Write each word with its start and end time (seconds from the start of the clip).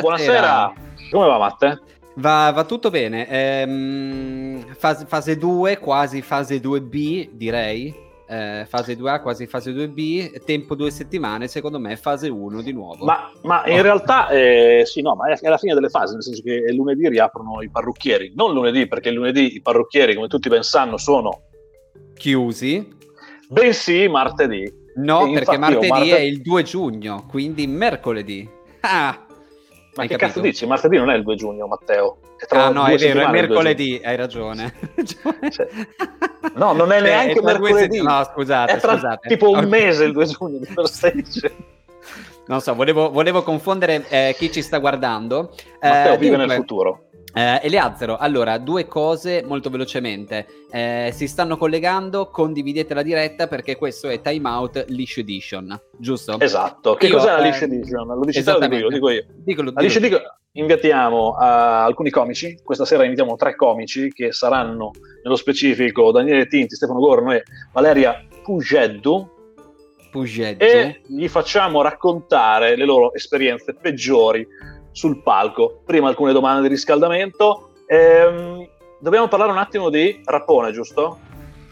buonasera. 0.00 0.72
buonasera. 0.74 1.10
Come 1.10 1.26
va 1.26 1.38
Matte? 1.38 1.80
Va, 2.14 2.50
va 2.50 2.64
tutto 2.64 2.90
bene. 2.90 3.28
Ehm, 3.28 4.74
fase, 4.74 5.06
fase 5.06 5.36
2, 5.36 5.78
quasi 5.78 6.22
fase 6.22 6.60
2B, 6.60 7.30
direi. 7.32 8.10
Eh, 8.28 8.64
fase 8.66 8.96
2A, 8.96 9.20
quasi 9.20 9.46
fase 9.46 9.72
2B, 9.72 10.42
tempo 10.44 10.74
due 10.74 10.90
settimane, 10.90 11.48
secondo 11.48 11.78
me 11.78 11.96
fase 11.96 12.28
1 12.28 12.62
di 12.62 12.72
nuovo. 12.72 13.04
Ma, 13.04 13.30
ma 13.42 13.66
in 13.66 13.78
oh. 13.78 13.82
realtà, 13.82 14.28
eh, 14.28 14.84
sì, 14.86 15.02
no, 15.02 15.14
ma 15.14 15.30
è, 15.30 15.38
è 15.38 15.48
la 15.48 15.58
fine 15.58 15.74
delle 15.74 15.90
fasi, 15.90 16.14
nel 16.14 16.22
senso 16.22 16.40
che 16.42 16.72
lunedì 16.72 17.08
riaprono 17.08 17.60
i 17.60 17.68
parrucchieri. 17.68 18.32
Non 18.34 18.54
lunedì, 18.54 18.86
perché 18.88 19.10
lunedì 19.10 19.56
i 19.56 19.60
parrucchieri, 19.60 20.14
come 20.14 20.28
tutti 20.28 20.48
ben 20.48 20.62
sanno, 20.62 20.96
sono 20.96 21.42
chiusi. 22.14 22.88
Bensì 23.48 24.08
martedì. 24.08 24.80
No, 24.94 25.30
perché 25.30 25.58
martedì, 25.58 25.88
martedì 25.88 26.10
è 26.10 26.20
il 26.20 26.40
2 26.40 26.62
giugno, 26.62 27.26
quindi 27.28 27.66
mercoledì. 27.66 28.48
Ah! 28.80 29.26
Ma 29.94 30.02
Hai 30.02 30.08
che 30.08 30.16
capito? 30.16 30.26
cazzo 30.26 30.40
dici? 30.40 30.66
Martedì 30.66 30.96
non 30.96 31.10
è 31.10 31.16
il 31.16 31.22
2 31.22 31.34
giugno, 31.34 31.66
Matteo. 31.66 32.16
ah 32.48 32.70
no, 32.70 32.86
è 32.86 32.96
vero, 32.96 33.20
è 33.20 33.30
mercoledì, 33.30 34.00
hai 34.02 34.16
ragione. 34.16 34.72
Cioè, 35.52 35.68
no, 36.54 36.72
non 36.72 36.92
è 36.92 36.98
cioè, 36.98 37.08
neanche 37.08 37.38
è 37.38 37.42
mercoledì. 37.42 37.96
Se... 37.96 38.02
No, 38.02 38.24
scusate, 38.24 38.72
è 38.72 38.80
tra 38.80 38.92
scusate. 38.94 39.28
tipo 39.28 39.50
un 39.50 39.64
mese 39.68 40.04
il 40.04 40.12
2 40.12 40.26
giugno, 40.26 40.58
di 40.58 40.66
stai 40.86 41.12
dicendo? 41.14 41.56
Non 42.46 42.60
so, 42.60 42.74
volevo, 42.74 43.10
volevo 43.10 43.42
confondere 43.42 44.04
eh, 44.08 44.34
chi 44.36 44.50
ci 44.50 44.62
sta 44.62 44.78
guardando. 44.78 45.54
Matteo 45.80 46.14
eh, 46.14 46.18
vive 46.18 46.36
dunque, 46.36 46.46
nel 46.46 46.56
futuro. 46.56 47.04
Eh, 47.34 47.60
Eleazzaro, 47.62 48.18
allora, 48.18 48.58
due 48.58 48.86
cose 48.86 49.42
molto 49.46 49.70
velocemente. 49.70 50.46
Eh, 50.70 51.10
si 51.14 51.26
stanno 51.26 51.56
collegando, 51.56 52.28
condividete 52.28 52.92
la 52.92 53.02
diretta 53.02 53.46
perché 53.46 53.76
questo 53.76 54.08
è 54.08 54.20
Time 54.20 54.48
Out 54.48 54.84
Leash 54.88 55.18
Edition, 55.18 55.80
giusto? 55.96 56.38
Esatto. 56.38 56.94
Che 56.94 57.06
io, 57.06 57.16
cos'è 57.16 57.30
la 57.30 57.38
eh, 57.38 57.42
Leash 57.42 57.62
Edition? 57.62 58.06
Lo 58.06 58.24
dici 58.24 58.42
te 58.42 58.52
lo 58.52 58.58
dico 58.58 58.76
io, 58.76 58.88
dico 58.88 59.10
io. 59.10 59.24
Dico, 59.44 59.62
la 59.62 59.72
Leash 59.76 59.96
Edition 59.96 60.20
invitiamo 60.54 61.28
uh, 61.28 61.36
alcuni 61.38 62.10
comici, 62.10 62.58
questa 62.62 62.84
sera 62.84 63.04
invitiamo 63.04 63.36
tre 63.36 63.56
comici 63.56 64.12
che 64.12 64.32
saranno 64.32 64.90
nello 65.22 65.36
specifico 65.36 66.12
Daniele 66.12 66.46
Tinti, 66.46 66.74
Stefano 66.74 67.00
Gorno 67.00 67.32
e 67.32 67.42
Valeria 67.72 68.22
Pugeddu. 68.42 69.30
Pugeddu. 70.10 70.62
E 70.62 71.00
gli 71.06 71.26
facciamo 71.28 71.80
raccontare 71.80 72.76
le 72.76 72.84
loro 72.84 73.14
esperienze 73.14 73.72
peggiori 73.72 74.46
sul 74.92 75.22
palco. 75.22 75.80
Prima 75.84 76.08
alcune 76.08 76.32
domande 76.32 76.62
di 76.62 76.68
riscaldamento. 76.68 77.70
Ehm, 77.86 78.68
dobbiamo 79.00 79.28
parlare 79.28 79.50
un 79.50 79.58
attimo 79.58 79.90
di 79.90 80.20
Rapone, 80.24 80.72
giusto? 80.72 81.18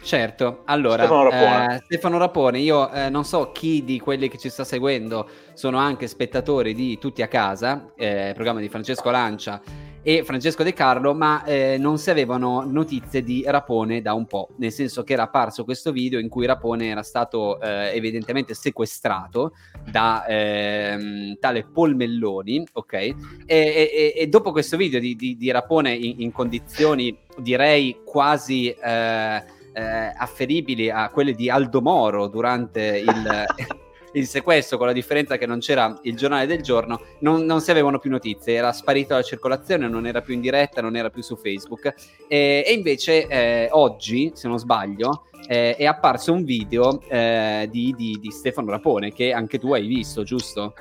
Certo, 0.03 0.63
allora 0.65 1.05
Stefano 1.05 1.29
Rapone, 1.29 1.75
eh, 1.75 1.83
Stefano 1.85 2.19
Rapone 2.19 2.59
io 2.59 2.91
eh, 2.91 3.11
non 3.11 3.25
so 3.25 3.53
chi 3.53 3.85
di 3.85 4.01
quelli 4.01 4.29
che 4.29 4.39
ci 4.39 4.49
sta 4.49 4.65
seguendo 4.65 5.29
sono 5.53 5.77
anche 5.77 6.07
spettatori 6.07 6.73
di 6.75 6.99
Tutti 6.99 7.21
a 7.21 7.29
casa, 7.29 7.93
eh, 7.97 8.33
programma 8.35 8.61
di 8.61 8.71
Francesco 8.71 9.11
Lancia 9.11 9.61
e 10.03 10.25
Francesco 10.25 10.63
De 10.63 10.73
Carlo, 10.73 11.15
ma 11.15 11.45
eh, 11.45 11.77
non 11.79 11.99
si 11.99 12.11
avevano 12.11 12.65
notizie 12.65 13.23
di 13.23 13.45
Rapone 13.47 14.01
da 14.01 14.15
un 14.15 14.27
po', 14.27 14.49
nel 14.57 14.73
senso 14.73 15.03
che 15.03 15.13
era 15.13 15.25
apparso 15.25 15.65
questo 15.65 15.93
video 15.93 16.19
in 16.19 16.29
cui 16.29 16.47
Rapone 16.47 16.87
era 16.89 17.03
stato 17.03 17.61
eh, 17.61 17.95
evidentemente 17.95 18.55
sequestrato 18.55 19.53
da 19.91 20.25
ehm, 20.27 21.39
tale 21.39 21.65
Polmelloni, 21.65 22.67
ok? 22.73 22.93
E, 22.93 23.15
e, 23.47 24.13
e, 24.17 24.27
dopo 24.29 24.53
questo 24.53 24.77
video 24.77 25.01
di, 25.01 25.15
di, 25.17 25.37
di 25.37 25.51
Rapone 25.51 25.95
in, 25.95 26.21
in, 26.21 26.33
condizioni 26.33 27.17
direi 27.39 28.01
quasi... 28.05 28.71
Eh, 28.71 29.59
eh, 29.73 30.13
afferibili 30.17 30.91
a 30.91 31.09
quelle 31.11 31.33
di 31.33 31.49
Aldo 31.49 31.81
Moro 31.81 32.27
durante 32.27 33.05
il, 33.07 33.45
il 34.13 34.27
sequestro, 34.27 34.77
con 34.77 34.87
la 34.87 34.93
differenza 34.93 35.37
che 35.37 35.47
non 35.47 35.59
c'era 35.61 35.99
il 36.03 36.17
giornale 36.17 36.47
del 36.47 36.63
giorno, 36.63 37.01
non, 37.21 37.45
non, 37.45 37.61
si 37.61 37.71
avevano 37.71 37.99
più 37.99 38.11
notizie, 38.11 38.55
era 38.55 38.73
sparito 38.73 39.09
dalla 39.11 39.23
circolazione, 39.23 39.89
non 39.89 40.07
era 40.07 40.21
più 40.21 40.35
in 40.35 40.41
diretta, 40.41 40.81
non 40.81 40.97
era 40.97 41.11
più 41.11 41.23
su 41.23 41.37
Facebook. 41.37 41.95
E, 42.29 42.65
e 42.67 42.73
invece 42.73 43.27
eh, 43.27 43.69
oggi, 43.71 44.33
se 44.35 44.49
non 44.49 44.59
sbaglio, 44.59 45.27
eh, 45.47 45.77
è 45.77 45.85
apparso 45.85 46.33
un 46.33 46.45
video 46.45 47.01
eh, 47.09 47.69
di, 47.71 47.95
di, 47.97 48.19
di 48.21 48.31
Stefano 48.31 48.71
Rapone 48.71 49.13
che 49.13 49.33
anche 49.33 49.59
tu 49.59 49.73
hai 49.73 49.87
visto, 49.87 50.23
giusto? 50.23 50.75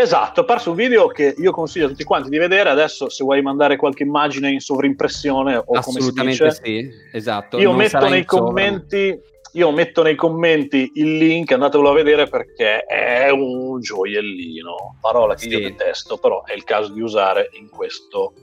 Esatto, 0.00 0.40
è 0.40 0.42
apparso 0.44 0.70
un 0.70 0.76
video 0.76 1.08
che 1.08 1.34
io 1.36 1.50
consiglio 1.50 1.86
a 1.86 1.88
tutti 1.88 2.04
quanti 2.04 2.28
di 2.28 2.38
vedere. 2.38 2.70
Adesso, 2.70 3.08
se 3.08 3.24
vuoi 3.24 3.42
mandare 3.42 3.74
qualche 3.74 4.04
immagine 4.04 4.48
in 4.48 4.60
sovrimpressione 4.60 5.56
o 5.56 5.64
come 5.64 6.00
si 6.00 6.12
dice, 6.12 6.50
sì, 6.52 6.88
esatto. 7.12 7.58
Io 7.58 7.72
metto 7.72 8.08
nei 8.08 8.24
commenti. 8.24 9.20
Io 9.58 9.72
metto 9.72 10.04
nei 10.04 10.14
commenti 10.14 10.92
il 10.94 11.16
link, 11.16 11.50
andatevelo 11.50 11.90
a 11.90 11.92
vedere 11.92 12.28
perché 12.28 12.84
è 12.84 13.28
un 13.30 13.80
gioiellino. 13.80 14.98
Parola 15.00 15.34
che 15.34 15.40
sì. 15.40 15.48
io 15.48 15.58
detesto, 15.58 16.16
però 16.16 16.44
è 16.44 16.52
il 16.52 16.62
caso 16.62 16.92
di 16.92 17.00
usare 17.00 17.50
in 17.54 17.68
questo 17.68 18.34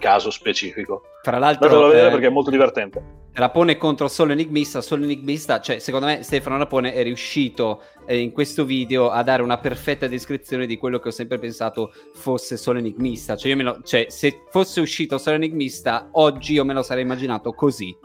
caso 0.00 0.32
specifico. 0.32 1.02
Tra 1.22 1.38
l'altro, 1.38 1.66
andatevelo 1.66 1.86
a 1.86 1.90
vedere 1.90 2.08
eh... 2.08 2.10
perché 2.10 2.26
è 2.26 2.30
molto 2.30 2.50
divertente. 2.50 3.02
Rapone 3.34 3.76
contro 3.76 4.08
Solo 4.08 4.32
Enigmista, 4.32 4.80
Solo 4.80 5.04
Enigmista, 5.04 5.60
cioè 5.60 5.78
secondo 5.78 6.06
me 6.06 6.24
Stefano 6.24 6.58
Rapone 6.58 6.92
è 6.92 7.04
riuscito 7.04 7.82
eh, 8.04 8.18
in 8.18 8.32
questo 8.32 8.64
video 8.64 9.10
a 9.10 9.22
dare 9.22 9.42
una 9.42 9.58
perfetta 9.58 10.08
descrizione 10.08 10.66
di 10.66 10.76
quello 10.76 10.98
che 10.98 11.08
ho 11.08 11.12
sempre 11.12 11.38
pensato 11.38 11.92
fosse 12.14 12.56
Solo 12.56 12.80
Enigmista, 12.80 13.36
cioè, 13.36 13.54
lo, 13.54 13.80
cioè 13.84 14.06
se 14.08 14.42
fosse 14.50 14.80
uscito 14.80 15.18
Solo 15.18 15.36
Enigmista 15.36 16.08
oggi 16.14 16.54
io 16.54 16.64
me 16.64 16.74
lo 16.74 16.82
sarei 16.82 17.04
immaginato 17.04 17.52
così. 17.52 17.96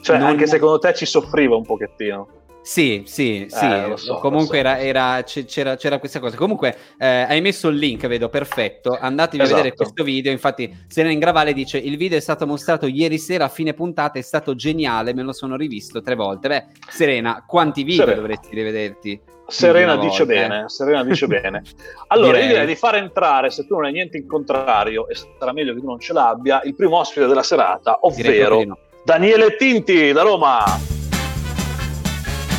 Cioè 0.00 0.18
non... 0.18 0.28
anche 0.28 0.46
secondo 0.46 0.78
te 0.78 0.94
ci 0.94 1.06
soffriva 1.06 1.56
un 1.56 1.64
pochettino. 1.64 2.28
Sì, 2.62 3.02
sì, 3.06 3.46
sì. 3.48 3.64
Eh, 3.64 3.94
so, 3.96 4.16
comunque 4.16 4.58
so. 4.58 4.60
Era, 4.60 4.78
era, 4.78 5.22
c'era, 5.22 5.76
c'era, 5.76 5.98
questa 5.98 6.20
cosa. 6.20 6.36
Comunque 6.36 6.76
eh, 6.98 7.06
hai 7.06 7.40
messo 7.40 7.68
il 7.68 7.76
link, 7.76 8.06
vedo, 8.06 8.28
perfetto. 8.28 8.96
Andatevi 9.00 9.42
esatto. 9.42 9.58
a 9.58 9.62
vedere 9.62 9.76
questo 9.76 10.04
video. 10.04 10.30
Infatti, 10.30 10.84
Serena 10.86 11.12
Ingravale 11.12 11.52
dice: 11.52 11.78
Il 11.78 11.96
video 11.96 12.18
è 12.18 12.20
stato 12.20 12.46
mostrato 12.46 12.86
ieri 12.86 13.18
sera 13.18 13.46
a 13.46 13.48
fine 13.48 13.72
puntata, 13.72 14.18
è 14.18 14.22
stato 14.22 14.54
geniale, 14.54 15.14
me 15.14 15.22
lo 15.22 15.32
sono 15.32 15.56
rivisto 15.56 16.02
tre 16.02 16.14
volte. 16.14 16.48
Beh, 16.48 16.66
Serena, 16.88 17.44
quanti 17.46 17.82
video 17.82 18.04
Serena. 18.04 18.20
dovresti 18.20 18.54
rivederti? 18.54 19.20
Serena 19.46 19.96
dice 19.96 20.24
volta, 20.24 20.40
bene, 20.40 20.64
eh? 20.64 20.68
Serena 20.68 21.02
dice 21.02 21.26
bene. 21.26 21.62
Allora, 22.08 22.32
direi. 22.32 22.44
io 22.44 22.52
direi 22.52 22.66
di 22.66 22.76
far 22.76 22.96
entrare, 22.96 23.50
se 23.50 23.66
tu 23.66 23.74
non 23.74 23.84
hai 23.84 23.92
niente 23.92 24.16
in 24.16 24.26
contrario, 24.26 25.08
e 25.08 25.14
sarà 25.14 25.52
meglio 25.52 25.74
che 25.74 25.80
tu 25.80 25.86
non 25.86 25.98
ce 25.98 26.12
l'abbia, 26.12 26.60
il 26.64 26.74
primo 26.74 26.98
ospite 26.98 27.26
della 27.26 27.42
serata, 27.42 27.98
ovvero. 28.02 28.88
Daniele 29.04 29.56
Tinti 29.56 30.12
da 30.12 30.22
Roma. 30.22 30.64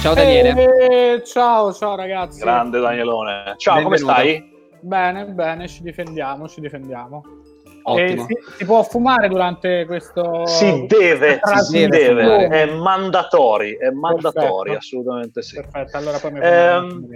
Ciao 0.01 0.13
Daniele. 0.15 1.13
Eh, 1.15 1.23
ciao, 1.23 1.71
ciao 1.71 1.95
ragazzi. 1.95 2.39
Grande 2.39 2.79
Danielone. 2.79 3.53
Ciao, 3.57 3.75
Benvenuto. 3.75 4.03
come 4.03 4.13
stai? 4.13 4.49
Bene, 4.81 5.25
bene, 5.25 5.67
ci 5.67 5.83
difendiamo, 5.83 6.47
ci 6.47 6.59
difendiamo. 6.59 7.23
Ottimo. 7.83 8.25
Si, 8.25 8.37
si, 8.57 8.65
può 8.65 8.83
fumare 8.83 9.27
durante 9.27 9.85
questo... 9.85 10.45
Si 10.45 10.85
deve, 10.87 11.39
si 11.67 11.87
deve, 11.87 12.47
è 12.47 12.65
mandatori, 12.65 13.75
è 13.77 13.89
mandatori, 13.89 14.75
assolutamente 14.75 15.41
sì. 15.41 15.55
Perfetto, 15.55 15.97
allora 15.97 16.17
poi 16.19 16.31
mi 16.31 16.39
ehm, 16.41 17.07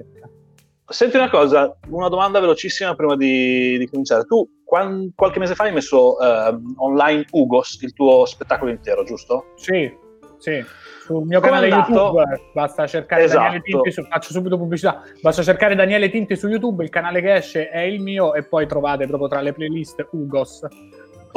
Senti 0.87 1.17
una 1.17 1.29
cosa, 1.29 1.75
una 1.89 2.09
domanda 2.09 2.39
velocissima 2.39 2.95
prima 2.95 3.15
di, 3.15 3.77
di 3.77 3.89
cominciare. 3.89 4.23
Tu 4.23 4.61
qual, 4.63 5.11
qualche 5.15 5.39
mese 5.39 5.55
fa 5.55 5.63
hai 5.63 5.73
messo 5.73 6.19
eh, 6.19 6.57
online 6.77 7.25
Ugos, 7.31 7.81
il 7.81 7.93
tuo 7.93 8.25
spettacolo 8.25 8.71
intero, 8.71 9.03
giusto? 9.03 9.45
Sì, 9.55 9.91
sì 10.37 10.63
sul 11.05 11.23
mio 11.23 11.39
Come 11.39 11.51
canale 11.51 11.67
YouTube 11.67 12.23
basta 12.51 12.87
cercare 12.87 13.25
esatto. 13.25 13.41
Daniele 13.43 13.61
Tinti 13.63 13.91
su, 13.91 14.03
faccio 14.09 14.31
subito 14.31 14.57
pubblicità 14.57 15.03
basta 15.21 15.43
cercare 15.43 15.75
Daniele 15.75 16.09
Tinti 16.09 16.35
su 16.35 16.47
YouTube 16.47 16.83
il 16.83 16.89
canale 16.89 17.21
che 17.21 17.35
esce 17.35 17.69
è 17.69 17.81
il 17.81 18.01
mio 18.01 18.33
e 18.33 18.43
poi 18.43 18.65
trovate 18.65 19.05
proprio 19.05 19.27
tra 19.29 19.41
le 19.41 19.53
playlist 19.53 20.07
Ugos 20.11 20.61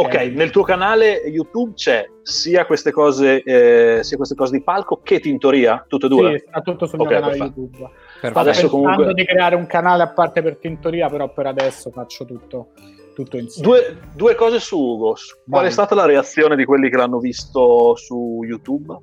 Ok, 0.00 0.14
eh. 0.14 0.28
nel 0.28 0.50
tuo 0.50 0.62
canale 0.62 1.22
YouTube 1.26 1.72
c'è 1.74 2.08
sia 2.22 2.64
queste 2.66 2.92
cose, 2.92 3.42
eh, 3.42 4.04
sia 4.04 4.16
queste 4.16 4.36
cose 4.36 4.56
di 4.56 4.62
palco 4.62 5.00
che 5.02 5.18
tintoria, 5.18 5.84
tutte 5.88 6.06
e 6.06 6.08
due? 6.08 6.38
Sì, 6.38 6.44
sta 6.46 6.60
tutto 6.60 6.86
sul 6.86 7.00
okay, 7.00 7.14
mio 7.14 7.20
canale 7.20 7.38
perfetto. 7.38 7.60
YouTube. 7.60 7.90
Perfetto. 8.20 8.30
Sto 8.30 8.38
adesso 8.38 8.68
comunque... 8.68 9.14
di 9.14 9.24
creare 9.24 9.54
un 9.54 9.66
canale 9.66 10.02
a 10.02 10.08
parte 10.08 10.42
per 10.42 10.56
tintoria, 10.56 11.08
però 11.08 11.32
per 11.32 11.46
adesso 11.46 11.90
faccio 11.90 12.24
tutto, 12.24 12.70
tutto 13.14 13.36
insieme. 13.36 13.68
Due, 13.68 13.98
due 14.14 14.34
cose 14.34 14.58
su 14.58 14.76
Ugo. 14.76 15.14
Qual 15.48 15.62
Vai. 15.62 15.66
è 15.66 15.70
stata 15.70 15.94
la 15.94 16.04
reazione 16.04 16.56
di 16.56 16.64
quelli 16.64 16.90
che 16.90 16.96
l'hanno 16.96 17.18
visto 17.18 17.94
su 17.94 18.40
YouTube? 18.44 18.96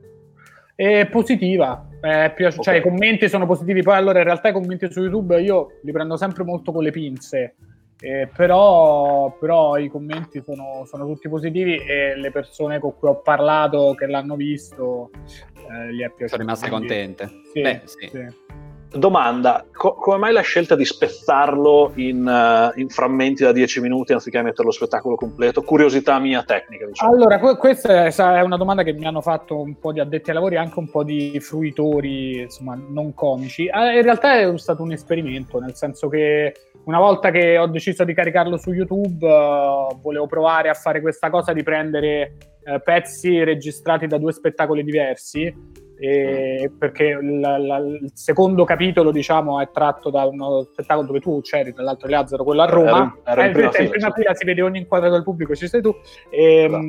È 0.75 1.07
positiva, 1.07 1.87
è 2.01 2.33
piaci- 2.35 2.61
cioè, 2.61 2.61
okay. 2.61 2.63
cioè 2.63 2.75
i 2.75 2.81
commenti 2.81 3.29
sono 3.29 3.45
positivi, 3.45 3.81
poi 3.81 3.95
allora 3.95 4.19
in 4.19 4.25
realtà 4.25 4.49
i 4.49 4.53
commenti 4.53 4.91
su 4.91 5.01
YouTube 5.01 5.41
io 5.41 5.79
li 5.83 5.93
prendo 5.93 6.17
sempre 6.17 6.43
molto 6.43 6.73
con 6.73 6.83
le 6.83 6.91
pinze, 6.91 7.55
eh, 8.01 8.29
però, 8.35 9.37
però, 9.39 9.77
i 9.77 9.87
commenti 9.87 10.43
sono, 10.43 10.83
sono, 10.85 11.05
tutti 11.05 11.29
positivi 11.29 11.77
e 11.77 12.17
le 12.17 12.29
persone 12.29 12.79
con 12.79 12.93
cui 12.99 13.07
ho 13.07 13.21
parlato 13.21 13.95
che 13.97 14.05
l'hanno 14.05 14.35
visto 14.35 15.11
eh, 15.55 15.93
gli 15.93 16.01
è 16.01 16.09
piaciuto. 16.09 16.27
Sono 16.27 16.41
rimaste 16.41 16.67
quindi... 16.67 16.87
contente. 16.87 17.29
Sì, 17.53 17.61
Beh, 17.61 17.81
sì. 17.85 18.09
sì. 18.11 18.63
Domanda, 18.91 19.65
co- 19.73 19.95
come 19.95 20.17
mai 20.17 20.33
la 20.33 20.41
scelta 20.41 20.75
di 20.75 20.85
spezzarlo 20.85 21.91
in, 21.95 22.25
uh, 22.25 22.79
in, 22.79 22.87
frammenti 22.87 23.43
da 23.43 23.51
10 23.51 23.81
minuti 23.81 24.13
anziché 24.13 24.41
mettere 24.41 24.63
lo 24.63 24.71
spettacolo 24.71 25.15
completo? 25.15 25.63
Curiosità 25.63 26.17
mia 26.19 26.43
tecnica. 26.43 26.85
Diciamo. 26.85 27.11
Allora, 27.11 27.39
que- 27.39 27.57
questa 27.57 28.05
è 28.07 28.41
una 28.41 28.57
domanda 28.57 28.83
che 28.83 28.93
mi 28.93 29.05
hanno 29.05 29.21
fatto 29.21 29.59
un 29.59 29.77
po' 29.79 29.91
di 29.91 29.99
addetti 29.99 30.29
ai 30.29 30.35
lavori, 30.35 30.55
anche 30.55 30.79
un 30.79 30.89
po' 30.89 31.03
di 31.03 31.37
fruitori, 31.41 32.41
insomma, 32.41 32.75
non 32.75 33.13
comici. 33.13 33.65
Eh, 33.65 33.97
in 33.97 34.01
realtà 34.01 34.39
è 34.39 34.57
stato 34.57 34.83
un 34.83 34.93
esperimento, 34.93 35.59
nel 35.59 35.75
senso 35.75 36.07
che 36.07 36.53
una 36.85 36.99
volta 36.99 37.31
che 37.31 37.57
ho 37.57 37.67
deciso 37.67 38.03
di 38.05 38.13
caricarlo 38.13 38.57
su 38.57 38.71
YouTube, 38.71 39.27
uh, 39.27 39.99
volevo 39.99 40.27
provare 40.27 40.69
a 40.69 40.73
fare 40.73 41.01
questa 41.01 41.29
cosa 41.29 41.51
di 41.51 41.63
prendere 41.63 42.37
uh, 42.63 42.81
pezzi 42.81 43.43
registrati 43.43 44.07
da 44.07 44.17
due 44.17 44.31
spettacoli 44.31 44.83
diversi 44.83 45.83
e 45.97 46.71
perché 46.77 47.17
la, 47.21 47.57
la, 47.57 47.77
il 47.77 48.11
secondo 48.13 48.65
capitolo 48.65 49.11
diciamo 49.11 49.61
è 49.61 49.69
tratto 49.71 50.09
da 50.09 50.25
uno 50.25 50.63
spettacolo 50.63 51.07
dove 51.07 51.19
tu 51.19 51.39
c'eri 51.41 51.73
tra 51.73 51.83
l'altro 51.83 52.09
Lazzaro 52.09 52.43
quello 52.43 52.61
a 52.61 52.65
Roma 52.65 53.17
era, 53.23 53.43
era 53.43 53.45
in, 53.45 53.53
prima, 53.53 53.71
eh, 53.71 53.83
in 53.83 53.89
prima 53.89 54.11
fila 54.11 54.33
si 54.33 54.45
vede 54.45 54.61
ogni 54.61 54.79
inquadrato 54.79 55.13
del 55.13 55.23
pubblico 55.23 55.55
ci 55.55 55.67
sei 55.67 55.81
tu. 55.81 55.95
E, 56.29 56.63
esatto. 56.65 56.83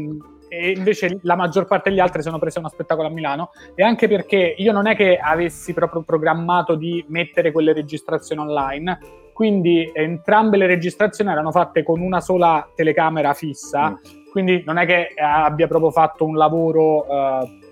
e, 0.49 0.71
invece 0.71 1.19
la 1.23 1.37
maggior 1.37 1.67
parte 1.67 1.91
degli 1.91 2.01
altri 2.01 2.23
sono 2.23 2.39
presi 2.39 2.59
a 2.59 2.61
uno 2.61 2.69
spettacolo 2.69 3.09
a 3.09 3.11
Milano. 3.11 3.51
E 3.75 3.83
anche 3.83 4.09
perché 4.09 4.55
io 4.57 4.73
non 4.73 4.87
è 4.87 4.97
che 4.97 5.17
avessi 5.17 5.73
proprio 5.73 6.03
programmato 6.03 6.75
di 6.75 7.05
mettere 7.09 7.53
quelle 7.53 7.73
registrazioni 7.73 8.41
online. 8.41 8.99
Quindi 9.33 9.91
entrambe 9.93 10.57
le 10.57 10.67
registrazioni 10.67 11.31
erano 11.31 11.51
fatte 11.51 11.83
con 11.83 12.01
una 12.01 12.21
sola 12.21 12.69
telecamera 12.75 13.35
fissa. 13.35 13.91
Mm. 13.91 14.25
quindi 14.31 14.63
non 14.67 14.79
è 14.79 14.87
che 14.87 15.09
abbia 15.17 15.67
proprio 15.67 15.91
fatto 15.91 16.25
un 16.25 16.37
lavoro 16.37 17.07
uh, 17.07 17.66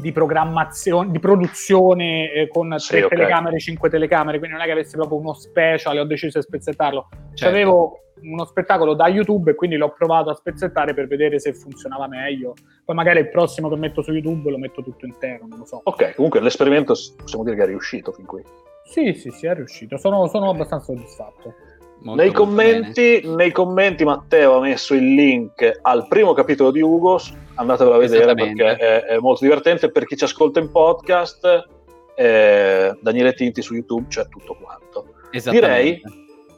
di 0.00 0.12
programmazione, 0.12 1.10
di 1.10 1.18
produzione 1.18 2.32
eh, 2.32 2.48
con 2.48 2.74
sì, 2.78 2.88
tre 2.88 3.04
okay. 3.04 3.18
telecamere, 3.18 3.58
cinque 3.58 3.90
telecamere, 3.90 4.38
quindi 4.38 4.56
non 4.56 4.64
è 4.64 4.68
che 4.68 4.72
avessi 4.72 4.96
proprio 4.96 5.18
uno 5.18 5.34
special 5.34 5.96
e 5.96 6.00
ho 6.00 6.04
deciso 6.04 6.38
di 6.38 6.44
spezzettarlo. 6.44 7.08
Certo. 7.34 7.46
Avevo 7.46 8.00
uno 8.22 8.44
spettacolo 8.44 8.94
da 8.94 9.08
YouTube 9.08 9.50
e 9.50 9.54
quindi 9.54 9.76
l'ho 9.76 9.92
provato 9.92 10.30
a 10.30 10.34
spezzettare 10.34 10.94
per 10.94 11.06
vedere 11.06 11.38
se 11.38 11.54
funzionava 11.54 12.06
meglio. 12.06 12.54
Poi 12.84 12.94
magari 12.94 13.20
il 13.20 13.30
prossimo 13.30 13.68
che 13.68 13.76
metto 13.76 14.02
su 14.02 14.12
YouTube 14.12 14.50
lo 14.50 14.58
metto 14.58 14.82
tutto 14.82 15.06
intero, 15.06 15.46
non 15.46 15.58
lo 15.58 15.64
so. 15.64 15.80
Ok, 15.84 16.14
comunque 16.14 16.40
l'esperimento 16.40 16.94
possiamo 17.16 17.44
dire 17.44 17.56
che 17.56 17.62
è 17.62 17.66
riuscito 17.66 18.12
fin 18.12 18.26
qui. 18.26 18.42
Sì, 18.84 19.14
sì, 19.14 19.30
sì, 19.30 19.46
è 19.46 19.54
riuscito. 19.54 19.96
Sono, 19.96 20.26
sono 20.26 20.50
abbastanza 20.50 20.92
soddisfatto. 20.92 21.54
Molto, 22.02 22.22
nei, 22.22 22.32
commenti, 22.32 23.20
nei, 23.24 23.52
commenti, 23.52 24.04
Matteo 24.04 24.56
ha 24.56 24.60
messo 24.60 24.94
il 24.94 25.14
link 25.14 25.78
al 25.82 26.08
primo 26.08 26.32
capitolo 26.32 26.70
di 26.70 26.80
Ugo, 26.80 27.20
andatevelo 27.60 27.96
a 27.96 27.98
vedere 27.98 28.34
perché 28.34 28.76
è, 28.76 29.04
è, 29.04 29.18
molto 29.18 29.44
divertente. 29.44 29.90
Per 29.90 30.06
chi 30.06 30.16
ci 30.16 30.24
ascolta 30.24 30.60
in 30.60 30.70
podcast, 30.70 31.68
eh, 32.16 32.96
Daniele 33.00 33.34
Tinti 33.34 33.62
su 33.62 33.74
YouTube 33.74 34.06
c'è 34.08 34.26
tutto 34.28 34.56
quanto. 34.60 35.06
Direi 35.30 36.00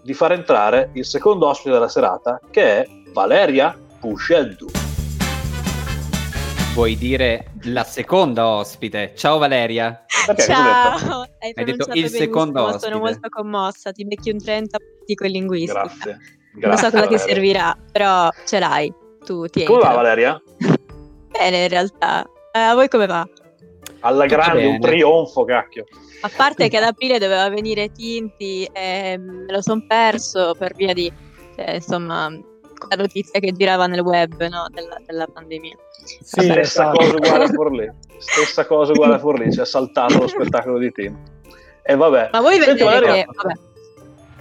di 0.02 0.14
far 0.14 0.32
entrare 0.32 0.90
il 0.94 1.04
secondo 1.04 1.48
ospite 1.48 1.72
della 1.72 1.88
serata 1.88 2.40
che 2.50 2.62
è 2.62 2.88
Valeria 3.12 3.78
Pusceldu. 4.00 4.66
Vuoi 6.74 6.96
dire 6.96 7.52
la 7.64 7.84
seconda 7.84 8.48
ospite? 8.48 9.12
Ciao 9.14 9.38
Valeria. 9.38 10.04
Perché, 10.24 10.42
Ciao, 10.42 11.20
hai, 11.40 11.52
hai 11.54 11.64
detto 11.64 11.92
il 11.92 12.08
secondo 12.08 12.62
ospite. 12.62 12.86
Sono 12.86 12.98
molto 12.98 13.28
commossa, 13.28 13.92
ti 13.92 14.06
becchi 14.06 14.30
un 14.30 14.42
30 14.42 14.78
pratico 14.78 15.24
il 15.26 15.32
linguistico. 15.32 15.80
Grazie. 15.80 16.18
Grazie. 16.54 16.68
Non 16.68 16.76
so 16.76 16.84
cosa 16.84 16.96
Valeria. 17.00 17.18
ti 17.18 17.24
servirà, 17.30 17.76
però 17.90 18.30
ce 18.46 18.58
l'hai. 18.58 18.92
Tu 19.24 19.46
tieni. 19.46 19.68
Come 19.68 19.82
va 19.82 19.94
Valeria? 19.94 20.42
Bene, 21.32 21.62
in 21.62 21.68
realtà. 21.68 22.24
Eh, 22.52 22.58
a 22.58 22.74
voi 22.74 22.88
come 22.88 23.06
va? 23.06 23.26
Alla 24.00 24.24
Tutto 24.24 24.34
grande, 24.34 24.60
bene. 24.60 24.74
un 24.74 24.80
trionfo, 24.80 25.44
cacchio. 25.44 25.86
A 26.20 26.30
parte 26.34 26.68
che 26.68 26.76
ad 26.76 26.84
aprile 26.84 27.18
doveva 27.18 27.48
venire 27.48 27.90
Tinti 27.90 28.68
e 28.72 29.16
me 29.18 29.50
lo 29.50 29.60
son 29.60 29.86
perso 29.86 30.54
per 30.56 30.74
via 30.74 30.92
di, 30.92 31.12
cioè, 31.56 31.72
insomma, 31.72 32.28
la 32.28 32.96
notizia 32.96 33.40
che 33.40 33.52
girava 33.52 33.86
nel 33.86 34.00
web 34.00 34.40
no, 34.46 34.66
della, 34.70 34.98
della, 35.04 35.26
pandemia. 35.26 35.76
Sì, 36.04 36.18
stessa 36.22 36.60
esatto. 36.60 36.98
cosa 36.98 37.16
uguale 37.16 37.44
a 37.44 37.48
Forlì. 37.52 37.92
Stessa 38.18 38.66
cosa 38.66 38.92
uguale 38.92 39.14
a 39.14 39.18
Forlì, 39.18 39.52
ci 39.52 39.60
ha 39.60 39.64
saltato 39.64 40.18
lo 40.18 40.28
spettacolo 40.28 40.78
di 40.78 40.92
Tinti. 40.92 41.30
E 41.82 41.96
vabbè. 41.96 42.30
Ma 42.32 42.40
voi 42.40 42.58
vedete 42.58 42.84
che... 42.84 43.26
Vabbè 43.26 43.70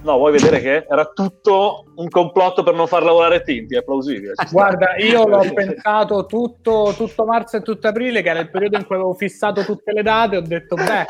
No, 0.04 0.18
vuoi 0.18 0.32
vedere 0.32 0.60
che 0.60 0.86
era 0.90 1.06
tutto 1.06 1.86
un 1.96 2.10
complotto 2.10 2.64
per 2.64 2.74
non 2.74 2.88
far 2.88 3.04
lavorare 3.04 3.44
Tinti, 3.44 3.76
è 3.76 3.84
plausibile. 3.84 4.34
Guarda, 4.52 4.96
io 4.98 5.28
l'ho 5.28 5.46
pensato 5.54 6.26
tutto, 6.26 6.94
tutto, 6.98 7.26
marzo 7.26 7.58
e 7.58 7.62
tutto 7.62 7.88
aprile, 7.88 8.24
che 8.24 8.30
era 8.30 8.40
il 8.40 8.50
periodo 8.50 8.78
in 8.78 8.86
cui 8.86 8.96
avevo 8.96 9.14
fissato 9.14 9.64
tutte 9.64 9.92
le 9.92 10.02
date, 10.02 10.38
ho 10.38 10.42
detto, 10.42 10.76
beh, 10.76 11.06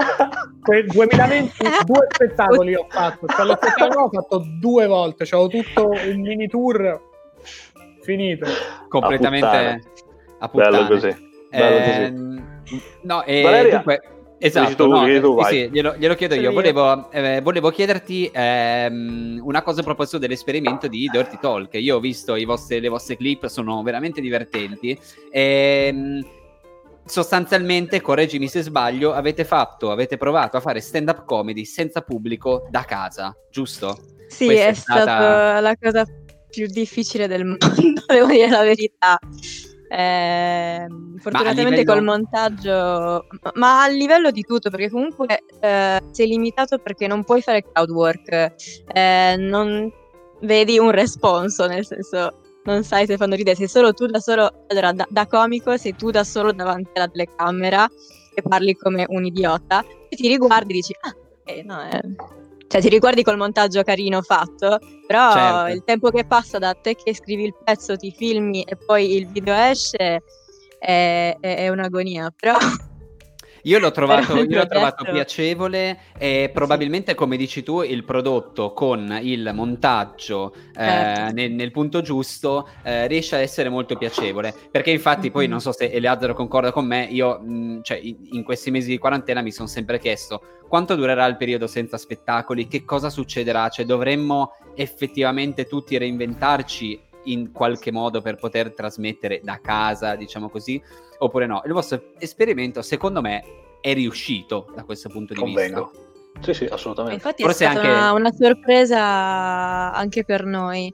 quel 0.61 0.87
2020 0.87 1.53
due 1.85 2.07
spettacoli 2.09 2.75
ho 2.75 2.85
fatto, 2.89 3.27
cioè 3.27 3.45
lo 3.45 3.55
spettacolo 3.55 4.05
ho 4.05 4.09
fatto 4.09 4.43
due 4.59 4.87
volte, 4.87 5.25
cioè 5.25 5.39
ho 5.39 5.47
tutto 5.47 5.93
il 5.93 6.19
mini 6.19 6.47
tour 6.47 6.99
finito. 8.01 8.45
Completamente 8.89 9.81
a 10.39 10.49
puttane. 10.49 10.69
Bello 10.69 10.87
così. 10.87 11.29
Bello 11.49 11.77
eh, 11.77 12.13
così. 12.13 12.89
No, 13.03 13.23
e 13.23 13.41
Valeria. 13.41 13.75
dunque 13.75 14.01
Esatto, 14.43 14.87
no, 14.87 15.05
tu, 15.19 15.39
sì, 15.43 15.49
sì, 15.49 15.69
glielo, 15.69 15.93
glielo, 15.95 16.15
chiedo 16.15 16.33
io. 16.33 16.51
Volevo, 16.51 17.11
eh, 17.11 17.41
volevo 17.41 17.69
chiederti 17.69 18.31
ehm, 18.33 19.39
una 19.43 19.61
cosa 19.61 19.81
a 19.81 19.83
proposito 19.83 20.17
dell'esperimento 20.17 20.87
di 20.87 21.07
Dirty 21.11 21.37
Talk. 21.39 21.75
Io 21.75 21.97
ho 21.97 21.99
visto 21.99 22.35
vostri, 22.43 22.79
le 22.79 22.87
vostre 22.87 23.17
clip, 23.17 23.45
sono 23.45 23.83
veramente 23.83 24.19
divertenti. 24.19 24.99
Ehm, 25.29 26.25
sostanzialmente, 27.05 28.01
correggimi 28.01 28.47
se 28.47 28.63
sbaglio, 28.63 29.13
avete 29.13 29.45
fatto, 29.45 29.91
avete 29.91 30.17
provato 30.17 30.57
a 30.57 30.59
fare 30.59 30.81
stand-up 30.81 31.23
comedy 31.23 31.63
senza 31.63 32.01
pubblico 32.01 32.65
da 32.71 32.83
casa, 32.83 33.35
giusto? 33.51 33.95
Sì, 34.27 34.45
Questa 34.45 34.65
è, 34.65 34.73
stata... 34.73 35.01
stata 35.01 35.59
la 35.59 35.75
cosa 35.79 36.03
più 36.49 36.65
difficile 36.65 37.27
del 37.27 37.45
mondo, 37.45 38.01
devo 38.07 38.25
dire 38.25 38.49
la 38.49 38.63
verità. 38.63 39.19
Eh, 39.93 40.87
fortunatamente 41.17 41.79
livello... 41.79 41.93
col 41.93 42.03
montaggio, 42.03 43.25
ma 43.55 43.83
a 43.83 43.87
livello 43.89 44.31
di 44.31 44.41
tutto, 44.43 44.69
perché 44.69 44.89
comunque 44.89 45.43
eh, 45.59 46.01
sei 46.11 46.27
limitato 46.27 46.77
perché 46.77 47.07
non 47.07 47.25
puoi 47.25 47.41
fare 47.41 47.61
crowd 47.61 47.89
work, 47.89 48.53
eh, 48.93 49.35
non 49.37 49.91
vedi 50.39 50.79
un 50.79 50.91
responso, 50.91 51.67
nel 51.67 51.85
senso 51.85 52.39
non 52.63 52.85
sai 52.85 53.05
se 53.05 53.17
fanno 53.17 53.35
ridere, 53.35 53.57
sei 53.57 53.67
solo 53.67 53.91
tu 53.91 54.05
da 54.05 54.21
solo, 54.21 54.65
allora 54.67 54.93
da, 54.93 55.05
da 55.09 55.27
comico 55.27 55.75
sei 55.75 55.93
tu 55.95 56.09
da 56.09 56.23
solo 56.23 56.53
davanti 56.53 56.91
alla 56.93 57.09
telecamera 57.09 57.85
e 58.33 58.41
parli 58.41 58.73
come 58.75 59.05
un 59.09 59.25
idiota. 59.25 59.83
E 60.07 60.15
ti 60.15 60.29
riguardi 60.29 60.71
e 60.71 60.75
dici, 60.75 60.95
ah, 61.01 61.15
eh, 61.43 61.63
no, 61.63 61.83
eh 61.83 62.40
cioè 62.71 62.79
ti 62.79 62.87
ricordi 62.87 63.21
col 63.21 63.35
montaggio 63.35 63.83
carino 63.83 64.21
fatto, 64.21 64.79
però 65.05 65.33
certo. 65.33 65.73
il 65.73 65.83
tempo 65.83 66.09
che 66.09 66.23
passa 66.23 66.57
da 66.57 66.73
te 66.73 66.95
che 66.95 67.13
scrivi 67.13 67.43
il 67.43 67.53
pezzo, 67.61 67.97
ti 67.97 68.13
filmi 68.15 68.63
e 68.63 68.77
poi 68.77 69.17
il 69.17 69.27
video 69.27 69.53
esce 69.53 70.23
è, 70.79 71.35
è, 71.37 71.55
è 71.57 71.67
un'agonia, 71.67 72.33
però 72.33 72.55
io 73.63 73.79
l'ho 73.79 73.91
trovato, 73.91 74.37
io 74.37 74.57
l'ho 74.57 74.67
trovato 74.67 75.03
piacevole 75.03 75.99
e 76.17 76.49
probabilmente, 76.53 77.15
come 77.15 77.37
dici 77.37 77.63
tu, 77.63 77.81
il 77.81 78.03
prodotto 78.03 78.73
con 78.73 79.19
il 79.21 79.51
montaggio 79.53 80.53
eh, 80.53 80.83
certo. 80.83 81.33
nel, 81.33 81.51
nel, 81.51 81.71
punto 81.71 82.01
giusto 82.01 82.67
eh, 82.83 83.07
riesce 83.07 83.35
a 83.35 83.39
essere 83.39 83.69
molto 83.69 83.95
piacevole. 83.95 84.53
Perché 84.71 84.91
infatti 84.91 85.31
poi, 85.31 85.47
non 85.47 85.61
so 85.61 85.71
se 85.71 85.91
Eleazaro 85.91 86.33
concorda 86.33 86.71
con 86.71 86.85
me, 86.85 87.07
io 87.09 87.39
mh, 87.39 87.81
cioè, 87.83 87.99
in, 88.01 88.15
in 88.31 88.43
questi 88.43 88.71
mesi 88.71 88.89
di 88.89 88.97
quarantena 88.97 89.41
mi 89.41 89.51
sono 89.51 89.67
sempre 89.67 89.99
chiesto 89.99 90.41
quanto 90.71 90.95
durerà 90.95 91.25
il 91.25 91.35
periodo 91.35 91.67
senza 91.67 91.97
spettacoli, 91.97 92.65
che 92.69 92.85
cosa 92.85 93.09
succederà, 93.09 93.67
cioè 93.67 93.83
dovremmo 93.83 94.53
effettivamente 94.73 95.65
tutti 95.65 95.97
reinventarci 95.97 97.09
in 97.25 97.51
qualche 97.51 97.91
modo 97.91 98.21
per 98.21 98.35
poter 98.35 98.73
trasmettere 98.73 99.41
da 99.43 99.59
casa, 99.61 100.15
diciamo 100.15 100.49
così, 100.49 100.81
oppure 101.19 101.45
no. 101.45 101.61
Il 101.65 101.73
vostro 101.73 102.13
esperimento, 102.19 102.81
secomo 102.81 103.21
me, 103.21 103.43
è 103.81 103.93
riuscito 103.93 104.67
da 104.75 104.83
questo 104.83 105.09
punto 105.09 105.33
di 105.33 105.39
Convengo. 105.39 105.91
vista. 105.91 106.09
Sì, 106.39 106.53
sì, 106.53 106.65
assolutamente. 106.65 107.15
Infatti 107.15 107.43
Forse 107.43 107.65
è 107.65 107.71
stata 107.71 107.87
anche... 107.87 107.91
una, 107.91 108.11
una 108.13 108.31
sorpresa 108.31 109.93
anche 109.93 110.23
per 110.23 110.45
noi. 110.45 110.91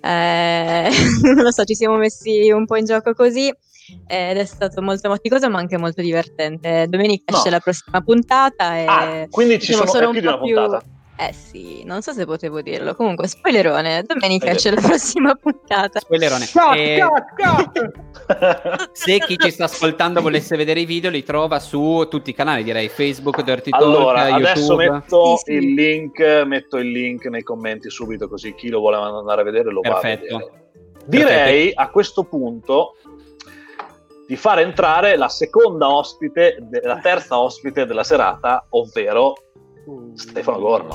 Eh, 0.00 0.88
non 1.22 1.44
lo 1.44 1.50
so, 1.50 1.64
ci 1.64 1.74
siamo 1.74 1.96
messi 1.96 2.50
un 2.50 2.64
po' 2.64 2.76
in 2.76 2.84
gioco 2.84 3.12
così 3.12 3.52
ed 4.06 4.36
è 4.36 4.44
stato 4.44 4.80
molto 4.82 5.08
emoticoso 5.08 5.50
ma 5.50 5.58
anche 5.58 5.76
molto 5.76 6.00
divertente. 6.00 6.86
Domenica 6.88 7.24
no. 7.32 7.36
esce 7.36 7.50
la 7.50 7.60
prossima 7.60 8.00
puntata 8.00 8.76
e 8.76 8.84
ah, 8.86 9.26
quindi 9.28 9.60
ci 9.60 9.72
diciamo, 9.72 9.90
sono, 9.90 10.10
più 10.10 10.20
di 10.20 10.26
una 10.26 10.38
puntata. 10.38 10.82
Eh 11.22 11.34
sì, 11.34 11.82
non 11.84 12.00
so 12.00 12.12
se 12.12 12.24
potevo 12.24 12.62
dirlo. 12.62 12.94
Comunque, 12.94 13.28
spoilerone, 13.28 14.04
domenica 14.04 14.54
c'è 14.54 14.70
la 14.70 14.80
prossima 14.80 15.34
puntata. 15.34 16.00
Spoilerone. 16.00 16.46
Cut, 16.50 16.74
e... 16.74 16.98
cut, 16.98 17.74
cut. 17.76 18.88
se 18.92 19.18
chi 19.18 19.36
ci 19.36 19.50
sta 19.50 19.64
ascoltando 19.64 20.22
volesse 20.22 20.56
vedere 20.56 20.80
i 20.80 20.86
video, 20.86 21.10
li 21.10 21.22
trova 21.22 21.58
su 21.58 22.06
tutti 22.08 22.30
i 22.30 22.32
canali, 22.32 22.62
direi 22.62 22.88
Facebook, 22.88 23.42
Dirty 23.42 23.68
Talk, 23.68 23.82
allora, 23.82 24.28
YouTube. 24.28 24.48
adesso 24.50 24.76
metto 24.76 25.36
sì, 25.36 25.42
sì. 25.44 25.52
il 25.52 25.74
link, 25.74 26.42
metto 26.46 26.78
il 26.78 26.90
link 26.90 27.26
nei 27.26 27.42
commenti 27.42 27.90
subito, 27.90 28.26
così 28.26 28.54
chi 28.54 28.70
lo 28.70 28.78
vuole 28.78 28.96
andare 28.96 29.42
a 29.42 29.44
vedere 29.44 29.70
lo 29.70 29.80
Perfetto. 29.80 30.36
va 30.36 30.36
a 30.36 30.38
vedere. 30.38 30.68
Direi 31.04 31.64
Perfetto. 31.64 31.80
a 31.82 31.88
questo 31.90 32.24
punto 32.24 32.94
di 34.26 34.36
far 34.36 34.60
entrare 34.60 35.18
la 35.18 35.28
seconda 35.28 35.86
ospite, 35.86 36.56
la 36.82 36.98
terza 37.00 37.38
ospite 37.38 37.84
della 37.84 38.04
serata, 38.04 38.64
ovvero 38.70 39.34
Stefano 40.14 40.58
Gorno. 40.58 40.94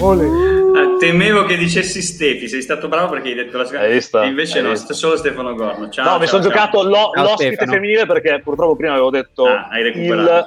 Uh. 0.00 0.96
temevo 0.98 1.44
che 1.44 1.56
dicessi 1.56 2.02
Stefi, 2.02 2.48
sei 2.48 2.60
stato 2.60 2.88
bravo 2.88 3.12
perché 3.12 3.28
hai 3.28 3.34
detto 3.34 3.56
la 3.56 3.64
seconda. 3.64 4.24
Invece 4.24 4.60
no, 4.60 4.70
visto. 4.70 4.94
solo 4.94 5.16
Stefano 5.16 5.54
Gorno. 5.54 5.88
Ciao, 5.90 6.04
no, 6.04 6.10
ciao, 6.10 6.18
mi 6.18 6.26
sono 6.26 6.42
giocato 6.42 6.82
lo, 6.82 7.10
ciao, 7.14 7.22
l'ospite 7.22 7.54
Stefano. 7.54 7.72
femminile 7.72 8.06
perché 8.06 8.40
purtroppo 8.42 8.74
prima 8.74 8.92
avevo 8.92 9.10
detto 9.10 9.44
ah, 9.44 9.68
il 9.78 9.86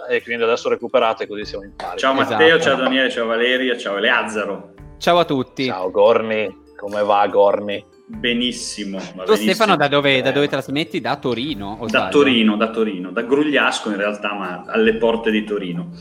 e 0.09 0.21
quindi 0.23 0.43
adesso 0.43 0.67
recuperate 0.67 1.27
così 1.27 1.45
siamo 1.45 1.63
in 1.63 1.75
pari. 1.75 1.97
Ciao 1.97 2.13
Matteo, 2.13 2.57
esatto. 2.57 2.61
ciao 2.63 2.75
Daniele, 2.75 3.09
ciao 3.09 3.27
Valeria, 3.27 3.77
ciao 3.77 3.95
Eleazzaro. 3.95 4.73
Ciao 4.97 5.19
a 5.19 5.25
tutti. 5.25 5.65
Ciao 5.67 5.89
Gorni, 5.89 6.53
come 6.75 7.03
va 7.03 7.25
Gorni? 7.27 7.93
Benissimo. 8.07 8.97
Tu 8.97 9.13
benissimo. 9.13 9.35
Stefano 9.35 9.75
da 9.75 9.87
dove, 9.87 10.21
da 10.21 10.31
dove, 10.31 10.47
trasmetti? 10.47 11.01
Da 11.01 11.15
Torino? 11.15 11.77
da 11.81 11.87
sbaglio? 11.87 12.11
Torino, 12.11 12.57
da 12.57 12.69
Torino, 12.69 13.11
da 13.11 13.21
Grugliasco 13.21 13.89
in 13.89 13.97
realtà, 13.97 14.33
ma 14.33 14.63
alle 14.67 14.95
porte 14.95 15.31
di 15.31 15.43
Torino. 15.43 15.91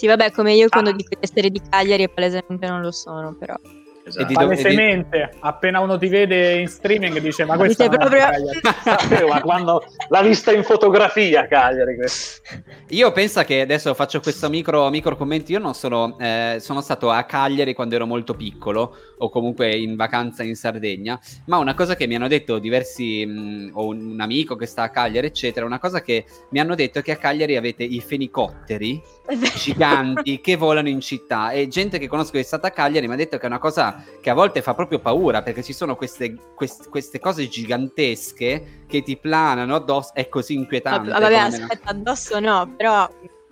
Sì, 0.00 0.06
vabbè, 0.06 0.30
come 0.30 0.54
io 0.54 0.66
quando 0.70 0.88
ah. 0.88 0.92
dico 0.94 1.10
di 1.10 1.18
essere 1.20 1.50
di 1.50 1.60
Cagliari 1.68 2.08
palesemente 2.08 2.66
non 2.66 2.80
lo 2.80 2.90
sono, 2.90 3.36
però. 3.38 3.54
Esatto. 4.02 4.32
Palesemente, 4.32 5.30
appena 5.40 5.80
uno 5.80 5.98
ti 5.98 6.08
vede 6.08 6.54
in 6.54 6.68
streaming 6.68 7.18
dice 7.18 7.44
ma 7.44 7.58
questo 7.58 7.82
è 7.82 7.90
proprio... 7.90 8.24
ma 9.28 9.42
quando 9.42 9.84
l'ha 10.08 10.22
vista 10.22 10.52
in 10.52 10.64
fotografia 10.64 11.46
Cagliari 11.46 11.98
io 12.88 13.12
penso 13.12 13.42
che 13.42 13.60
adesso 13.60 13.92
faccio 13.92 14.20
questo 14.20 14.48
micro, 14.48 14.88
micro 14.88 15.16
commento 15.16 15.52
io 15.52 15.58
non 15.58 15.74
sono, 15.74 16.16
eh, 16.18 16.56
sono 16.60 16.80
stato 16.80 17.10
a 17.10 17.22
Cagliari 17.24 17.74
quando 17.74 17.94
ero 17.94 18.06
molto 18.06 18.32
piccolo 18.32 18.96
o 19.20 19.30
comunque 19.30 19.74
in 19.74 19.96
vacanza 19.96 20.42
in 20.42 20.54
Sardegna 20.54 21.18
ma 21.46 21.58
una 21.58 21.74
cosa 21.74 21.96
che 21.96 22.06
mi 22.06 22.14
hanno 22.14 22.28
detto 22.28 22.58
diversi 22.58 23.24
mh, 23.24 23.70
o 23.74 23.86
un, 23.86 24.12
un, 24.12 24.20
amico 24.20 24.56
che 24.56 24.66
sta 24.66 24.82
a 24.82 24.90
Cagliari 24.90 25.26
eccetera 25.26 25.66
una 25.66 25.78
cosa 25.78 26.02
che 26.02 26.24
mi 26.50 26.60
hanno 26.60 26.74
detto 26.74 26.98
è 26.98 27.02
che 27.02 27.12
a 27.12 27.16
Cagliari 27.16 27.56
avete 27.56 27.84
i 27.84 28.00
fenicotteri 28.00 29.00
giganti 29.56 30.40
che 30.40 30.56
volano 30.56 30.88
in 30.88 31.00
città 31.00 31.50
e 31.50 31.68
gente 31.68 31.98
che 31.98 32.08
conosco 32.08 32.32
che 32.32 32.40
è 32.40 32.42
stata 32.42 32.68
a 32.68 32.70
Cagliari 32.70 33.06
mi 33.06 33.14
ha 33.14 33.16
detto 33.16 33.36
che 33.36 33.44
è 33.44 33.46
una 33.46 33.58
cosa 33.58 34.04
che 34.20 34.30
a 34.30 34.34
volte 34.34 34.62
fa 34.62 34.74
proprio 34.74 34.98
paura 34.98 35.42
perché 35.42 35.62
ci 35.62 35.72
sono 35.72 35.96
queste, 35.96 36.34
queste, 36.54 36.88
queste 36.88 37.18
cose 37.18 37.48
gigantesche 37.48 38.84
che 38.86 39.02
ti 39.02 39.16
planano 39.16 39.76
addosso, 39.76 40.14
è 40.14 40.28
così 40.28 40.54
inquietante. 40.54 41.10
Vabbè, 41.10 41.34
aspetta, 41.34 41.90
addosso 41.90 42.40
no, 42.40 42.74
però 42.76 43.08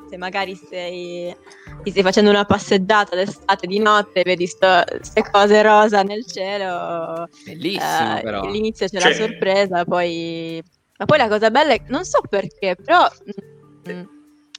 se 0.09 0.17
magari 0.17 0.55
sei, 0.55 1.35
ti 1.83 1.91
stai 1.91 2.03
facendo 2.03 2.31
una 2.31 2.45
passeggiata 2.45 3.17
d'estate 3.17 3.67
di 3.67 3.79
notte, 3.79 4.23
vedi 4.23 4.49
queste 4.49 5.23
cose 5.31 5.63
rosa 5.63 6.03
nel 6.03 6.27
cielo. 6.27 7.29
Bellissimo, 7.45 8.19
eh, 8.19 8.23
però. 8.23 8.41
All'inizio 8.43 8.87
c'è 8.89 8.99
cioè... 9.01 9.11
la 9.11 9.17
sorpresa, 9.17 9.85
poi... 9.85 10.63
Ma 10.99 11.05
poi 11.05 11.19
la 11.19 11.29
cosa 11.29 11.51
bella 11.51 11.73
è, 11.75 11.83
non 11.89 12.05
so 12.05 12.21
perché, 12.29 12.77
però... 12.83 13.07
Mh, 13.85 13.93
mm, 13.93 14.03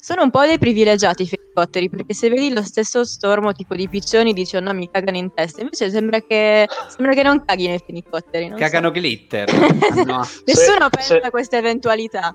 sono 0.01 0.23
un 0.23 0.31
po' 0.31 0.45
dei 0.45 0.57
privilegiati 0.57 1.23
i 1.23 1.27
fenicotteri, 1.27 1.89
perché 1.89 2.13
se 2.13 2.29
vedi 2.29 2.53
lo 2.53 2.63
stesso 2.63 3.03
stormo 3.03 3.51
tipo 3.51 3.75
di 3.75 3.89
piccioni 3.89 4.31
dici 4.31 4.55
oh 4.55 4.61
no 4.61 4.73
mi 4.73 4.89
cagano 4.89 5.17
in 5.17 5.33
testa, 5.33 5.61
invece 5.61 5.89
sembra 5.89 6.21
che, 6.21 6.67
sembra 6.87 7.13
che 7.13 7.21
non 7.21 7.43
caghino 7.43 7.73
i 7.73 7.81
fenicotteri. 7.85 8.53
Cagano 8.55 8.93
so. 8.93 8.99
glitter. 8.99 9.51
no. 10.05 10.25
Nessuno 10.45 10.83
se, 10.83 10.89
pensa 10.89 11.13
se, 11.15 11.19
a 11.19 11.29
questa 11.29 11.57
eventualità. 11.57 12.33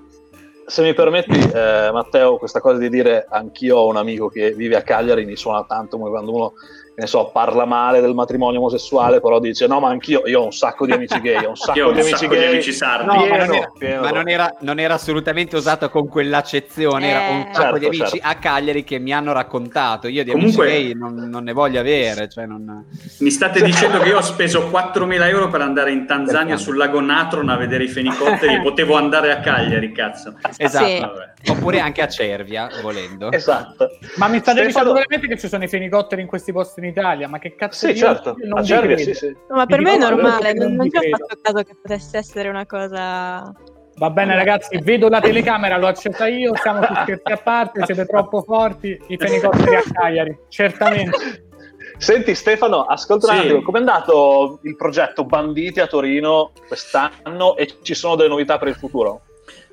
Se 0.67 0.81
mi 0.81 0.95
permetti 0.95 1.37
eh, 1.37 1.89
Matteo, 1.91 2.37
questa 2.37 2.59
cosa 2.59 2.79
di 2.79 2.89
dire 2.89 3.27
anch'io 3.29 3.77
ho 3.77 3.87
un 3.87 3.97
amico 3.97 4.29
che 4.29 4.51
vive 4.53 4.75
a 4.75 4.81
Cagliari, 4.81 5.25
mi 5.25 5.35
suona 5.35 5.63
tanto 5.63 5.97
come 5.97 6.09
quando 6.09 6.33
uno 6.33 6.53
ne 6.97 7.07
so, 7.07 7.29
parla 7.31 7.65
male 7.65 7.99
del 7.99 8.13
matrimonio 8.13 8.59
omosessuale, 8.59 9.19
però 9.19 9.39
dice 9.39 9.67
no, 9.67 9.81
ma 9.81 9.89
anch'io, 9.89 10.25
io 10.25 10.41
ho 10.41 10.45
un 10.45 10.53
sacco 10.53 10.85
di 10.85 10.93
amici 10.93 11.19
gay, 11.19 11.43
ho 11.43 11.49
un 11.49 11.55
sacco 11.57 11.77
io 11.77 11.91
di 11.91 11.99
amici 11.99 12.15
sacco 12.15 12.31
gay. 12.31 12.39
Di 12.39 12.45
amici 12.45 12.71
sardi. 12.71 13.05
No, 13.05 13.21
pieno, 13.21 13.35
ma, 13.35 13.45
non 13.45 13.49
era, 13.49 13.99
ma 13.99 14.09
non, 14.11 14.29
era, 14.29 14.55
non 14.61 14.79
era, 14.79 14.93
assolutamente 14.93 15.57
usato 15.57 15.89
con 15.89 16.07
quell'accezione, 16.07 17.05
eh, 17.05 17.09
era 17.09 17.33
un 17.33 17.43
sacco 17.51 17.61
certo, 17.61 17.77
di 17.79 17.85
amici 17.85 18.05
certo. 18.05 18.27
a 18.27 18.33
Cagliari 18.35 18.83
che 18.85 18.99
mi 18.99 19.13
hanno 19.13 19.33
raccontato, 19.33 20.07
io 20.07 20.23
di 20.23 20.31
Comunque, 20.31 20.67
amici 20.67 20.83
gay 20.83 20.97
non, 20.97 21.15
non, 21.29 21.43
ne 21.43 21.51
voglio 21.51 21.81
avere. 21.81 22.29
Cioè 22.29 22.45
non... 22.45 22.85
Mi 23.19 23.29
state 23.29 23.61
dicendo 23.61 23.99
che 23.99 24.09
io 24.09 24.17
ho 24.17 24.21
speso 24.21 24.69
4.000 24.69 25.27
euro 25.27 25.49
per 25.49 25.61
andare 25.61 25.91
in 25.91 26.05
Tanzania 26.05 26.55
sul 26.55 26.77
lago 26.77 27.01
Natron 27.01 27.49
a 27.49 27.57
vedere 27.57 27.83
i 27.83 27.89
fenicotteri, 27.89 28.61
potevo 28.63 28.95
andare 28.95 29.31
a 29.31 29.41
Cagliari, 29.41 29.91
cazzo. 29.91 30.33
Esatto. 30.57 30.85
Sì. 30.85 31.51
Oppure 31.51 31.79
anche 31.79 32.01
a 32.01 32.07
Cervia, 32.07 32.69
volendo. 32.81 33.31
Esatto. 33.31 33.97
Ma 34.15 34.27
mi 34.27 34.39
state 34.39 34.61
Stefano... 34.61 34.67
dicendo 34.67 34.93
veramente 34.93 35.27
che 35.27 35.37
ci 35.37 35.47
sono 35.49 35.65
i 35.65 35.67
fenicotteri 35.67 36.21
in 36.21 36.27
questi 36.27 36.53
posti 36.53 36.81
in 36.85 36.91
Italia? 36.91 37.27
Ma 37.27 37.39
che 37.39 37.55
cazzo? 37.55 37.87
cazzo 37.87 37.93
sì, 37.93 37.97
certo. 37.97 38.35
non 38.43 38.63
Cervia, 38.63 38.97
sì, 38.97 39.13
sì. 39.13 39.35
No, 39.49 39.55
ma 39.55 39.65
per 39.65 39.81
me 39.81 39.93
è 39.93 39.97
normale, 39.97 40.53
non, 40.53 40.73
non 40.73 40.89
ci 40.89 40.97
ho 40.97 41.01
fatto 41.01 41.39
caso 41.41 41.63
che 41.63 41.75
potesse 41.81 42.17
essere 42.17 42.49
una 42.49 42.65
cosa... 42.65 43.53
Va 43.97 44.09
bene 44.09 44.35
ragazzi, 44.35 44.77
vedo 44.81 45.07
la 45.07 45.21
telecamera, 45.21 45.77
l'ho 45.77 45.87
accetta 45.87 46.27
io, 46.27 46.53
siamo 46.55 46.81
tutti 46.81 46.99
scherzi 47.03 47.31
a 47.31 47.37
parte, 47.37 47.85
siete 47.85 48.05
troppo 48.07 48.41
forti, 48.41 48.99
i 49.07 49.17
fenicotteri 49.17 49.75
a 49.75 49.83
Cagliari, 49.89 50.37
certamente. 50.49 51.45
Senti 51.97 52.35
Stefano, 52.35 52.83
ascolta 52.83 53.31
un 53.31 53.39
attimo, 53.39 53.61
com'è 53.61 53.79
andato 53.79 54.59
il 54.63 54.75
progetto 54.75 55.23
Banditi 55.23 55.79
a 55.79 55.87
Torino 55.87 56.51
quest'anno 56.67 57.55
e 57.55 57.77
ci 57.81 57.93
sono 57.93 58.15
delle 58.15 58.27
novità 58.27 58.57
per 58.57 58.67
il 58.67 58.75
futuro? 58.75 59.21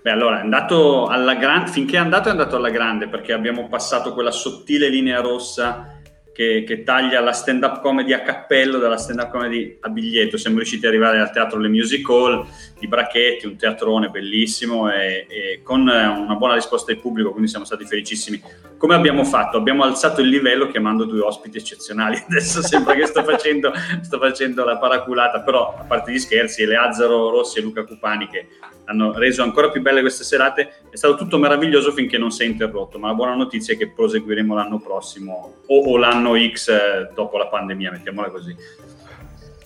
Beh, 0.03 0.11
allora 0.11 0.39
è 0.39 0.41
andato 0.41 1.07
alla 1.07 1.35
grande, 1.35 1.71
finché 1.71 1.97
è 1.97 2.01
andato 2.01 2.29
è 2.29 2.33
andato 2.33 2.57
alla 2.57 2.71
grande 2.71 3.09
perché 3.09 3.33
abbiamo 3.33 3.69
passato 3.69 4.13
quella 4.13 4.33
sottile 4.33 4.89
linea 4.89 5.21
rossa 5.21 5.92
che, 6.33 6.65
che, 6.67 6.83
taglia 6.83 7.21
la 7.21 7.33
stand-up 7.33 7.81
comedy 7.81 8.13
a 8.13 8.23
cappello 8.23 8.79
dalla 8.79 8.97
stand-up 8.97 9.31
comedy 9.31 9.77
a 9.81 9.89
biglietto. 9.89 10.37
Siamo 10.37 10.57
riusciti 10.57 10.87
ad 10.87 10.93
arrivare 10.93 11.21
al 11.21 11.31
teatro 11.31 11.59
Le 11.59 11.69
Music 11.69 12.09
Hall, 12.09 12.47
i 12.81 12.89
Brachetti, 12.89 13.47
un 13.47 13.57
teatrone 13.57 14.09
bellissimo 14.09 14.91
e, 14.91 15.27
e, 15.29 15.61
con 15.63 15.81
una 15.81 16.35
buona 16.37 16.55
risposta 16.55 16.93
del 16.93 17.01
pubblico, 17.01 17.31
quindi 17.31 17.49
siamo 17.49 17.65
stati 17.65 17.85
felicissimi. 17.85 18.41
Come 18.77 18.95
abbiamo 18.95 19.25
fatto? 19.25 19.59
Abbiamo 19.59 19.85
alzato 19.85 20.21
il 20.21 20.29
livello 20.29 20.69
chiamando 20.69 21.05
due 21.05 21.21
ospiti 21.21 21.59
eccezionali. 21.59 22.17
Adesso 22.27 22.63
sembra 22.63 22.95
che 22.95 23.07
sto 23.07 23.23
facendo, 23.23 23.73
sto 24.01 24.19
facendo 24.19 24.65
la 24.65 24.79
paraculata, 24.79 25.41
però 25.43 25.77
a 25.79 25.85
parte 25.85 26.13
gli 26.13 26.19
scherzi, 26.19 26.63
Eleazzaro 26.63 27.31
Rossi 27.31 27.59
e 27.59 27.63
Luca 27.63 27.85
Cupani 27.85 28.29
che 28.29 28.47
hanno 28.87 29.13
reso 29.17 29.43
ancora 29.43 29.71
più 29.71 29.81
belle 29.81 30.01
queste 30.01 30.25
serate. 30.25 30.83
È 30.91 30.97
stato 30.97 31.17
tutto 31.17 31.39
meraviglioso 31.39 31.93
finché 31.93 32.19
non 32.19 32.31
si 32.31 32.43
è 32.43 32.47
interrotto, 32.47 32.99
ma 32.99 33.09
la 33.09 33.15
buona 33.15 33.35
notizia 33.35 33.75
è 33.75 33.77
che 33.77 33.91
proseguiremo 33.91 34.55
l'anno 34.55 34.81
prossimo 34.81 35.57
o, 35.67 35.91
o 35.91 35.97
l'anno 35.97 36.22
X 36.23 36.69
eh, 36.69 37.11
dopo 37.15 37.37
la 37.39 37.47
pandemia, 37.47 37.91
mettiamola 37.91 38.31
così. 38.31 38.55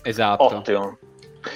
Esatto. 0.03 0.43
Ottimo. 0.43 0.97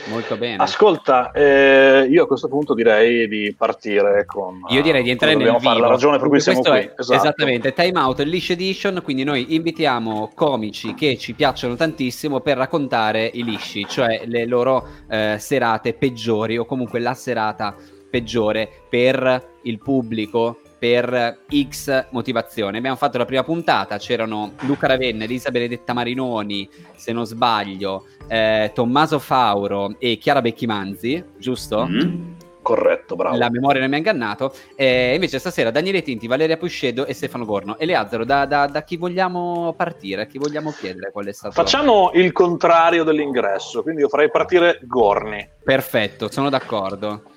Molto 0.07 0.37
bene. 0.37 0.63
Ascolta, 0.63 1.31
eh, 1.31 2.07
io 2.09 2.23
a 2.23 2.27
questo 2.27 2.47
punto 2.47 2.73
direi 2.73 3.27
di 3.27 3.53
partire 3.57 4.25
con... 4.25 4.61
Io 4.69 4.81
direi 4.81 5.03
di 5.03 5.09
entrare 5.09 5.35
nel 5.35 5.57
fare 5.59 5.79
la 5.79 5.87
ragione 5.87 6.17
per 6.17 6.27
cui 6.27 6.39
siamo 6.39 6.61
qui. 6.61 6.79
esatto. 6.79 7.13
Esattamente, 7.13 7.73
Time 7.73 7.99
Out 7.99 8.19
Leash 8.21 8.51
Edition, 8.51 9.01
quindi 9.03 9.23
noi 9.23 9.53
invitiamo 9.55 10.31
comici 10.33 10.93
che 10.93 11.17
ci 11.17 11.33
piacciono 11.33 11.75
tantissimo 11.75 12.39
per 12.39 12.57
raccontare 12.57 13.29
i 13.33 13.43
lisci, 13.43 13.85
cioè 13.87 14.23
le 14.25 14.45
loro 14.45 14.87
eh, 15.09 15.35
serate 15.39 15.93
peggiori 15.93 16.57
o 16.57 16.65
comunque 16.65 16.99
la 16.99 17.13
serata 17.13 17.75
peggiore 18.09 18.69
per 18.89 19.49
il 19.63 19.77
pubblico 19.79 20.60
per 20.81 21.41
X 21.69 22.07
motivazione. 22.09 22.79
Abbiamo 22.79 22.95
fatto 22.95 23.19
la 23.19 23.25
prima 23.25 23.43
puntata, 23.43 23.99
c'erano 23.99 24.53
Luca 24.61 24.87
Ravenna, 24.87 25.25
Elisa 25.25 25.51
Benedetta 25.51 25.93
Marinoni, 25.93 26.67
se 26.95 27.11
non 27.11 27.27
sbaglio, 27.27 28.07
eh, 28.27 28.71
Tommaso 28.73 29.19
Fauro 29.19 29.93
e 29.99 30.17
Chiara 30.17 30.41
Becchimanzi, 30.41 31.23
giusto? 31.37 31.85
Mm. 31.85 32.31
Corretto, 32.63 33.15
bravo. 33.15 33.37
La 33.37 33.51
memoria 33.51 33.79
non 33.79 33.89
mi 33.89 33.95
ha 33.95 33.97
ingannato. 33.99 34.53
E 34.75 35.13
invece 35.13 35.37
stasera 35.37 35.69
Daniele 35.69 36.01
Tinti, 36.01 36.25
Valeria 36.25 36.57
Puscedo 36.57 37.05
e 37.05 37.13
Stefano 37.13 37.45
Gorno. 37.45 37.77
Eleazzaro, 37.77 38.25
da, 38.25 38.45
da, 38.45 38.65
da 38.65 38.83
chi 38.83 38.97
vogliamo 38.97 39.73
partire? 39.77 40.23
A 40.23 40.25
chi 40.25 40.39
vogliamo 40.39 40.71
chiedere 40.71 41.11
qual 41.11 41.25
è 41.25 41.31
stato? 41.31 41.53
Facciamo 41.53 42.09
il 42.15 42.31
contrario 42.31 43.03
dell'ingresso, 43.03 43.83
quindi 43.83 44.01
io 44.01 44.09
farei 44.09 44.31
partire 44.31 44.79
Gorni. 44.81 45.47
Perfetto, 45.63 46.31
sono 46.31 46.49
d'accordo. 46.49 47.30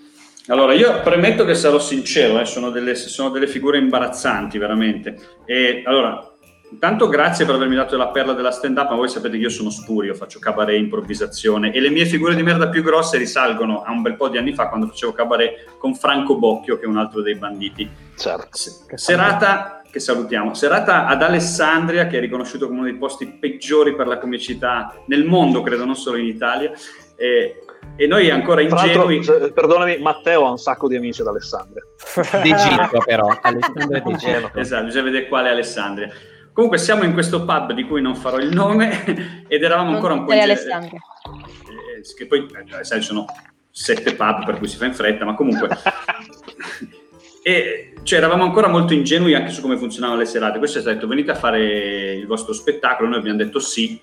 Allora, 0.49 0.75
io 0.75 1.01
premetto 1.01 1.47
che 1.47 1.55
sarò 1.55 1.79
sincero, 1.79 2.39
eh, 2.39 2.45
sono, 2.45 2.69
delle, 2.69 2.95
sono, 2.95 3.31
delle, 3.31 3.47
figure 3.47 3.79
imbarazzanti, 3.79 4.59
veramente. 4.59 5.17
E 5.47 5.83
allora, 5.87 6.35
intanto 6.71 7.09
grazie 7.09 7.47
per 7.47 7.55
avermi 7.55 7.75
dato 7.75 7.97
la 7.97 8.09
perla 8.09 8.35
della 8.35 8.51
stand-up, 8.51 8.91
ma 8.91 8.97
voi 8.97 9.09
sapete 9.09 9.39
che 9.39 9.45
io 9.45 9.49
sono 9.49 9.71
spurio, 9.71 10.13
faccio 10.13 10.39
cabaret, 10.41 10.79
improvvisazione, 10.79 11.73
e 11.73 11.81
le 11.81 11.89
mie 11.89 12.05
figure 12.05 12.35
di 12.35 12.43
merda 12.43 12.69
più 12.69 12.83
grosse 12.83 13.17
risalgono 13.17 13.81
a 13.81 13.91
un 13.91 14.03
bel 14.03 14.17
po' 14.17 14.29
di 14.29 14.37
anni 14.37 14.53
fa, 14.53 14.69
quando 14.69 14.87
facevo 14.89 15.13
cabaret 15.13 15.79
con 15.79 15.95
Franco 15.95 16.37
Bocchio, 16.37 16.77
che 16.77 16.85
è 16.85 16.89
un 16.89 16.99
altro 16.99 17.23
dei 17.23 17.37
banditi. 17.37 17.89
Certo. 18.15 18.49
Serata, 18.97 19.81
che 19.91 19.99
salutiamo, 19.99 20.53
serata 20.53 21.07
ad 21.07 21.23
Alessandria, 21.23 22.07
che 22.07 22.19
è 22.19 22.21
riconosciuto 22.21 22.67
come 22.67 22.81
uno 22.81 22.91
dei 22.91 22.99
posti 22.99 23.27
peggiori 23.27 23.95
per 23.95 24.09
la 24.09 24.19
comicità 24.19 24.95
nel 25.07 25.25
mondo, 25.25 25.63
credo, 25.63 25.87
non 25.87 25.97
solo 25.97 26.19
in 26.19 26.27
Italia. 26.27 26.71
E 27.17 27.64
e 27.97 28.07
noi 28.07 28.31
ancora 28.31 28.61
ingenui. 28.61 29.25
Perdonami, 29.53 29.99
Matteo 29.99 30.47
ha 30.47 30.51
un 30.51 30.59
sacco 30.59 30.89
di 30.89 30.97
amici 30.97 31.21
ad 31.21 31.29
Alessandria. 31.29 31.83
D'Egitto, 32.43 32.99
però. 33.05 33.39
Alessandria 33.41 34.01
d'Egitto. 34.01 34.59
Esatto, 34.59 34.85
bisogna 34.85 35.05
vedere 35.05 35.29
quale 35.29 35.49
Alessandria. 35.51 36.11
Comunque 36.53 36.79
siamo 36.79 37.03
in 37.03 37.13
questo 37.13 37.45
pub 37.45 37.73
di 37.73 37.85
cui 37.85 38.01
non 38.01 38.15
farò 38.15 38.39
il 38.39 38.55
nome 38.55 39.45
ed 39.49 39.63
eravamo 39.63 39.87
non 39.87 39.95
ancora 39.97 40.15
un 40.15 40.25
po' 40.25 40.33
in 40.33 40.41
Alessandria. 40.41 41.01
Eh, 41.99 42.15
che 42.17 42.27
poi, 42.27 42.47
eh, 42.47 42.85
sai, 42.85 43.03
sono 43.03 43.27
sette 43.71 44.15
pub 44.15 44.45
per 44.45 44.59
cui 44.59 44.69
si 44.69 44.77
fa 44.77 44.85
in 44.85 44.95
fretta, 44.95 45.25
ma 45.25 45.35
comunque 45.35 45.69
e 47.43 47.95
cioè, 48.05 48.19
eravamo 48.19 48.45
ancora 48.45 48.69
molto 48.69 48.95
ingenui 48.95 49.35
anche 49.35 49.51
su 49.51 49.61
come 49.61 49.77
funzionavano 49.77 50.21
le 50.21 50.27
serate. 50.27 50.59
Questo 50.59 50.79
è 50.79 50.83
detto 50.83 51.07
venite 51.07 51.33
a 51.33 51.35
fare 51.35 52.13
il 52.13 52.27
vostro 52.27 52.53
spettacolo, 52.53 53.09
noi 53.09 53.19
abbiamo 53.19 53.39
detto 53.39 53.59
sì, 53.59 54.01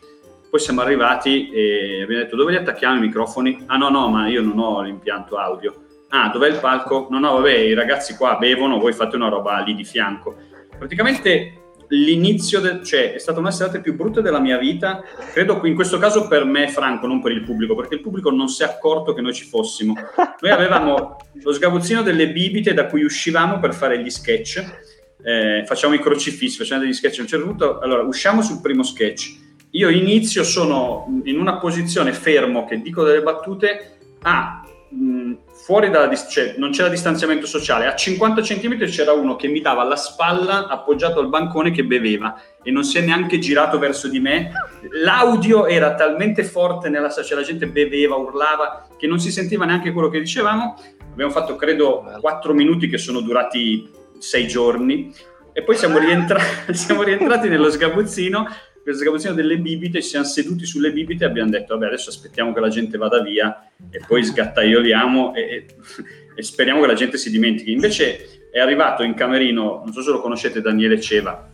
poi 0.51 0.59
siamo 0.59 0.81
arrivati 0.81 1.49
e 1.49 2.01
abbiamo 2.03 2.23
detto 2.23 2.35
dove 2.35 2.51
li 2.51 2.57
attacchiamo 2.57 2.97
i 2.97 2.99
microfoni? 3.07 3.63
Ah 3.67 3.77
no 3.77 3.87
no, 3.87 4.09
ma 4.09 4.27
io 4.27 4.41
non 4.41 4.59
ho 4.59 4.81
l'impianto 4.81 5.37
audio. 5.37 5.73
Ah, 6.09 6.27
dov'è 6.27 6.49
il 6.49 6.59
palco? 6.59 7.07
No 7.09 7.19
no, 7.19 7.35
vabbè, 7.35 7.53
i 7.53 7.73
ragazzi 7.73 8.17
qua 8.17 8.35
bevono, 8.35 8.77
voi 8.77 8.91
fate 8.91 9.15
una 9.15 9.29
roba 9.29 9.57
lì 9.59 9.73
di 9.73 9.85
fianco. 9.85 10.35
Praticamente 10.77 11.53
l'inizio, 11.87 12.59
de- 12.59 12.83
cioè 12.83 13.13
è 13.13 13.17
stata 13.17 13.39
una 13.39 13.49
serata 13.49 13.79
più 13.79 13.95
brutta 13.95 14.19
della 14.19 14.41
mia 14.41 14.57
vita, 14.57 15.01
credo 15.31 15.61
in 15.63 15.73
questo 15.73 15.97
caso 15.97 16.27
per 16.27 16.43
me 16.43 16.67
Franco, 16.67 17.07
non 17.07 17.21
per 17.21 17.31
il 17.31 17.43
pubblico, 17.43 17.73
perché 17.73 17.95
il 17.95 18.01
pubblico 18.01 18.29
non 18.29 18.49
si 18.49 18.63
è 18.63 18.65
accorto 18.65 19.13
che 19.13 19.21
noi 19.21 19.33
ci 19.33 19.45
fossimo. 19.45 19.93
Noi 20.41 20.51
avevamo 20.51 21.15
lo 21.41 21.53
sgabuzzino 21.53 22.01
delle 22.01 22.29
bibite 22.29 22.73
da 22.73 22.87
cui 22.87 23.03
uscivamo 23.03 23.57
per 23.59 23.73
fare 23.73 24.01
gli 24.03 24.09
sketch, 24.09 24.89
eh, 25.23 25.63
facciamo 25.65 25.93
i 25.93 25.99
crocifissi, 25.99 26.57
facciamo 26.57 26.81
degli 26.81 26.91
sketch 26.91 27.19
a 27.19 27.21
un 27.21 27.27
certo 27.27 27.45
punto, 27.45 27.79
allora 27.79 28.01
usciamo 28.01 28.41
sul 28.41 28.59
primo 28.59 28.83
sketch, 28.83 29.50
io 29.71 29.89
inizio, 29.89 30.43
sono 30.43 31.21
in 31.23 31.39
una 31.39 31.57
posizione 31.57 32.13
fermo 32.13 32.65
che 32.65 32.81
dico 32.81 33.03
delle 33.03 33.21
battute, 33.21 33.97
a 34.23 34.61
mh, 34.89 35.33
fuori 35.63 35.89
dalla 35.89 36.13
cioè, 36.15 36.55
non 36.57 36.71
c'era 36.71 36.89
distanziamento 36.89 37.45
sociale, 37.45 37.85
a 37.85 37.95
50 37.95 38.41
cm 38.41 38.77
c'era 38.85 39.13
uno 39.13 39.35
che 39.35 39.47
mi 39.47 39.61
dava 39.61 39.83
la 39.83 39.95
spalla 39.95 40.67
appoggiato 40.67 41.19
al 41.19 41.29
bancone 41.29 41.71
che 41.71 41.85
beveva 41.85 42.35
e 42.61 42.71
non 42.71 42.83
si 42.83 42.97
è 42.97 43.01
neanche 43.01 43.39
girato 43.39 43.79
verso 43.79 44.07
di 44.07 44.19
me. 44.19 44.51
L'audio 45.03 45.67
era 45.67 45.95
talmente 45.95 46.43
forte 46.43 46.89
nella 46.89 47.09
cioè 47.09 47.35
la 47.37 47.43
gente 47.43 47.67
beveva, 47.67 48.15
urlava, 48.15 48.87
che 48.97 49.07
non 49.07 49.19
si 49.19 49.31
sentiva 49.31 49.65
neanche 49.65 49.91
quello 49.91 50.09
che 50.09 50.19
dicevamo. 50.19 50.75
Abbiamo 51.11 51.31
fatto, 51.31 51.55
credo, 51.55 52.03
4 52.19 52.53
minuti 52.53 52.87
che 52.87 52.97
sono 52.97 53.21
durati 53.21 53.89
6 54.17 54.47
giorni. 54.47 55.13
E 55.53 55.63
poi 55.63 55.75
siamo, 55.75 55.97
rientra- 55.97 56.41
siamo 56.71 57.03
rientrati 57.03 57.49
nello 57.49 57.69
sgabuzzino 57.69 58.47
questo 58.83 59.03
sgabuzzino 59.03 59.33
delle 59.33 59.57
bibite, 59.57 60.01
ci 60.01 60.09
siamo 60.09 60.25
seduti 60.25 60.65
sulle 60.65 60.91
bibite 60.91 61.23
e 61.23 61.27
abbiamo 61.27 61.49
detto, 61.49 61.73
vabbè, 61.75 61.87
adesso 61.87 62.09
aspettiamo 62.09 62.51
che 62.53 62.59
la 62.59 62.69
gente 62.69 62.97
vada 62.97 63.21
via 63.21 63.69
e 63.89 64.01
poi 64.05 64.23
sgattaioliamo 64.23 65.35
e, 65.35 65.41
e, 65.41 65.65
e 66.35 66.43
speriamo 66.43 66.81
che 66.81 66.87
la 66.87 66.93
gente 66.93 67.17
si 67.17 67.29
dimentichi. 67.29 67.71
Invece 67.71 68.49
è 68.51 68.59
arrivato 68.59 69.03
in 69.03 69.13
camerino, 69.13 69.81
non 69.83 69.93
so 69.93 70.01
se 70.01 70.11
lo 70.11 70.19
conoscete, 70.19 70.61
Daniele 70.61 70.99
Ceva, 70.99 71.49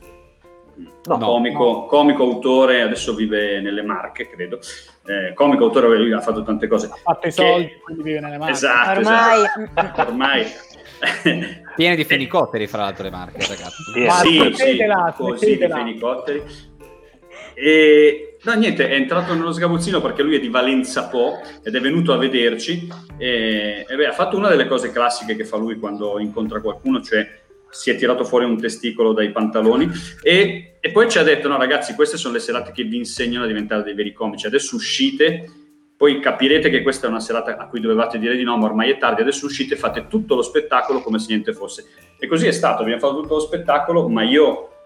no, 1.04 1.18
comico, 1.18 1.64
no. 1.64 1.86
comico, 1.86 2.24
autore, 2.24 2.82
adesso 2.82 3.14
vive 3.14 3.60
nelle 3.62 3.82
Marche, 3.82 4.30
credo. 4.30 4.60
Eh, 5.06 5.34
comico 5.34 5.66
autore, 5.66 5.98
lui 5.98 6.12
ha 6.12 6.22
fatto 6.22 6.44
tante 6.44 6.68
cose. 6.68 6.88
Ha 6.88 6.98
fatto 7.02 7.28
i 7.28 7.32
soldi, 7.32 7.72
quindi 7.84 8.04
vive 8.04 8.20
nelle 8.20 8.38
Marche. 8.38 8.54
Esatto, 8.54 9.00
ormai. 9.00 9.44
Esatto. 9.74 10.02
ormai. 10.02 10.46
Piene 11.76 11.96
di 11.96 12.04
fenicotteri, 12.06 12.68
fra 12.68 12.84
l'altro, 12.84 13.04
le 13.04 13.12
Marche, 13.12 13.46
ragazzi. 13.48 13.82
Eh, 13.96 14.10
sì, 14.12 14.54
sì, 14.54 14.78
così 15.16 15.58
di 15.58 15.68
fenicotteri. 15.68 16.76
E 17.60 18.38
no, 18.44 18.54
niente, 18.54 18.88
è 18.88 18.94
entrato 18.94 19.34
nello 19.34 19.52
sgabuzzino 19.52 20.00
perché 20.00 20.22
lui 20.22 20.36
è 20.36 20.40
di 20.40 20.48
Valenza 20.48 21.08
Po 21.08 21.40
ed 21.64 21.74
è 21.74 21.80
venuto 21.80 22.14
a 22.14 22.18
vederci 22.18 22.88
e, 23.18 23.84
e 23.88 23.96
beh, 23.96 24.06
ha 24.06 24.12
fatto 24.12 24.38
una 24.38 24.48
delle 24.48 24.68
cose 24.68 24.92
classiche 24.92 25.36
che 25.36 25.44
fa 25.44 25.58
lui 25.58 25.80
quando 25.80 26.20
incontra 26.20 26.62
qualcuno, 26.62 27.02
cioè 27.02 27.28
si 27.72 27.90
è 27.90 27.96
tirato 27.96 28.24
fuori 28.24 28.46
un 28.46 28.60
testicolo 28.60 29.12
dai 29.12 29.32
pantaloni 29.32 29.90
e, 30.22 30.78
e, 30.80 30.92
poi 30.92 31.10
ci 31.10 31.18
ha 31.18 31.24
detto 31.24 31.48
no 31.48 31.58
ragazzi 31.58 31.96
queste 31.96 32.16
sono 32.16 32.36
le 32.36 32.40
serate 32.40 32.72
che 32.72 32.84
vi 32.84 32.96
insegnano 32.96 33.44
a 33.44 33.48
diventare 33.48 33.84
dei 33.84 33.94
veri 33.94 34.14
comici 34.14 34.48
adesso 34.48 34.78
uscite 34.78 35.52
poi 35.98 36.22
capirete 36.22 36.70
che 36.70 36.84
questa 36.84 37.08
è 37.08 37.10
una 37.10 37.20
serata 37.20 37.58
a 37.58 37.68
cui 37.68 37.80
dovevate 37.80 38.20
dire 38.20 38.38
di 38.38 38.44
no 38.44 38.56
ma 38.56 38.68
ormai 38.68 38.92
è 38.92 39.00
tardi 39.00 39.22
adesso 39.22 39.48
uscite 39.48 39.74
e 39.74 39.78
fate 39.78 40.06
tutto 40.08 40.36
lo 40.36 40.44
spettacolo 40.44 41.02
come 41.02 41.18
se 41.18 41.26
niente 41.30 41.54
fosse. 41.54 41.86
E 42.20 42.28
così 42.28 42.46
è 42.46 42.52
stato 42.52 42.84
abbiamo 42.84 43.00
fatto 43.00 43.20
tutto 43.20 43.34
lo 43.34 43.40
spettacolo 43.40 44.08
ma 44.08 44.22
io 44.22 44.77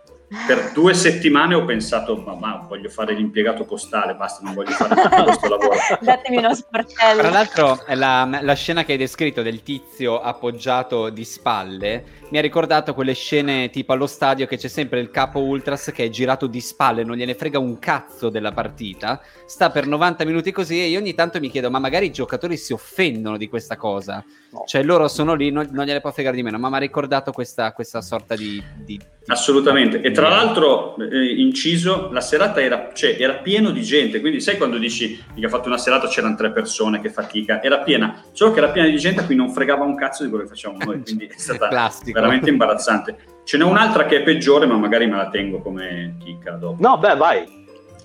per 0.48 0.72
due 0.72 0.94
settimane 0.94 1.56
ho 1.56 1.66
pensato, 1.66 2.16
ma, 2.16 2.36
ma, 2.36 2.66
voglio 2.66 2.88
fare 2.88 3.14
l'impiegato 3.14 3.66
postale, 3.66 4.16
basta, 4.16 4.42
non 4.44 4.54
voglio 4.54 4.72
fare 4.72 4.96
tutto 4.96 5.24
questo 5.24 5.50
lavoro. 5.50 5.76
Datemi 6.00 6.38
uno 6.38 6.56
sportello. 6.56 7.20
Tra 7.20 7.30
l'altro, 7.30 7.84
la, 7.88 8.40
la, 8.42 8.54
scena 8.54 8.86
che 8.86 8.94
hai 8.94 8.98
descritto 8.98 9.42
del 9.42 9.62
tizio 9.62 10.22
appoggiato 10.22 11.10
di 11.10 11.26
spalle 11.26 12.04
mi 12.32 12.38
ha 12.38 12.42
ricordato 12.42 12.94
quelle 12.94 13.14
scene 13.14 13.70
tipo 13.70 13.92
allo 13.92 14.08
stadio 14.08 14.48
che 14.48 14.58
c'è 14.58 14.70
sempre 14.70 15.02
il 15.02 15.12
capo 15.12 15.40
Ultras 15.40 15.92
che 15.94 16.06
è 16.06 16.10
girato 16.10 16.48
di 16.48 16.62
spalle, 16.62 17.04
non 17.04 17.18
gliene 17.18 17.36
frega 17.36 17.60
un 17.60 17.78
cazzo 17.78 18.30
della 18.30 18.54
partita, 18.54 19.22
sta 19.46 19.70
per 19.70 19.86
90 19.86 20.24
minuti 20.24 20.52
così 20.54 20.80
e 20.80 20.88
io 20.88 21.00
ogni 21.00 21.14
tanto 21.14 21.40
mi 21.40 21.50
chiedo, 21.50 21.70
ma 21.70 21.80
magari 21.80 22.06
i 22.06 22.12
giocatori 22.12 22.56
si 22.56 22.72
offendono 22.72 23.36
di 23.36 23.50
questa 23.50 23.76
cosa. 23.76 24.24
No. 24.52 24.64
Cioè 24.66 24.84
loro 24.84 25.08
sono 25.10 25.34
lì, 25.34 25.52
non, 25.52 25.68
non, 25.72 25.86
gliene 25.86 26.00
può 26.00 26.12
fregare 26.12 26.36
di 26.36 26.44
meno, 26.44 26.58
ma 26.58 26.70
mi 26.70 26.76
ha 26.76 26.80
ricordato 26.80 27.32
questa, 27.32 27.74
questa 27.74 28.02
sorta 28.02 28.36
di, 28.36 28.62
di, 28.78 28.98
di... 28.98 29.06
Assolutamente. 29.28 30.02
E 30.02 30.12
tra 30.12 30.30
l'altro, 30.30 30.98
eh, 30.98 31.34
inciso, 31.36 32.10
la 32.12 32.22
serata 32.22 32.62
era, 32.62 32.92
cioè, 32.94 33.16
era 33.20 33.36
pieno 33.36 33.72
di 33.72 33.82
gente, 33.82 34.20
quindi 34.22 34.40
sai 34.42 34.58
quando 34.58 34.78
dici 34.78 35.22
che 35.34 35.46
ha 35.46 35.50
fatto 35.50 35.68
una 35.68 35.78
serata 35.78 36.08
c'erano 36.08 36.36
tre 36.36 36.52
persone, 36.52 37.02
che 37.02 37.10
fatica, 37.10 37.62
era 37.62 37.80
piena, 37.80 38.24
solo 38.32 38.52
che 38.52 38.60
era 38.60 38.70
piena 38.70 38.88
di 38.88 38.98
gente 38.98 39.22
a 39.22 39.26
cui 39.26 39.36
non 39.36 39.52
fregava 39.52 39.84
un 39.84 39.96
cazzo 39.96 40.24
di 40.24 40.30
quello 40.30 40.44
che 40.44 40.50
facciamo 40.50 40.78
noi, 40.80 41.00
quindi 41.04 41.26
è 41.26 41.38
stata 41.38 41.68
Plastico. 41.68 42.21
Veramente 42.22 42.50
imbarazzante. 42.52 43.18
Ce 43.44 43.58
n'è 43.58 43.64
un'altra 43.64 44.06
che 44.06 44.18
è 44.18 44.24
peggiore, 44.24 44.66
ma 44.66 44.78
magari 44.78 45.08
me 45.08 45.18
la 45.18 45.30
tengo 45.30 45.62
come 45.62 46.16
chicca 46.24 46.52
dopo. 46.52 46.78
No, 46.80 46.98
beh, 46.98 47.16
vai. 47.16 47.60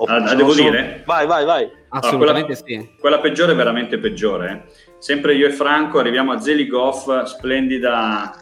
Ah, 0.04 0.18
la 0.18 0.34
devo 0.34 0.52
sono... 0.52 0.70
dire? 0.70 1.02
Vai, 1.06 1.26
vai, 1.26 1.44
vai. 1.44 1.70
Assolutamente 1.88 2.52
allora, 2.52 2.62
quella, 2.62 2.82
sì. 2.82 2.96
Quella 2.98 3.18
peggiore 3.20 3.52
è 3.52 3.54
veramente 3.54 3.98
peggiore. 3.98 4.50
Eh. 4.50 4.94
Sempre 4.98 5.34
io 5.34 5.46
e 5.46 5.52
Franco 5.52 5.98
arriviamo 5.98 6.32
a 6.32 6.40
Zeligoff, 6.40 7.22
splendida 7.24 8.34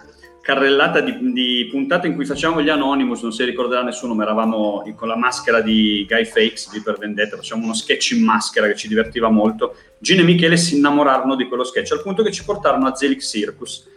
carrellata 0.44 1.00
di, 1.00 1.32
di, 1.32 1.68
puntate 1.70 2.06
in 2.06 2.14
cui 2.14 2.26
facciamo 2.26 2.60
gli 2.60 2.68
Anonymous, 2.68 3.22
non 3.22 3.32
si 3.32 3.44
ricorderà 3.44 3.82
nessuno, 3.82 4.14
ma 4.14 4.24
eravamo 4.24 4.82
con 4.94 5.08
la 5.08 5.16
maschera 5.16 5.62
di 5.62 6.04
Guy 6.06 6.26
Fakes 6.26 6.70
di 6.70 6.82
Per 6.82 6.98
Vendetta, 6.98 7.36
facciamo 7.36 7.64
uno 7.64 7.72
sketch 7.72 8.10
in 8.10 8.22
maschera 8.22 8.66
che 8.66 8.74
ci 8.74 8.86
divertiva 8.86 9.30
molto. 9.30 9.74
Gino 9.98 10.20
e 10.20 10.24
Michele 10.24 10.58
si 10.58 10.76
innamorarono 10.76 11.34
di 11.34 11.48
quello 11.48 11.64
sketch, 11.64 11.92
al 11.92 12.02
punto 12.02 12.22
che 12.22 12.30
ci 12.30 12.44
portarono 12.44 12.86
a 12.86 12.94
Zelig 12.94 13.22
Circus. 13.22 13.88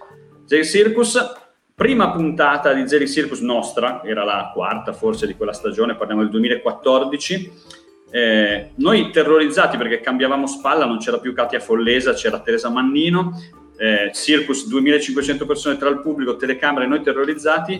Zelig 0.46 0.66
Circus, 0.66 1.34
prima 1.78 2.10
puntata 2.10 2.74
di 2.74 2.88
Zelig 2.88 3.08
Circus 3.08 3.40
nostra, 3.42 4.02
era 4.04 4.24
la 4.24 4.50
quarta 4.52 4.94
forse 4.94 5.28
di 5.28 5.36
quella 5.36 5.54
stagione, 5.54 5.96
parliamo 5.96 6.24
del 6.24 6.32
2014, 6.32 7.52
eh, 8.10 8.72
noi 8.78 9.12
terrorizzati 9.12 9.78
perché 9.78 10.00
cambiavamo 10.00 10.48
spalla, 10.48 10.88
non 10.88 10.98
c'era 10.98 11.20
più 11.20 11.36
Katia 11.36 11.60
Follesa, 11.60 12.14
c'era 12.14 12.40
Teresa 12.40 12.72
Mannino, 12.72 13.40
eh, 13.78 14.10
Circus 14.12 14.68
2500 14.68 15.46
persone 15.46 15.78
tra 15.78 15.90
il 15.90 16.00
pubblico, 16.00 16.36
telecamere, 16.36 16.88
noi 16.88 17.04
terrorizzati. 17.04 17.80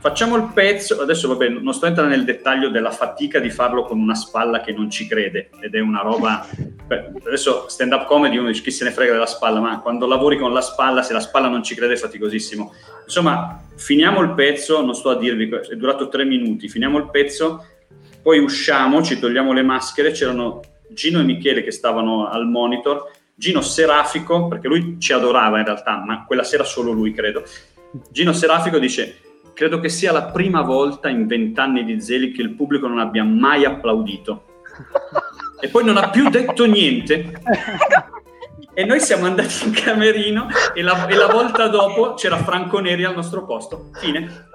Facciamo 0.00 0.36
il 0.36 0.50
pezzo, 0.54 1.00
adesso 1.00 1.26
vabbè, 1.26 1.48
non 1.48 1.74
sto 1.74 1.86
entrando 1.86 2.14
nel 2.14 2.24
dettaglio 2.24 2.68
della 2.68 2.92
fatica 2.92 3.40
di 3.40 3.50
farlo 3.50 3.82
con 3.82 3.98
una 3.98 4.14
spalla 4.14 4.60
che 4.60 4.70
non 4.70 4.88
ci 4.88 5.08
crede 5.08 5.50
ed 5.60 5.74
è 5.74 5.80
una 5.80 6.02
roba, 6.02 6.46
beh, 6.86 7.10
adesso 7.26 7.68
stand 7.68 7.92
up 7.92 8.06
comedy 8.06 8.36
uno 8.36 8.46
dice 8.46 8.62
chi 8.62 8.70
se 8.70 8.84
ne 8.84 8.92
frega 8.92 9.10
della 9.10 9.26
spalla, 9.26 9.58
ma 9.58 9.80
quando 9.80 10.06
lavori 10.06 10.38
con 10.38 10.52
la 10.52 10.60
spalla, 10.60 11.02
se 11.02 11.12
la 11.12 11.20
spalla 11.20 11.48
non 11.48 11.64
ci 11.64 11.74
crede 11.74 11.94
è 11.94 11.96
faticosissimo. 11.96 12.72
Insomma, 13.02 13.60
finiamo 13.74 14.20
il 14.20 14.34
pezzo, 14.34 14.84
non 14.84 14.94
sto 14.94 15.10
a 15.10 15.16
dirvi, 15.16 15.48
è 15.48 15.74
durato 15.74 16.08
tre 16.08 16.24
minuti, 16.24 16.68
finiamo 16.68 16.96
il 16.96 17.10
pezzo, 17.10 17.66
poi 18.22 18.38
usciamo, 18.38 19.02
ci 19.02 19.18
togliamo 19.18 19.52
le 19.52 19.62
maschere, 19.62 20.12
c'erano 20.12 20.60
Gino 20.90 21.18
e 21.18 21.24
Michele 21.24 21.64
che 21.64 21.72
stavano 21.72 22.28
al 22.28 22.46
monitor, 22.46 23.10
Gino 23.34 23.62
Serafico, 23.62 24.46
perché 24.46 24.68
lui 24.68 24.96
ci 25.00 25.12
adorava 25.12 25.58
in 25.58 25.64
realtà, 25.64 26.04
ma 26.06 26.24
quella 26.24 26.44
sera 26.44 26.62
solo 26.62 26.92
lui 26.92 27.12
credo. 27.12 27.42
Gino 28.12 28.32
Serafico 28.32 28.78
dice: 28.78 29.22
Credo 29.58 29.80
che 29.80 29.88
sia 29.88 30.12
la 30.12 30.26
prima 30.26 30.62
volta 30.62 31.08
in 31.08 31.26
vent'anni 31.26 31.82
di 31.82 32.00
Zeli 32.00 32.30
che 32.30 32.42
il 32.42 32.54
pubblico 32.54 32.86
non 32.86 33.00
abbia 33.00 33.24
mai 33.24 33.64
applaudito. 33.64 34.44
E 35.60 35.66
poi 35.66 35.84
non 35.84 35.96
ha 35.96 36.10
più 36.10 36.30
detto 36.30 36.64
niente. 36.64 37.32
E 38.78 38.84
noi 38.84 39.00
siamo 39.00 39.26
andati 39.26 39.64
in 39.64 39.72
camerino 39.72 40.46
e 40.72 40.82
la, 40.82 41.08
e 41.08 41.16
la, 41.16 41.26
volta 41.26 41.66
dopo 41.66 42.14
c'era 42.14 42.36
Franco 42.36 42.78
Neri 42.78 43.02
al 43.02 43.12
nostro 43.12 43.44
posto. 43.44 43.90
Fine. 43.94 44.46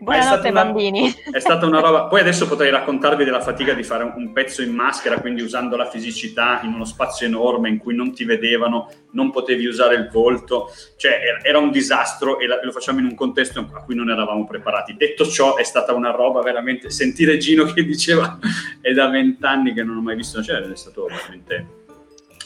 Buonanotte 0.00 0.48
una, 0.48 0.64
bambini. 0.64 1.14
È 1.30 1.38
stata 1.38 1.66
una 1.66 1.78
roba. 1.78 2.06
Poi 2.06 2.18
adesso 2.18 2.48
potrei 2.48 2.72
raccontarvi 2.72 3.22
della 3.22 3.40
fatica 3.40 3.74
di 3.74 3.84
fare 3.84 4.02
un, 4.02 4.12
un, 4.16 4.32
pezzo 4.32 4.60
in 4.60 4.74
maschera, 4.74 5.20
quindi 5.20 5.42
usando 5.42 5.76
la 5.76 5.88
fisicità 5.88 6.62
in 6.64 6.72
uno 6.72 6.84
spazio 6.84 7.28
enorme 7.28 7.68
in 7.68 7.78
cui 7.78 7.94
non 7.94 8.12
ti 8.12 8.24
vedevano, 8.24 8.90
non 9.12 9.30
potevi 9.30 9.64
usare 9.64 9.94
il 9.94 10.08
volto. 10.10 10.72
Cioè 10.96 11.12
era, 11.12 11.44
era 11.44 11.58
un 11.58 11.70
disastro 11.70 12.40
e, 12.40 12.48
la, 12.48 12.58
lo 12.60 12.72
facciamo 12.72 12.98
in 12.98 13.04
un 13.04 13.14
contesto 13.14 13.60
a 13.72 13.84
cui 13.84 13.94
non 13.94 14.10
eravamo 14.10 14.44
preparati. 14.44 14.96
Detto 14.96 15.24
ciò, 15.24 15.54
è 15.54 15.62
stata 15.62 15.92
una 15.92 16.10
roba 16.10 16.42
veramente. 16.42 16.90
Sentire 16.90 17.38
Gino 17.38 17.66
che 17.66 17.84
diceva 17.84 18.36
è 18.80 18.92
da 18.92 19.06
vent'anni 19.06 19.72
che 19.72 19.84
non 19.84 19.98
ho 19.98 20.02
mai 20.02 20.16
visto, 20.16 20.42
cioè 20.42 20.56
è 20.56 20.74
stato 20.76 21.04
veramente 21.04 21.67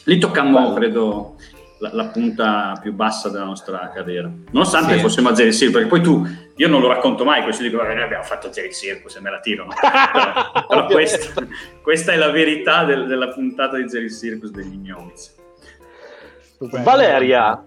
Lì 0.05 0.17
toccammo, 0.17 0.73
credo, 0.73 1.35
la, 1.79 1.89
la, 1.93 2.05
punta 2.07 2.77
più 2.81 2.93
bassa 2.93 3.29
della 3.29 3.45
nostra 3.45 3.89
carriera. 3.93 4.31
Nonostante 4.51 4.95
sì. 4.95 4.99
fossimo 4.99 5.29
a 5.29 5.35
Zeri 5.35 5.53
Circus, 5.53 5.73
perché 5.73 5.89
poi 5.89 6.01
tu, 6.01 6.27
io 6.55 6.67
non 6.67 6.81
lo 6.81 6.87
racconto 6.87 7.23
mai, 7.23 7.43
questo 7.43 7.63
dico, 7.63 7.77
vabbè, 7.77 7.93
noi 7.93 8.03
abbiamo 8.03 8.23
fatto 8.23 8.51
Zeri 8.51 8.73
Circus 8.73 9.15
e 9.15 9.21
me 9.21 9.29
la 9.29 9.39
tirano. 9.39 9.71
però, 9.79 10.65
però 10.67 10.85
questa, 10.87 11.45
questa, 11.81 12.11
è 12.11 12.15
la 12.15 12.31
verità 12.31 12.83
del, 12.83 13.07
della 13.07 13.29
puntata 13.29 13.77
di 13.77 13.89
Zeri 13.89 14.11
Circus 14.11 14.51
degli 14.51 14.73
Ignomiz. 14.73 15.35
Valeria, 16.57 17.65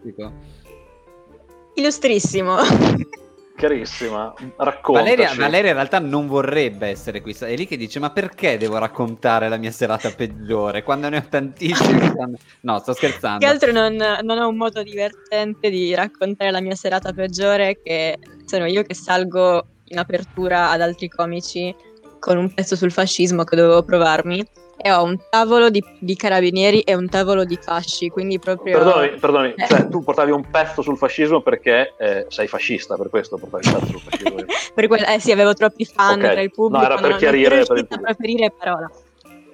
Illustrissimo. 1.75 2.57
Carissima, 3.57 4.35
racconta. 4.59 5.01
Valeria, 5.01 5.33
Valeria, 5.35 5.71
in 5.71 5.77
realtà 5.77 5.99
non 5.99 6.27
vorrebbe 6.27 6.89
essere 6.89 7.23
qui. 7.23 7.35
È 7.39 7.57
lì 7.57 7.67
che 7.67 7.79
dice: 7.79 7.99
Ma 7.99 8.11
perché 8.11 8.59
devo 8.59 8.77
raccontare 8.77 9.49
la 9.49 9.57
mia 9.57 9.71
serata 9.71 10.11
peggiore 10.11 10.83
quando 10.83 11.09
ne 11.09 11.17
ho 11.17 11.25
tantissime? 11.27 12.15
no, 12.61 12.79
sto 12.81 12.93
scherzando. 12.93 13.39
Che 13.39 13.51
altro 13.51 13.73
non, 13.73 13.97
non, 13.97 14.39
ho 14.39 14.49
un 14.49 14.57
modo 14.57 14.83
divertente 14.83 15.71
di 15.71 15.95
raccontare 15.95 16.51
la 16.51 16.61
mia 16.61 16.75
serata 16.75 17.15
peggiore, 17.15 17.81
che 17.83 18.19
sono 18.45 18.67
io 18.67 18.83
che 18.83 18.95
salgo 18.95 19.67
in 19.85 19.99
apertura 19.99 20.71
ad 20.71 20.83
altri 20.83 21.09
comici 21.09 21.75
con 22.19 22.37
un 22.37 22.53
pezzo 22.53 22.77
sul 22.77 22.93
fascismo 22.93 23.45
che 23.45 23.57
dovevo 23.57 23.83
provarmi 23.85 24.45
e 24.77 24.93
ho 24.93 25.03
un 25.03 25.19
tavolo 25.31 25.71
di, 25.71 25.83
di, 25.99 26.15
carabinieri 26.17 26.81
e 26.81 26.95
un 26.95 27.09
tavolo 27.09 27.45
di 27.45 27.59
fasci, 27.61 28.09
quindi 28.09 28.39
proprio... 28.39 28.79
Perdoni, 28.79 29.09
perdoni 29.19 29.55
eh. 29.57 29.67
cioè, 29.67 29.89
tu 29.89 30.05
portavi 30.05 30.31
un 30.31 30.49
pezzo 30.51 30.83
sul 30.83 30.99
fascismo 30.99 31.41
perché 31.41 31.95
eh, 31.99 32.27
sei 32.29 32.47
fascista, 32.47 32.97
per 32.97 33.09
questo 33.09 33.39
portavi 33.39 33.67
un 33.67 33.73
pezzo 33.73 33.87
sul 33.87 34.01
fascismo. 34.01 34.37
per 34.75 34.87
quel, 34.87 35.05
eh 35.09 35.19
sì, 35.19 35.33
avevo 35.33 35.55
troppi 35.55 35.85
fan 35.87 36.19
okay. 36.19 36.33
tra 36.33 36.41
il 36.41 36.51
pubblico. 36.51 36.87
No, 36.87 36.93
era 36.93 37.01
per 37.01 37.17
chiarire... 37.17 37.57
Non 37.57 37.67
per 37.67 37.77
il 37.79 37.87
pubblico. 37.87 38.03
preferire 38.03 38.53
parola. 38.57 38.91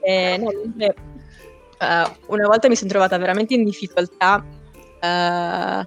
Eh, 0.00 0.36
no, 0.38 0.48
uh, 0.48 2.10
una 2.26 2.46
volta 2.48 2.68
mi 2.68 2.76
sono 2.76 2.90
trovata 2.90 3.16
veramente 3.16 3.54
in 3.54 3.64
difficoltà. 3.64 4.44
Uh, 5.00 5.86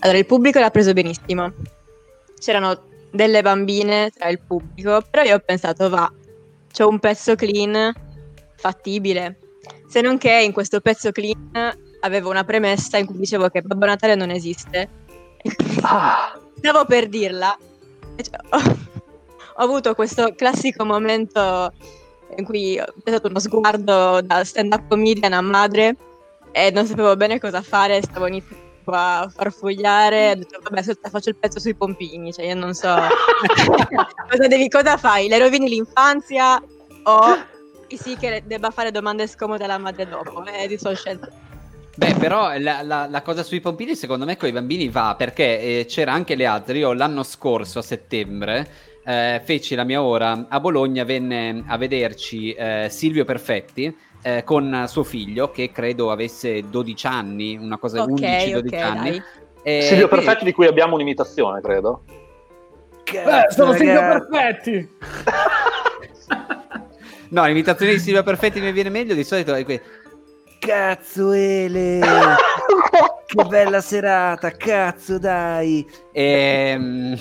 allora, 0.00 0.18
il 0.18 0.26
pubblico 0.26 0.60
l'ha 0.60 0.70
preso 0.70 0.92
benissimo. 0.92 1.52
C'erano 2.38 2.86
delle 3.10 3.42
bambine 3.42 4.10
tra 4.16 4.28
il 4.28 4.40
pubblico, 4.40 5.02
però 5.10 5.24
io 5.24 5.34
ho 5.34 5.42
pensato, 5.44 5.88
va, 5.88 6.10
c'ho 6.72 6.88
un 6.88 7.00
pezzo 7.00 7.34
clean 7.34 7.92
fattibile. 8.58 9.38
Se 9.88 10.00
non 10.00 10.18
che 10.18 10.42
in 10.42 10.52
questo 10.52 10.80
pezzo 10.80 11.12
clean 11.12 11.72
avevo 12.00 12.30
una 12.30 12.44
premessa 12.44 12.98
in 12.98 13.06
cui 13.06 13.16
dicevo 13.16 13.48
che 13.48 13.62
Babbo 13.62 13.86
Natale 13.86 14.14
non 14.14 14.30
esiste. 14.30 14.88
Ah. 15.82 16.38
Stavo 16.56 16.84
per 16.84 17.08
dirla. 17.08 17.56
Cioè, 18.16 18.38
ho, 18.50 18.58
ho, 18.58 19.62
avuto 19.62 19.94
questo 19.94 20.34
classico 20.34 20.84
momento 20.84 21.72
in 22.36 22.44
cui 22.44 22.78
ho 22.78 22.84
dato 23.04 23.28
uno 23.28 23.38
sguardo 23.38 24.20
da 24.20 24.44
stand-up 24.44 24.88
comedian 24.88 25.32
a 25.32 25.40
madre 25.40 25.96
e 26.50 26.70
non 26.72 26.84
sapevo 26.84 27.14
bene 27.16 27.38
cosa 27.38 27.62
fare, 27.62 28.02
stavo 28.02 28.26
iniziando 28.26 28.66
a 28.90 29.30
farfugliare, 29.32 30.30
ho 30.30 30.34
detto 30.34 30.58
vabbè 30.62 30.82
faccio 31.10 31.28
il 31.28 31.36
pezzo 31.36 31.60
sui 31.60 31.74
pompini, 31.74 32.32
cioè 32.32 32.46
io 32.46 32.54
non 32.54 32.74
so 32.74 32.88
cosa, 34.28 34.46
devi, 34.48 34.68
cosa 34.68 34.96
fai, 34.96 35.28
le 35.28 35.38
rovini 35.38 35.68
l'infanzia 35.68 36.60
o 37.04 37.36
sì 37.96 38.16
che 38.16 38.42
debba 38.44 38.70
fare 38.70 38.90
domande 38.90 39.26
scomode 39.26 39.64
alla 39.64 39.78
madre 39.78 40.06
dopo, 40.08 40.44
eh, 40.44 40.66
di 40.66 40.78
sua 40.78 40.94
scelta. 40.94 41.28
Beh, 41.98 42.14
però 42.14 42.56
la, 42.58 42.82
la, 42.82 43.08
la, 43.10 43.22
cosa 43.22 43.42
sui 43.42 43.60
pompini 43.60 43.96
secondo 43.96 44.24
me 44.24 44.36
con 44.36 44.48
i 44.48 44.52
bambini 44.52 44.88
va 44.88 45.16
perché 45.18 45.80
eh, 45.80 45.86
c'era 45.88 46.12
anche 46.12 46.36
le 46.36 46.46
altre. 46.46 46.78
Io 46.78 46.92
l'anno 46.92 47.24
scorso 47.24 47.80
a 47.80 47.82
settembre 47.82 48.68
eh, 49.04 49.40
feci 49.42 49.74
la 49.74 49.82
mia 49.82 50.00
ora 50.00 50.46
a 50.48 50.60
Bologna, 50.60 51.02
venne 51.02 51.64
a 51.66 51.76
vederci 51.76 52.52
eh, 52.52 52.86
Silvio 52.88 53.24
Perfetti 53.24 53.96
eh, 54.22 54.44
con 54.44 54.84
suo 54.86 55.02
figlio 55.02 55.50
che 55.50 55.72
credo 55.72 56.12
avesse 56.12 56.68
12 56.68 57.06
anni, 57.06 57.56
una 57.56 57.78
cosa 57.78 58.02
okay, 58.02 58.52
11-12 58.52 58.66
okay, 58.66 58.80
anni. 58.80 59.22
Silvio 59.62 60.08
Perfetti 60.08 60.44
di 60.44 60.52
cui 60.52 60.66
abbiamo 60.66 60.94
un'imitazione, 60.94 61.60
credo. 61.60 62.04
Beh, 63.10 63.46
sono 63.48 63.72
Silvio 63.72 64.00
Perfetti! 64.00 64.88
No, 67.30 67.44
l'imitazione 67.46 67.92
di 67.92 67.98
Silvia 67.98 68.22
Perfetti 68.22 68.60
mi 68.60 68.72
viene 68.72 68.90
meglio, 68.90 69.14
di 69.14 69.24
solito 69.24 69.54
è 69.54 69.64
qui. 69.64 69.80
Cazzo 70.58 71.32
Ele! 71.32 72.00
che 73.26 73.44
bella 73.44 73.80
serata, 73.80 74.50
cazzo 74.52 75.18
dai! 75.18 75.86
Ehm... 76.12 77.18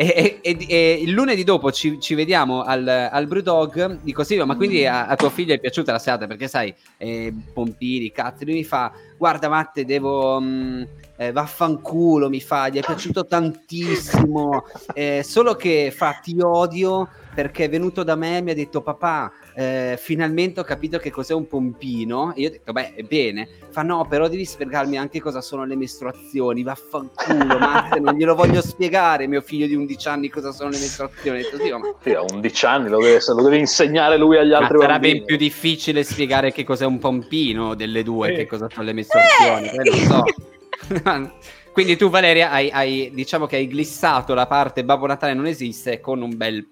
E, 0.00 0.38
e, 0.42 0.56
e, 0.68 0.92
il 1.02 1.10
lunedì 1.10 1.42
dopo 1.42 1.72
ci, 1.72 1.98
ci 1.98 2.14
vediamo 2.14 2.62
al, 2.62 2.86
al 2.86 3.26
Brewdog. 3.26 3.98
Dico 4.02 4.22
Silvio, 4.22 4.46
ma 4.46 4.54
quindi 4.54 4.86
a, 4.86 5.06
a, 5.06 5.16
tuo 5.16 5.28
figlio 5.28 5.54
è 5.54 5.58
piaciuta 5.58 5.90
la 5.90 5.98
serata? 5.98 6.28
Perché 6.28 6.46
sai, 6.46 6.72
eh, 6.98 7.34
Pompini, 7.52 8.12
cazzo, 8.12 8.44
lui 8.44 8.54
mi 8.54 8.64
fa: 8.64 8.92
Guarda, 9.16 9.48
Matte, 9.48 9.84
devo. 9.84 10.38
Mh, 10.38 10.46
mm, 10.46 10.82
eh, 11.18 11.32
vaffanculo, 11.32 12.28
mi 12.28 12.40
fa, 12.40 12.68
gli 12.68 12.78
è 12.78 12.80
piaciuto 12.80 13.26
tantissimo. 13.26 14.64
Eh, 14.94 15.22
solo 15.24 15.54
che 15.54 15.92
fa 15.94 16.18
ti 16.22 16.36
odio 16.40 17.08
perché 17.34 17.64
è 17.64 17.68
venuto 17.68 18.02
da 18.04 18.14
me 18.14 18.38
e 18.38 18.40
mi 18.40 18.50
ha 18.52 18.54
detto 18.54 18.82
papà 18.82 19.30
eh, 19.58 19.98
finalmente 20.00 20.60
ho 20.60 20.64
capito 20.64 20.98
che 20.98 21.10
cos'è 21.10 21.34
un 21.34 21.48
pompino. 21.48 22.32
E 22.36 22.42
io 22.42 22.48
ho 22.48 22.50
detto 22.52 22.72
beh 22.72 22.94
è 22.94 23.02
bene. 23.02 23.48
Fa 23.70 23.82
no 23.82 24.06
però 24.08 24.28
devi 24.28 24.44
spiegarmi 24.44 24.96
anche 24.96 25.20
cosa 25.20 25.40
sono 25.40 25.64
le 25.64 25.74
mestruazioni. 25.74 26.62
Vaffanculo 26.62 27.58
Matte 27.58 27.98
non 27.98 28.14
glielo 28.14 28.36
voglio 28.36 28.62
spiegare. 28.62 29.26
Mio 29.26 29.40
figlio 29.40 29.66
di 29.66 29.74
11 29.74 30.08
anni 30.08 30.28
cosa 30.28 30.52
sono 30.52 30.70
le 30.70 30.78
mestruazioni? 30.78 31.42
Detto, 31.42 31.58
sì, 31.58 31.70
ma... 31.72 31.80
sì, 32.00 32.12
a 32.12 32.22
11 32.22 32.66
anni 32.66 32.88
lo 32.88 33.00
deve, 33.00 33.18
lo 33.26 33.42
deve, 33.42 33.58
insegnare 33.58 34.16
lui 34.16 34.38
agli 34.38 34.52
altri 34.52 34.76
ma 34.76 34.82
sarà 34.82 34.98
ben 35.00 35.24
più 35.24 35.36
difficile 35.36 36.04
spiegare 36.04 36.52
che 36.52 36.62
cos'è 36.62 36.84
un 36.84 37.00
pompino 37.00 37.74
delle 37.74 38.04
due 38.04 38.30
eh. 38.30 38.36
che 38.36 38.46
cosa 38.46 38.68
sono 38.70 38.84
le 38.84 38.92
mestruazioni 38.92 39.66
eh. 39.66 40.06
so 40.06 40.22
quindi 41.72 41.96
tu 41.96 42.08
Valeria 42.08 42.50
hai, 42.50 42.70
hai, 42.70 43.10
diciamo 43.12 43.46
che 43.46 43.56
hai 43.56 43.66
glissato 43.66 44.34
la 44.34 44.46
parte 44.46 44.84
Babbo 44.84 45.06
Natale 45.06 45.34
non 45.34 45.46
esiste 45.46 46.00
con 46.00 46.22
un 46.22 46.36
bel 46.36 46.66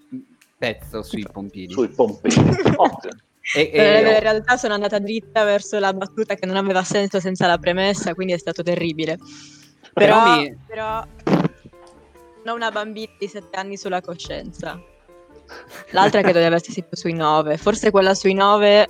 pezzo 0.57 1.03
sui 1.03 1.27
pompini. 1.31 1.73
Sui 1.73 1.88
pompini. 1.88 2.35
E, 3.55 3.71
e... 3.73 3.79
Eh, 3.79 3.99
in 4.01 4.19
realtà 4.19 4.57
sono 4.57 4.75
andata 4.75 4.99
dritta 4.99 5.45
verso 5.45 5.79
la 5.79 5.92
battuta 5.92 6.35
che 6.35 6.47
non 6.47 6.57
aveva 6.57 6.83
senso 6.83 7.21
senza 7.21 7.47
la 7.47 7.59
premessa, 7.59 8.12
quindi 8.12 8.33
è 8.33 8.38
stato 8.38 8.64
terribile. 8.64 9.19
Però, 9.92 10.21
però, 10.21 10.37
mi... 10.37 10.59
però 10.66 11.07
non 11.25 12.55
ho 12.55 12.55
una 12.55 12.73
bambina 12.73 13.12
di 13.16 13.29
7 13.29 13.57
anni 13.57 13.77
sulla 13.77 14.01
coscienza. 14.01 14.81
L'altra 15.90 16.23
credo 16.23 16.40
di 16.40 16.45
aversi 16.45 16.73
tipo 16.73 16.97
sui 16.97 17.12
9. 17.12 17.57
Forse 17.57 17.92
quella 17.92 18.14
sui 18.14 18.35
9 18.35 18.88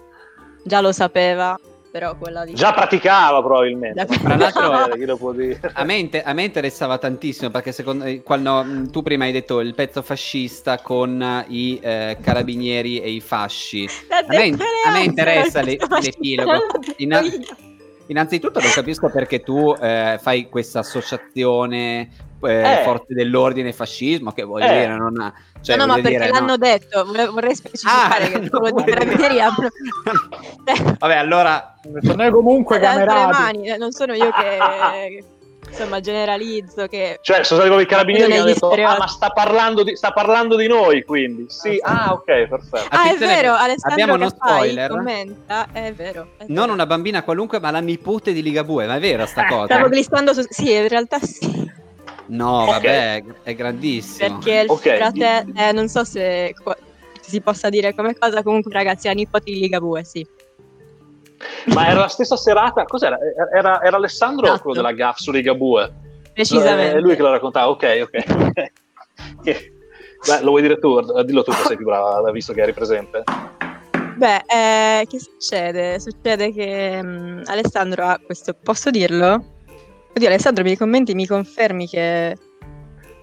già 0.64 0.80
lo 0.80 0.92
sapeva 0.92 1.58
però 1.96 2.14
quella 2.14 2.44
di... 2.44 2.52
Già 2.52 2.74
praticava 2.74 3.40
probabilmente. 3.40 4.04
Tra 4.04 4.36
l'altro, 4.36 4.70
a 5.72 5.84
me, 5.84 5.94
inter- 5.94 6.26
a 6.26 6.34
me, 6.34 6.44
interessava 6.44 6.98
tantissimo 6.98 7.50
perché 7.50 7.72
secondo 7.72 8.04
quando 8.22 8.62
mm, 8.62 8.84
tu 8.88 9.00
prima 9.02 9.24
hai 9.24 9.32
detto 9.32 9.60
il 9.60 9.74
pezzo 9.74 10.02
fascista 10.02 10.78
con 10.80 11.44
i 11.48 11.78
eh, 11.80 12.18
carabinieri 12.20 13.00
e 13.00 13.10
i 13.12 13.20
fasci. 13.22 13.88
A 14.10 14.26
me, 14.28 14.56
a 14.86 14.90
me, 14.90 15.04
interessa 15.04 15.62
le, 15.62 15.78
l'epilogo. 16.02 16.66
In, 16.98 17.18
innanzitutto 18.08 18.60
non 18.60 18.70
capisco 18.72 19.08
perché 19.08 19.40
tu 19.40 19.74
eh, 19.80 20.18
fai 20.20 20.50
questa 20.50 20.80
associazione 20.80 22.10
eh, 22.42 22.80
eh. 22.80 22.82
forte 22.82 23.14
dell'ordine 23.14 23.70
e 23.70 23.72
fascismo, 23.72 24.32
che 24.32 24.42
vuol 24.42 24.62
eh. 24.62 24.68
dire 24.68 24.96
non 24.96 25.20
ha... 25.20 25.32
Cioè, 25.60 25.76
no, 25.76 25.86
no, 25.86 25.94
ma 25.94 26.00
perché 26.00 26.18
dire, 26.18 26.30
l'hanno 26.30 26.46
no. 26.46 26.56
detto, 26.56 27.04
vorrei 27.04 27.54
specificare 27.54 28.24
ah, 28.24 28.28
che 28.28 28.38
no, 28.38 28.70
di 28.70 28.84
carabinieri 28.84 29.38
Vabbè, 30.98 31.16
allora... 31.16 31.74
Noi 31.82 32.30
comunque 32.30 32.78
camerati. 32.78 33.32
Mani, 33.32 33.68
eh, 33.68 33.76
non 33.76 33.92
sono 33.92 34.12
io 34.12 34.30
che... 34.30 35.24
insomma 35.68 36.00
generalizzo 36.00 36.86
che 36.86 37.18
cioè 37.22 37.42
sono 37.42 37.62
stati 37.62 37.82
i 37.82 37.86
carabinieri 37.86 38.30
che 38.30 38.38
hanno 38.38 38.46
detto 38.46 38.70
ah 38.70 38.96
ma 38.98 39.06
sta 39.06 39.30
parlando, 39.30 39.82
di, 39.82 39.96
sta 39.96 40.12
parlando 40.12 40.56
di 40.56 40.66
noi 40.66 41.04
quindi 41.04 41.46
sì 41.48 41.78
ah 41.82 42.12
ok 42.12 42.24
perfetto 42.24 42.88
ah 42.90 43.10
è 43.10 43.16
vero 43.16 43.54
Alessandro 43.54 43.90
abbiamo 43.90 44.14
uno 44.14 44.28
spoiler 44.28 44.90
commenta 44.90 45.66
è 45.72 45.92
vero, 45.92 46.28
è 46.38 46.44
non 46.48 46.70
una 46.70 46.86
bambina 46.86 47.22
qualunque 47.22 47.60
ma 47.60 47.70
la 47.70 47.80
nipote 47.80 48.32
di 48.32 48.42
Ligabue 48.42 48.86
ma 48.86 48.96
è 48.96 49.00
vera 49.00 49.26
sta 49.26 49.44
eh, 49.44 49.48
cosa 49.48 49.64
stavo 49.66 49.88
glissando 49.88 50.32
su 50.32 50.42
sì 50.48 50.72
in 50.72 50.88
realtà 50.88 51.18
sì 51.18 51.74
No, 52.28 52.62
okay. 52.62 52.72
vabbè, 52.72 53.24
è 53.42 53.54
grandissimo. 53.54 54.38
Perché 54.38 54.60
il 54.60 54.70
okay. 54.70 54.96
fratello, 54.96 55.52
eh, 55.54 55.72
non 55.72 55.88
so 55.88 56.04
se 56.04 56.54
si 57.20 57.40
possa 57.40 57.68
dire 57.68 57.94
come 57.94 58.16
cosa, 58.16 58.42
comunque 58.42 58.72
ragazzi, 58.72 59.08
ha 59.08 59.12
nipoti 59.12 59.52
di 59.52 59.60
Ligabue, 59.60 60.04
sì. 60.04 60.26
Ma 61.66 61.88
era 61.88 62.00
la 62.00 62.08
stessa 62.08 62.36
serata? 62.36 62.84
Cos'era? 62.84 63.18
Era, 63.54 63.82
era 63.82 63.96
Alessandro 63.96 64.46
esatto. 64.46 64.62
quello 64.62 64.76
della 64.76 64.92
gaff 64.92 65.18
su 65.18 65.30
Ligabue? 65.30 65.92
Precisamente. 66.32 66.96
È 66.96 67.00
lui 67.00 67.16
che 67.16 67.22
lo 67.22 67.30
raccontava, 67.30 67.68
ok, 67.70 68.00
ok. 68.02 68.24
Beh, 70.26 70.40
lo 70.40 70.50
vuoi 70.50 70.62
dire 70.62 70.78
tu? 70.78 71.00
Dillo 71.22 71.42
tu 71.42 71.52
che 71.52 71.62
sei 71.66 71.76
più 71.76 71.84
brava, 71.84 72.30
visto 72.30 72.52
che 72.52 72.62
eri 72.62 72.72
presente. 72.72 73.22
Beh, 74.16 74.44
eh, 74.46 75.06
che 75.06 75.20
succede? 75.20 76.00
Succede 76.00 76.52
che 76.52 76.98
um, 77.02 77.42
Alessandro 77.44 78.06
ha 78.06 78.18
questo... 78.24 78.54
Posso 78.54 78.90
dirlo? 78.90 79.55
Oddio, 80.16 80.28
Alessandro, 80.28 80.64
mi 80.64 80.76
commenti, 80.78 81.14
mi 81.14 81.26
confermi 81.26 81.86
che. 81.86 82.34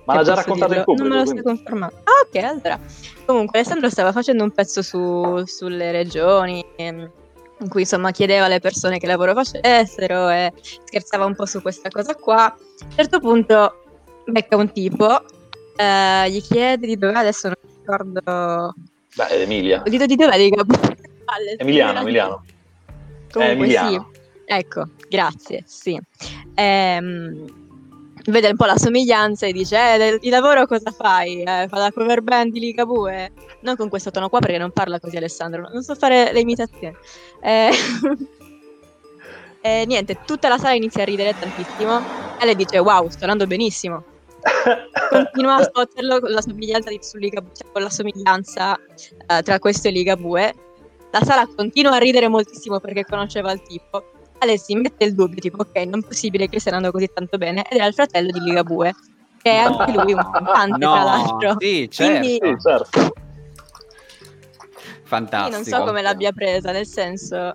Ma 0.05 0.13
l'ha 0.13 0.23
già 0.23 0.35
raccontato 0.35 0.73
dirlo? 0.73 0.77
in 0.77 0.83
pubblico. 0.83 1.07
Non 1.07 1.17
me 1.17 1.23
lo 1.23 1.25
stai 1.25 1.41
confermando. 1.41 1.95
Ah, 2.03 2.27
ok, 2.27 2.43
allora. 2.43 2.79
Comunque, 3.25 3.59
Alessandro 3.59 3.89
stava 3.89 4.11
facendo 4.11 4.43
un 4.43 4.51
pezzo 4.51 4.83
su, 4.83 5.43
sulle 5.45 5.91
regioni. 5.91 6.63
Ehm, 6.75 7.11
in 7.59 7.69
cui 7.69 7.81
insomma 7.81 8.11
chiedeva 8.11 8.45
alle 8.45 8.59
persone 8.59 8.99
che 8.99 9.07
lavoro 9.07 9.33
facessero 9.33 10.29
e 10.29 10.53
scherzava 10.85 11.25
un 11.25 11.33
po' 11.33 11.47
su 11.47 11.63
questa 11.63 11.89
cosa 11.89 12.13
qua. 12.13 12.45
A 12.45 12.55
un 12.83 12.91
certo 12.95 13.19
punto 13.19 13.83
becca 14.25 14.55
un 14.55 14.71
tipo, 14.71 15.19
eh, 15.77 16.29
gli 16.29 16.41
chiede 16.41 16.85
di 16.85 16.97
dove 16.97 17.13
adesso 17.13 17.47
non 17.47 17.55
mi 17.63 17.73
ricordo. 17.79 18.75
Beh, 19.15 19.27
è 19.27 19.41
Emilia. 19.41 19.81
Di, 19.83 19.97
di 19.97 20.15
dove 20.15 20.37
dica? 20.37 20.63
Emiliano, 21.57 22.01
Emiliano. 22.01 22.43
Comunque, 23.31 23.65
Emiliano. 23.65 24.11
sì. 24.12 24.12
Ecco, 24.45 24.89
grazie, 25.07 25.63
sì. 25.65 25.99
Ehm, 26.55 27.45
vede 28.25 28.49
un 28.49 28.55
po' 28.55 28.65
la 28.65 28.77
somiglianza 28.77 29.45
e 29.45 29.51
dice 29.51 29.77
eh, 29.95 30.19
di 30.19 30.29
lavoro 30.29 30.65
cosa 30.65 30.91
fai? 30.91 31.41
Eh, 31.41 31.67
fa 31.67 31.77
la 31.77 31.91
cover 31.91 32.21
band 32.21 32.51
di 32.51 32.59
Ligabue? 32.59 33.31
Non 33.61 33.75
con 33.75 33.89
questo 33.89 34.11
tono 34.11 34.29
qua 34.29 34.39
perché 34.39 34.57
non 34.57 34.71
parla 34.71 34.99
così 34.99 35.17
Alessandro, 35.17 35.69
non 35.71 35.83
so 35.83 35.95
fare 35.95 36.31
le 36.31 36.39
imitazioni. 36.39 36.95
Eh, 37.41 37.71
e 39.61 39.83
niente, 39.85 40.19
tutta 40.25 40.49
la 40.49 40.57
sala 40.57 40.73
inizia 40.73 41.03
a 41.03 41.05
ridere 41.05 41.37
tantissimo 41.37 42.01
e 42.39 42.45
lei 42.45 42.55
dice 42.55 42.77
wow, 42.79 43.07
sto 43.09 43.23
andando 43.23 43.47
benissimo. 43.47 44.03
Continua 45.09 45.55
a 45.55 45.63
sfotterlo 45.63 46.19
con 46.19 46.31
la 46.31 46.41
somiglianza, 46.41 46.89
di, 46.89 46.99
su 47.01 47.17
Ligabue, 47.17 47.51
cioè 47.55 47.71
con 47.71 47.81
la 47.81 47.89
somiglianza 47.89 48.73
uh, 48.73 49.41
tra 49.41 49.59
questo 49.59 49.87
e 49.87 49.91
Ligabue. 49.91 50.53
La 51.11 51.21
sala 51.23 51.47
continua 51.47 51.95
a 51.95 51.99
ridere 51.99 52.27
moltissimo 52.27 52.79
perché 52.79 53.05
conosceva 53.05 53.51
il 53.51 53.61
tipo 53.61 54.12
Alessi 54.43 54.75
mette 54.75 55.05
il 55.05 55.15
dubbio, 55.15 55.39
tipo, 55.41 55.61
ok, 55.61 55.75
non 55.85 56.01
è 56.03 56.07
possibile 56.07 56.47
che 56.47 56.59
stia 56.59 56.73
andando 56.73 56.95
così 56.95 57.09
tanto 57.13 57.37
bene, 57.37 57.63
ed 57.69 57.77
era 57.77 57.87
il 57.87 57.93
fratello 57.93 58.31
di 58.31 58.39
Ligabue, 58.39 58.93
che 59.41 59.51
è 59.51 59.67
no. 59.67 59.77
anche 59.77 59.91
lui 59.91 60.13
un 60.13 60.29
cantante, 60.31 60.77
no. 60.77 60.93
tra 60.93 61.03
l'altro. 61.03 61.55
Sì, 61.59 61.89
certo. 61.89 62.19
Quindi, 62.19 62.39
sì, 62.41 62.55
certo. 62.61 63.13
Fantastico. 65.03 65.55
non 65.55 65.65
so 65.65 65.83
come 65.83 66.01
l'abbia 66.01 66.31
presa, 66.31 66.71
nel 66.71 66.87
senso, 66.87 67.53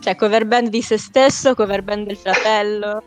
cioè, 0.00 0.16
cover 0.16 0.46
band 0.46 0.68
di 0.68 0.82
se 0.82 0.98
stesso, 0.98 1.54
cover 1.54 1.82
band 1.82 2.06
del 2.06 2.16
fratello. 2.16 3.02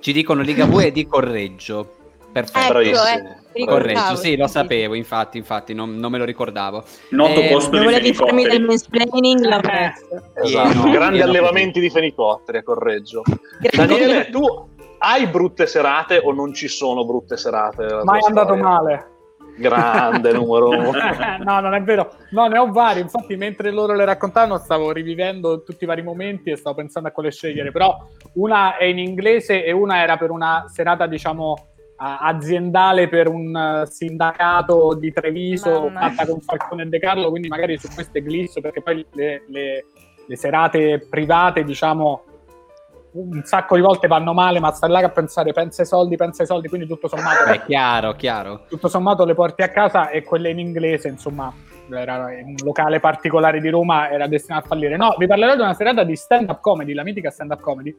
Ci 0.00 0.12
dicono 0.12 0.42
Ligabue 0.42 0.90
di 0.90 1.06
Correggio. 1.06 1.96
Perfetto. 2.32 2.78
Ecco, 2.78 3.04
eh. 3.06 3.43
Corretto, 3.64 4.16
sì, 4.16 4.36
lo 4.36 4.46
sapevo, 4.46 4.94
infatti, 4.94 5.38
infatti, 5.38 5.74
non, 5.74 5.96
non 5.96 6.10
me 6.10 6.18
lo 6.18 6.24
ricordavo. 6.24 6.82
Noto 7.10 7.40
eh, 7.40 7.48
posto 7.48 7.78
di 7.78 7.84
volevi 7.84 8.12
farmi 8.12 8.44
del 8.44 8.62
mansplaining, 8.62 9.44
l'ho 9.44 9.60
preso. 9.60 10.22
Esatto, 10.42 10.74
no, 10.74 10.90
grandi 10.90 11.20
allevamenti 11.20 11.80
di 11.80 11.90
fenicotteri 11.90 12.58
a 12.58 12.62
Correggio. 12.62 13.22
Daniele, 13.72 14.28
tu 14.30 14.44
hai 14.98 15.26
brutte 15.26 15.66
serate 15.66 16.18
o 16.18 16.32
non 16.32 16.52
ci 16.52 16.68
sono 16.68 17.04
brutte 17.04 17.36
serate? 17.36 18.00
Mai 18.04 18.20
andato 18.26 18.56
male. 18.56 19.12
Grande 19.56 20.32
numero 20.32 20.68
uno. 20.68 20.90
no, 21.44 21.60
non 21.60 21.74
è 21.74 21.82
vero. 21.82 22.12
No, 22.30 22.46
ne 22.46 22.58
ho 22.58 22.70
vari. 22.72 23.00
Infatti, 23.00 23.36
mentre 23.36 23.70
loro 23.70 23.94
le 23.94 24.04
raccontavano, 24.04 24.58
stavo 24.58 24.90
rivivendo 24.90 25.62
tutti 25.62 25.84
i 25.84 25.86
vari 25.86 26.02
momenti 26.02 26.50
e 26.50 26.56
stavo 26.56 26.76
pensando 26.76 27.08
a 27.08 27.12
quale 27.12 27.30
scegliere. 27.30 27.70
Però 27.70 27.96
una 28.34 28.76
è 28.76 28.84
in 28.84 28.98
inglese 28.98 29.64
e 29.64 29.70
una 29.70 30.02
era 30.02 30.16
per 30.16 30.30
una 30.30 30.64
serata, 30.68 31.06
diciamo, 31.06 31.73
aziendale 32.04 33.08
per 33.08 33.28
un 33.28 33.56
eh, 33.56 33.86
sindacato 33.86 34.94
di 34.94 35.12
Treviso 35.12 35.88
Mamma. 35.88 36.10
fatta 36.10 36.26
con 36.26 36.40
Falcone 36.40 36.82
e 36.82 36.86
De 36.86 36.98
Carlo, 36.98 37.30
quindi 37.30 37.48
magari 37.48 37.78
su 37.78 37.88
queste 37.92 38.20
glisso, 38.22 38.60
perché 38.60 38.82
poi 38.82 39.06
le, 39.12 39.44
le, 39.48 39.86
le, 40.26 40.36
serate 40.36 41.06
private, 41.08 41.64
diciamo, 41.64 42.24
un 43.12 43.42
sacco 43.44 43.76
di 43.76 43.80
volte 43.80 44.06
vanno 44.06 44.32
male, 44.32 44.60
ma 44.60 44.72
stai 44.72 44.90
là 44.90 44.98
a 44.98 45.08
pensare 45.08 45.52
pensa 45.52 45.82
ai 45.82 45.88
soldi, 45.88 46.16
pensa 46.16 46.42
ai 46.42 46.48
soldi, 46.48 46.68
quindi 46.68 46.86
tutto 46.86 47.08
sommato... 47.08 47.44
È 47.44 47.62
chiaro, 47.62 48.12
chiaro. 48.12 48.64
Tutto 48.68 48.88
sommato 48.88 49.24
le 49.24 49.34
porti 49.34 49.62
a 49.62 49.68
casa 49.68 50.10
e 50.10 50.22
quelle 50.24 50.50
in 50.50 50.58
inglese, 50.58 51.08
insomma, 51.08 51.52
era 51.90 52.26
un 52.44 52.54
locale 52.62 53.00
particolare 53.00 53.60
di 53.60 53.70
Roma, 53.70 54.10
era 54.10 54.26
destinato 54.26 54.66
a 54.66 54.68
fallire. 54.68 54.96
No, 54.96 55.14
vi 55.16 55.26
parlerò 55.26 55.54
di 55.54 55.60
una 55.62 55.74
serata 55.74 56.02
di 56.02 56.16
stand-up 56.16 56.60
comedy, 56.60 56.92
la 56.92 57.04
mitica 57.04 57.30
stand-up 57.30 57.60
comedy, 57.60 57.96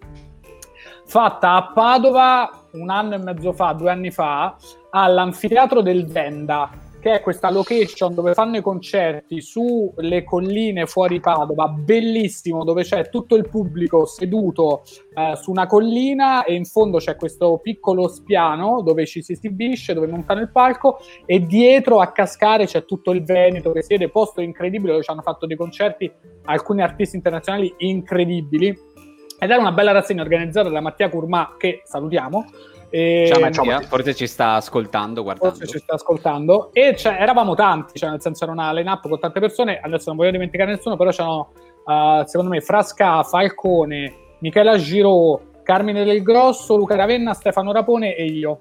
fatta 1.06 1.54
a 1.54 1.72
Padova 1.72 2.50
un 2.74 2.90
anno 2.90 3.16
e 3.16 3.18
mezzo 3.18 3.54
fa, 3.54 3.74
due 3.74 3.90
anni 3.90 4.12
fa, 4.12 4.56
all'anfiteatro 4.90 5.82
del 5.82 6.06
Venda, 6.06 6.70
che 7.00 7.14
è 7.14 7.22
questa 7.22 7.52
location 7.52 8.16
dove 8.16 8.34
fanno 8.34 8.58
i 8.58 8.62
concerti 8.62 9.40
sulle 9.40 10.24
colline 10.24 10.88
fuori 10.88 11.20
Padova, 11.20 11.68
bellissimo, 11.68 12.64
dove 12.64 12.84
c'è 12.84 13.10
tutto 13.10 13.36
il 13.36 13.48
pubblico 13.48 14.06
seduto 14.06 14.84
eh, 15.14 15.36
su 15.36 15.52
una 15.52 15.68
collina 15.68 16.44
e 16.44 16.56
in 16.56 16.66
fondo 16.66 16.98
c'è 16.98 17.16
questo 17.16 17.60
piccolo 17.60 18.08
spiano 18.08 18.82
dove 18.82 19.06
ci 19.06 19.22
si 19.22 19.34
esibisce, 19.34 19.94
dove 19.94 20.08
montano 20.08 20.42
il 20.42 20.50
palco 20.50 20.98
e 21.26 21.46
dietro 21.46 22.00
a 22.00 22.12
cascare 22.12 22.66
c'è 22.66 22.86
tutto 22.86 23.12
il 23.12 23.24
Veneto 23.24 23.72
che 23.72 23.84
siede, 23.84 24.10
posto 24.10 24.42
incredibile 24.42 24.94
dove 24.94 25.04
ci 25.04 25.12
hanno 25.12 25.22
fatto 25.22 25.46
dei 25.46 25.58
concerti 25.58 26.12
alcuni 26.46 26.82
artisti 26.82 27.16
internazionali 27.16 27.72
incredibili 27.78 28.94
ed 29.46 29.52
era 29.52 29.60
una 29.60 29.72
bella 29.72 29.92
rassegna 29.92 30.22
organizzata 30.22 30.70
da 30.70 30.82
Mattia 30.82 31.10
Curmà, 31.10 31.56
che 31.58 31.82
salutiamo. 31.86 32.46
E... 32.90 33.30
Ciao 33.32 33.40
Mattia, 33.40 33.82
forse 33.82 34.14
ci 34.14 34.28
sta 34.28 34.54
ascoltando, 34.54 35.22
guardando. 35.24 35.56
Forse 35.56 35.72
ci 35.72 35.80
sta 35.80 35.96
ascoltando. 35.96 36.70
E 36.74 36.96
cioè, 36.96 37.18
eravamo 37.20 37.56
tanti, 37.56 37.98
cioè 38.00 38.10
nel 38.10 38.22
senso 38.22 38.44
era 38.44 38.54
una 38.54 38.74
line-up 38.74 39.08
con 39.08 39.20
tante 39.20 39.40
persone, 39.40 39.80
adesso 39.80 40.06
non 40.08 40.18
voglio 40.18 40.32
dimenticare 40.32 40.72
nessuno, 40.72 40.96
però 40.96 41.12
c'erano, 41.12 41.52
uh, 41.86 42.26
secondo 42.26 42.52
me, 42.52 42.62
Frasca, 42.62 43.24
Falcone, 43.24 44.14
Michela 44.40 44.78
Giro, 44.78 45.42
Carmine 45.64 46.04
Del 46.04 46.22
Grosso, 46.22 46.76
Luca 46.76 46.96
Ravenna, 46.96 47.34
Stefano 47.34 47.72
Rapone 47.72 48.16
e 48.16 48.26
io. 48.26 48.60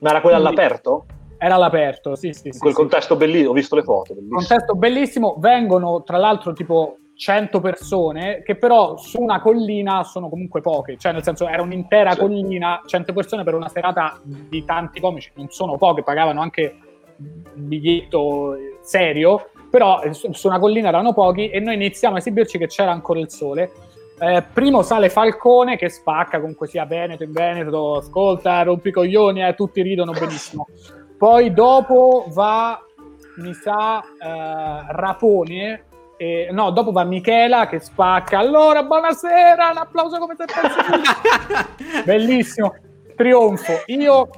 Ma 0.00 0.10
era 0.10 0.20
quella 0.20 0.38
Quindi, 0.38 0.60
all'aperto? 0.60 1.06
Era 1.38 1.54
all'aperto, 1.54 2.16
sì, 2.16 2.32
sì. 2.32 2.48
In 2.48 2.54
sì, 2.54 2.58
quel 2.58 2.72
sì. 2.72 2.78
contesto 2.78 3.16
bellissimo, 3.16 3.50
ho 3.50 3.54
visto 3.54 3.76
le 3.76 3.82
foto. 3.82 4.14
Bellissimo. 4.14 4.38
Contesto 4.38 4.74
bellissimo, 4.74 5.36
vengono 5.38 6.02
tra 6.02 6.16
l'altro 6.16 6.52
tipo 6.52 6.96
100 7.18 7.58
persone, 7.58 8.42
che 8.44 8.54
però 8.54 8.96
su 8.96 9.20
una 9.20 9.40
collina 9.40 10.04
sono 10.04 10.28
comunque 10.28 10.60
poche, 10.60 10.96
cioè 10.96 11.10
nel 11.10 11.24
senso 11.24 11.48
era 11.48 11.62
un'intera 11.62 12.12
sì. 12.12 12.20
collina, 12.20 12.80
100 12.86 13.12
persone 13.12 13.42
per 13.42 13.54
una 13.54 13.68
serata 13.68 14.20
di 14.22 14.64
tanti 14.64 15.00
comici, 15.00 15.32
non 15.34 15.48
sono 15.48 15.76
poche, 15.76 16.04
pagavano 16.04 16.40
anche 16.40 16.78
un 17.16 17.66
biglietto 17.66 18.56
serio, 18.82 19.50
però 19.68 20.00
su 20.12 20.46
una 20.46 20.60
collina 20.60 20.88
erano 20.88 21.12
pochi 21.12 21.50
e 21.50 21.58
noi 21.58 21.74
iniziamo 21.74 22.14
a 22.14 22.18
esibirci 22.18 22.56
che 22.56 22.68
c'era 22.68 22.92
ancora 22.92 23.18
il 23.18 23.30
sole. 23.30 23.72
Eh, 24.20 24.44
primo 24.52 24.82
sale 24.82 25.08
Falcone 25.08 25.76
che 25.76 25.88
spacca 25.88 26.38
comunque 26.38 26.68
sia 26.68 26.86
Veneto 26.86 27.24
in 27.24 27.32
Veneto, 27.32 27.96
ascolta, 27.96 28.62
rompi 28.62 28.92
coglioni, 28.92 29.44
eh, 29.44 29.56
tutti 29.56 29.82
ridono 29.82 30.12
benissimo. 30.12 30.68
Poi 31.18 31.52
dopo 31.52 32.26
va, 32.28 32.80
mi 33.38 33.52
sa, 33.54 34.00
eh, 34.00 34.92
Rapone 34.92 35.86
e, 36.18 36.48
no, 36.50 36.70
dopo 36.72 36.90
va 36.90 37.04
Michela 37.04 37.68
che 37.68 37.78
spacca. 37.78 38.40
Allora, 38.40 38.82
buonasera, 38.82 39.70
un 39.70 39.76
applauso 39.78 40.18
come 40.18 40.34
se 40.36 40.44
fosse 40.46 42.02
bellissimo. 42.04 42.74
Trionfo. 43.16 43.84
Io, 43.86 44.28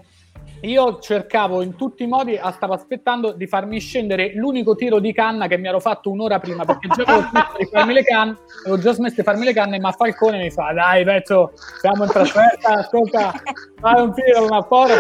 io, 0.61 0.99
cercavo 0.99 1.63
in 1.63 1.77
tutti 1.77 2.03
i 2.03 2.07
modi, 2.07 2.37
ah, 2.37 2.51
stavo 2.51 2.75
aspettando 2.75 3.33
di 3.33 3.47
farmi 3.47 3.81
scendere 3.81 4.35
l'unico 4.35 4.75
tiro 4.75 4.99
di 4.99 5.13
canna 5.15 5.47
che 5.47 5.57
mi 5.57 5.69
ero 5.69 5.81
fatto 5.81 6.11
un'ora 6.11 6.39
prima 6.39 6.67
perché 6.67 6.89
già 6.89 7.03
avevo 7.03 7.27
smesso 7.29 7.57
di 7.59 7.69
farmi 7.73 7.93
le 7.95 8.05
canne, 8.05 8.37
avevo 8.61 8.79
già 8.79 8.93
smesso 8.93 9.15
di 9.17 9.23
farmi 9.23 9.45
le 9.47 9.53
canne, 9.55 9.81
ma 9.81 9.93
Falcone 9.93 10.39
mi 10.39 10.51
fa: 10.51 10.73
Dai, 10.75 11.03
pezzo, 11.03 11.53
siamo 11.81 12.05
in 12.05 12.11
trasferta, 12.11 12.75
ascolta, 12.75 13.33
fai 13.81 14.03
un 14.03 14.13
tiro, 14.13 14.45
una 14.45 14.63
fora, 14.63 14.97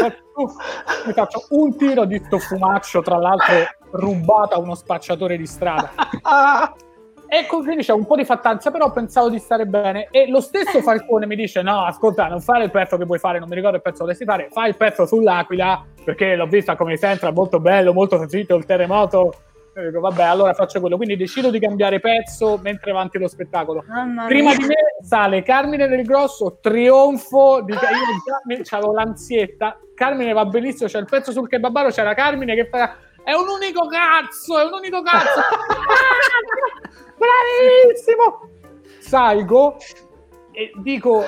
mi 1.07 1.12
faccio 1.12 1.46
un 1.50 1.76
tiro 1.76 2.05
di 2.05 2.20
sto 2.24 2.38
fumaccio, 2.38 3.00
tra 3.03 3.16
l'altro 3.16 3.55
rubata 3.92 4.57
a 4.57 4.59
uno 4.59 4.74
spacciatore 4.74 5.37
di 5.37 5.46
strada. 5.46 5.90
E 7.33 7.46
quindi 7.46 7.85
c'è 7.85 7.92
un 7.92 8.07
po' 8.07 8.16
di 8.16 8.24
fattanza, 8.24 8.72
però 8.72 8.90
pensavo 8.90 9.31
di 9.31 9.38
stare 9.38 9.64
bene. 9.64 10.09
E 10.11 10.29
lo 10.29 10.40
stesso 10.40 10.83
Falcone 10.83 11.26
mi 11.26 11.37
dice: 11.37 11.62
No, 11.62 11.85
ascolta, 11.85 12.26
non 12.26 12.40
fare 12.40 12.64
il 12.64 12.72
pezzo 12.72 12.96
che 12.96 13.05
vuoi 13.05 13.20
fare, 13.20 13.38
non 13.38 13.48
mi 13.48 13.55
ricordo 13.55 13.76
il 13.76 13.83
pezzo 13.83 13.98
che 13.98 14.03
volessi 14.03 14.24
fare, 14.24 14.48
fai 14.50 14.70
il 14.70 14.76
pezzo 14.76 15.07
sull'Aquila, 15.07 15.85
perché 16.05 16.35
l'ho 16.35 16.46
vista 16.46 16.74
come 16.74 16.98
Central, 16.98 17.33
molto 17.33 17.61
bello, 17.61 17.92
molto 17.92 18.18
sentito 18.18 18.57
il 18.57 18.64
terremoto. 18.64 19.33
E 19.81 19.87
dico, 19.87 20.01
vabbè, 20.01 20.23
allora 20.23 20.53
faccio 20.55 20.81
quello. 20.81 20.97
Quindi 20.97 21.16
decido 21.16 21.51
di 21.51 21.59
cambiare 21.59 22.01
pezzo 22.01 22.59
mentre 22.62 22.90
avanti 22.90 23.19
lo 23.19 23.29
spettacolo. 23.29 23.85
Prima 24.27 24.55
di 24.55 24.66
me 24.66 24.77
sale 25.03 25.43
Carmine 25.43 25.88
del 25.88 26.05
Grosso, 26.05 26.59
trionfo 26.61 27.62
di 27.62 27.73
io 27.73 28.62
già 28.62 28.77
avevo 28.77 28.93
l'ansietta. 28.93 29.79
Carmine 29.95 30.33
va 30.33 30.47
benissimo, 30.47 30.88
c'è 30.88 30.99
il 30.99 31.07
pezzo 31.07 31.31
sul 31.33 31.49
kebabaro, 31.49 31.90
c'era 31.90 32.14
Carmine 32.14 32.55
che 32.55 32.69
fa 32.69 32.97
è 33.23 33.33
un 33.35 33.49
unico 33.49 33.87
cazzo, 33.87 34.59
è 34.59 34.64
un 34.64 34.73
unico 34.73 35.03
cazzo. 35.03 35.40
Bravissimo! 37.21 38.49
Salgo 38.99 39.77
e 40.53 40.73
dico, 40.77 41.25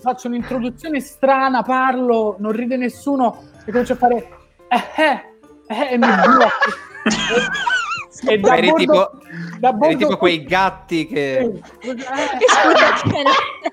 faccio 0.00 0.28
un'introduzione 0.28 1.00
strana, 1.00 1.62
parlo, 1.62 2.36
non 2.38 2.52
ride 2.52 2.76
nessuno 2.76 3.44
e 3.64 3.70
comincio 3.70 3.94
a 3.94 3.96
fare 3.96 4.28
eh 4.68 5.02
eh, 5.02 5.24
eh 5.66 5.92
e 5.92 5.98
mi 5.98 6.06
blocco. 6.06 6.86
E 8.26 8.38
da 8.38 8.56
eri, 8.56 8.68
bordo, 8.68 8.80
tipo, 8.80 9.10
da 9.60 9.72
bordo, 9.72 9.86
eri 9.86 9.96
tipo 9.96 10.16
quei 10.16 10.42
gatti 10.42 11.06
che... 11.06 11.60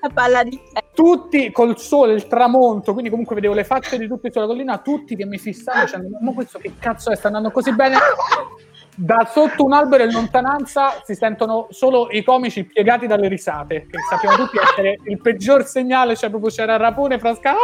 La 0.00 0.10
palla 0.12 0.44
di 0.44 0.60
tutti 0.94 1.50
col 1.50 1.78
sole, 1.78 2.12
il 2.12 2.28
tramonto, 2.28 2.92
quindi 2.92 3.10
comunque 3.10 3.34
vedevo 3.34 3.54
le 3.54 3.64
facce 3.64 3.98
di 3.98 4.06
tutti 4.06 4.30
sulla 4.30 4.46
collina, 4.46 4.78
tutti 4.78 5.16
che 5.16 5.26
mi 5.26 5.38
fissavano 5.38 5.84
dicendo 5.84 6.18
ma 6.20 6.32
questo 6.32 6.58
che 6.58 6.74
cazzo 6.78 7.10
è, 7.10 7.16
sta 7.16 7.26
andando 7.26 7.50
così 7.50 7.74
bene? 7.74 7.96
Da 8.94 9.28
sotto 9.30 9.64
un 9.64 9.72
albero 9.72 10.04
in 10.04 10.12
lontananza 10.12 11.02
si 11.04 11.14
sentono 11.14 11.66
solo 11.70 12.08
i 12.10 12.22
comici 12.22 12.64
piegati 12.64 13.06
dalle 13.06 13.28
risate, 13.28 13.86
che 13.90 13.98
sappiamo 14.08 14.36
tutti 14.36 14.58
essere 14.58 15.00
il 15.04 15.20
peggior 15.20 15.64
segnale, 15.66 16.16
cioè 16.16 16.30
proprio 16.30 16.50
c'era 16.50 16.76
Rapone, 16.76 17.18
Frasca, 17.18 17.50
ah, 17.50 17.54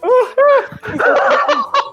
uh, 0.00 0.06
uh. 0.06 1.87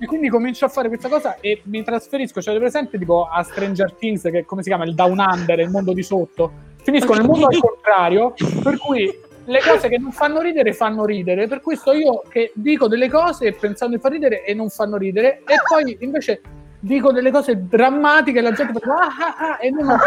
E 0.00 0.06
quindi 0.06 0.28
comincio 0.28 0.64
a 0.64 0.68
fare 0.68 0.88
questa 0.88 1.08
cosa 1.08 1.38
e 1.40 1.60
mi 1.64 1.82
trasferisco, 1.82 2.40
cioè 2.40 2.56
presente 2.58 2.98
tipo 2.98 3.28
a 3.30 3.42
Stranger 3.42 3.92
Things, 3.94 4.22
che 4.22 4.44
come 4.44 4.62
si 4.62 4.68
chiama 4.68 4.84
il 4.84 4.94
Down 4.94 5.18
Under, 5.18 5.58
il 5.58 5.70
mondo 5.70 5.92
di 5.92 6.02
sotto. 6.02 6.52
Finisco 6.82 7.14
nel 7.14 7.24
mondo 7.24 7.46
al 7.46 7.58
contrario, 7.58 8.34
per 8.62 8.78
cui 8.78 9.26
le 9.44 9.60
cose 9.60 9.88
che 9.88 9.98
non 9.98 10.12
fanno 10.12 10.40
ridere 10.40 10.72
fanno 10.72 11.04
ridere, 11.04 11.48
per 11.48 11.60
questo 11.60 11.92
io 11.92 12.22
che 12.28 12.52
dico 12.54 12.86
delle 12.86 13.08
cose 13.08 13.52
pensando 13.52 13.96
di 13.96 14.00
far 14.00 14.12
ridere 14.12 14.44
e 14.44 14.54
non 14.54 14.68
fanno 14.68 14.96
ridere, 14.96 15.42
e 15.46 15.56
poi 15.66 15.96
invece 16.00 16.40
dico 16.80 17.10
delle 17.10 17.32
cose 17.32 17.66
drammatiche 17.66 18.38
e 18.38 18.42
la 18.42 18.52
gente 18.52 18.78
fa 18.78 18.94
ah, 18.94 19.06
ah, 19.06 19.36
ah, 19.36 19.58
e 19.60 19.70
non 19.70 19.98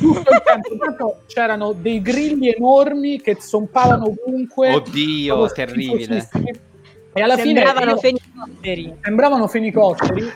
tutto 0.00 0.30
il 0.30 0.42
tempo. 0.42 0.72
Intanto 0.72 1.20
c'erano 1.26 1.72
dei 1.72 2.02
grilli 2.02 2.52
enormi 2.52 3.20
che 3.20 3.36
zompavano 3.38 4.06
ovunque. 4.06 4.74
Oddio, 4.74 5.46
terribile. 5.52 6.28
E 7.14 7.22
alla 7.22 7.36
sembravano 7.36 7.96
fine 7.96 8.18
fenicotteri. 8.18 8.96
Sembravano 9.00 9.46
fenicotteri. 9.46 10.32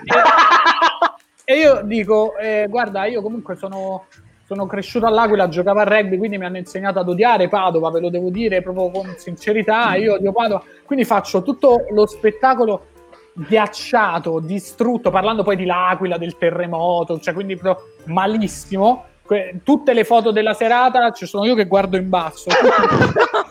e, 1.45 1.55
io 1.57 1.81
dico, 1.83 2.37
eh, 2.37 2.67
guarda, 2.69 3.05
io 3.07 3.21
comunque 3.21 3.57
sono, 3.57 4.07
sono 4.47 4.67
cresciuto 4.67 5.07
all'Aquila, 5.07 5.49
giocavo 5.49 5.81
a 5.81 5.85
rugby, 5.85 6.17
quindi 6.17 6.39
mi 6.39 6.45
hanno 6.45 6.59
insegnato 6.59 7.01
ad 7.01 7.09
odiare 7.09 7.49
Padova, 7.49 7.91
ve 7.91 8.01
lo 8.01 8.11
devo 8.11 8.31
dire 8.31 8.63
proprio 8.63 8.91
con 8.91 9.13
sincerità. 9.17 9.97
Io 9.97 10.15
odio 10.15 10.33
Padova, 10.33 10.63
quindi 10.85 11.05
faccio 11.05 11.43
tutto 11.43 11.85
lo 11.91 12.07
spettacolo 12.07 12.87
ghiacciato, 13.35 14.39
distrutto, 14.41 15.11
parlando 15.11 15.43
poi 15.43 15.57
di 15.57 15.65
l'Aquila, 15.65 16.17
del 16.17 16.39
terremoto, 16.39 17.19
cioè 17.19 17.35
quindi 17.35 17.57
proprio 17.57 17.87
malissimo. 18.05 19.05
Que- 19.29 19.61
tutte 19.63 19.93
le 19.93 20.05
foto 20.05 20.31
della 20.31 20.55
serata 20.55 21.11
ci 21.13 21.27
sono 21.27 21.45
io 21.45 21.55
che 21.55 21.67
guardo 21.67 21.99
in 21.99 22.09
basso, 22.09 22.49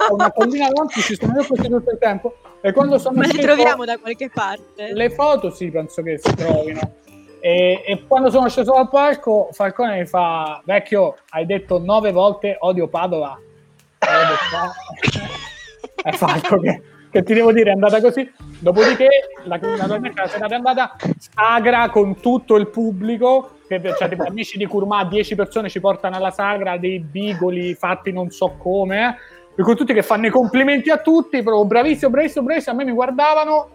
una 0.10 0.32
collina 0.32 0.70
davanti 0.70 1.02
ci 1.02 1.16
sono 1.16 1.40
io 1.40 1.46
così 1.46 1.70
tutto 1.70 1.92
il 1.92 2.00
tempo. 2.00 2.38
E 2.62 2.72
quando 2.72 2.98
sono 2.98 3.18
Ma 3.18 3.28
le 3.28 3.34
troviamo 3.34 3.86
da 3.86 4.00
qualche 4.00 4.32
parte? 4.34 4.92
Le 4.92 5.12
foto 5.12 5.52
sì, 5.52 5.70
penso 5.70 6.02
che 6.02 6.18
si 6.18 6.34
trovino. 6.34 6.80
E, 7.40 7.84
e, 7.86 8.06
quando 8.08 8.32
sono 8.32 8.50
sceso 8.50 8.74
dal 8.74 8.90
palco, 8.90 9.50
Falcone 9.52 10.00
mi 10.00 10.06
fa: 10.08 10.60
Vecchio, 10.66 11.18
hai 11.30 11.46
detto 11.46 11.78
nove 11.78 12.12
volte 12.12 12.56
odio 12.60 12.88
Padova. 12.88 13.40
E 14.00 14.08
è 16.02 16.12
Falco 16.14 16.60
che 16.60 16.82
che 17.10 17.24
ti 17.24 17.34
devo 17.34 17.52
dire 17.52 17.72
è 17.72 17.74
andata 17.74 18.02
così. 18.02 18.30
Dopodiché, 18.60 19.08
la, 19.44 19.58
naturalmente 19.58 20.22
la 20.22 20.28
serata 20.28 20.54
è 20.54 20.58
andata 20.58 20.96
sagra 21.18 21.90
con 21.90 22.20
tutto 22.20 22.56
il 22.56 22.68
pubblico. 22.68 23.52
Cioè, 23.68 24.10
tipo, 24.10 24.24
amici 24.24 24.58
di 24.58 24.66
Kurma, 24.66 25.04
10 25.04 25.36
persone 25.36 25.70
ci 25.70 25.82
portano 25.82 26.16
alla 26.16 26.32
sagra 26.32 26.78
dei 26.78 27.00
bigoli 27.00 27.76
fatti 27.76 28.12
non 28.12 28.30
so 28.30 28.56
come. 28.58 29.18
Con 29.56 29.76
tutti 29.76 29.94
che 29.94 30.04
fanno 30.04 30.28
i 30.28 30.30
complimenti 30.30 30.90
a 30.90 30.98
tutti, 30.98 31.42
proprio 31.42 31.66
bravissimo, 31.66 32.12
bravissimo, 32.12 32.46
bravissimo. 32.46 32.76
A 32.76 32.78
me 32.78 32.86
mi 32.86 32.92
guardavano, 32.92 33.70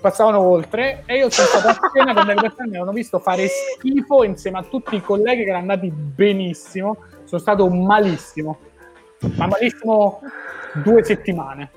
passavano 0.00 0.40
oltre 0.40 1.04
e 1.06 1.16
io 1.16 1.30
sono 1.30 1.46
stato 1.46 1.68
a 1.68 1.90
cena 1.94 2.12
con 2.12 2.26
delle 2.26 2.40
persone 2.40 2.68
mi 2.68 2.76
hanno 2.76 2.90
visto 2.90 3.20
fare 3.20 3.46
schifo 3.46 4.24
insieme 4.24 4.58
a 4.58 4.64
tutti 4.64 4.96
i 4.96 5.00
colleghi 5.00 5.44
che 5.44 5.50
erano 5.50 5.70
andati 5.70 5.90
benissimo. 5.90 7.04
Sono 7.24 7.40
stato 7.40 7.68
malissimo, 7.68 8.58
ma 9.36 9.46
malissimo 9.46 10.20
due 10.82 11.04
settimane. 11.04 11.70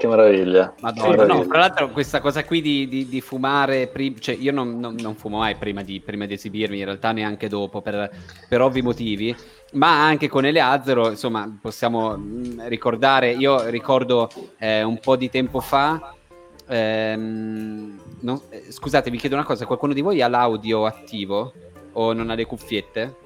Che 0.00 0.06
meraviglia. 0.06 0.72
Madonna, 0.80 1.02
che 1.02 1.10
meraviglia. 1.10 1.42
no, 1.42 1.46
tra 1.46 1.58
l'altro 1.58 1.90
questa 1.90 2.20
cosa 2.20 2.42
qui 2.42 2.62
di, 2.62 2.88
di, 2.88 3.06
di 3.06 3.20
fumare, 3.20 3.86
prim- 3.86 4.18
cioè 4.18 4.34
io 4.34 4.50
non, 4.50 4.80
non, 4.80 4.94
non, 4.98 5.14
fumo 5.14 5.36
mai 5.36 5.56
prima 5.56 5.82
di, 5.82 6.00
prima 6.00 6.24
di, 6.24 6.32
esibirmi, 6.32 6.78
in 6.78 6.86
realtà 6.86 7.12
neanche 7.12 7.48
dopo, 7.48 7.82
per, 7.82 8.10
per 8.48 8.62
ovvi 8.62 8.80
motivi, 8.80 9.36
ma 9.72 10.02
anche 10.02 10.26
con 10.26 10.46
Eleazzaro, 10.46 11.10
insomma, 11.10 11.54
possiamo 11.60 12.16
mm, 12.16 12.60
ricordare, 12.62 13.32
io 13.32 13.68
ricordo 13.68 14.30
eh, 14.56 14.82
un 14.82 14.98
po' 15.00 15.16
di 15.16 15.28
tempo 15.28 15.60
fa, 15.60 16.14
ehm, 16.66 18.00
no, 18.20 18.42
eh, 18.48 18.72
scusate, 18.72 19.10
vi 19.10 19.18
chiedo 19.18 19.34
una 19.34 19.44
cosa, 19.44 19.66
qualcuno 19.66 19.92
di 19.92 20.00
voi 20.00 20.22
ha 20.22 20.28
l'audio 20.28 20.86
attivo 20.86 21.52
o 21.92 22.14
non 22.14 22.30
ha 22.30 22.34
le 22.34 22.46
cuffiette? 22.46 23.16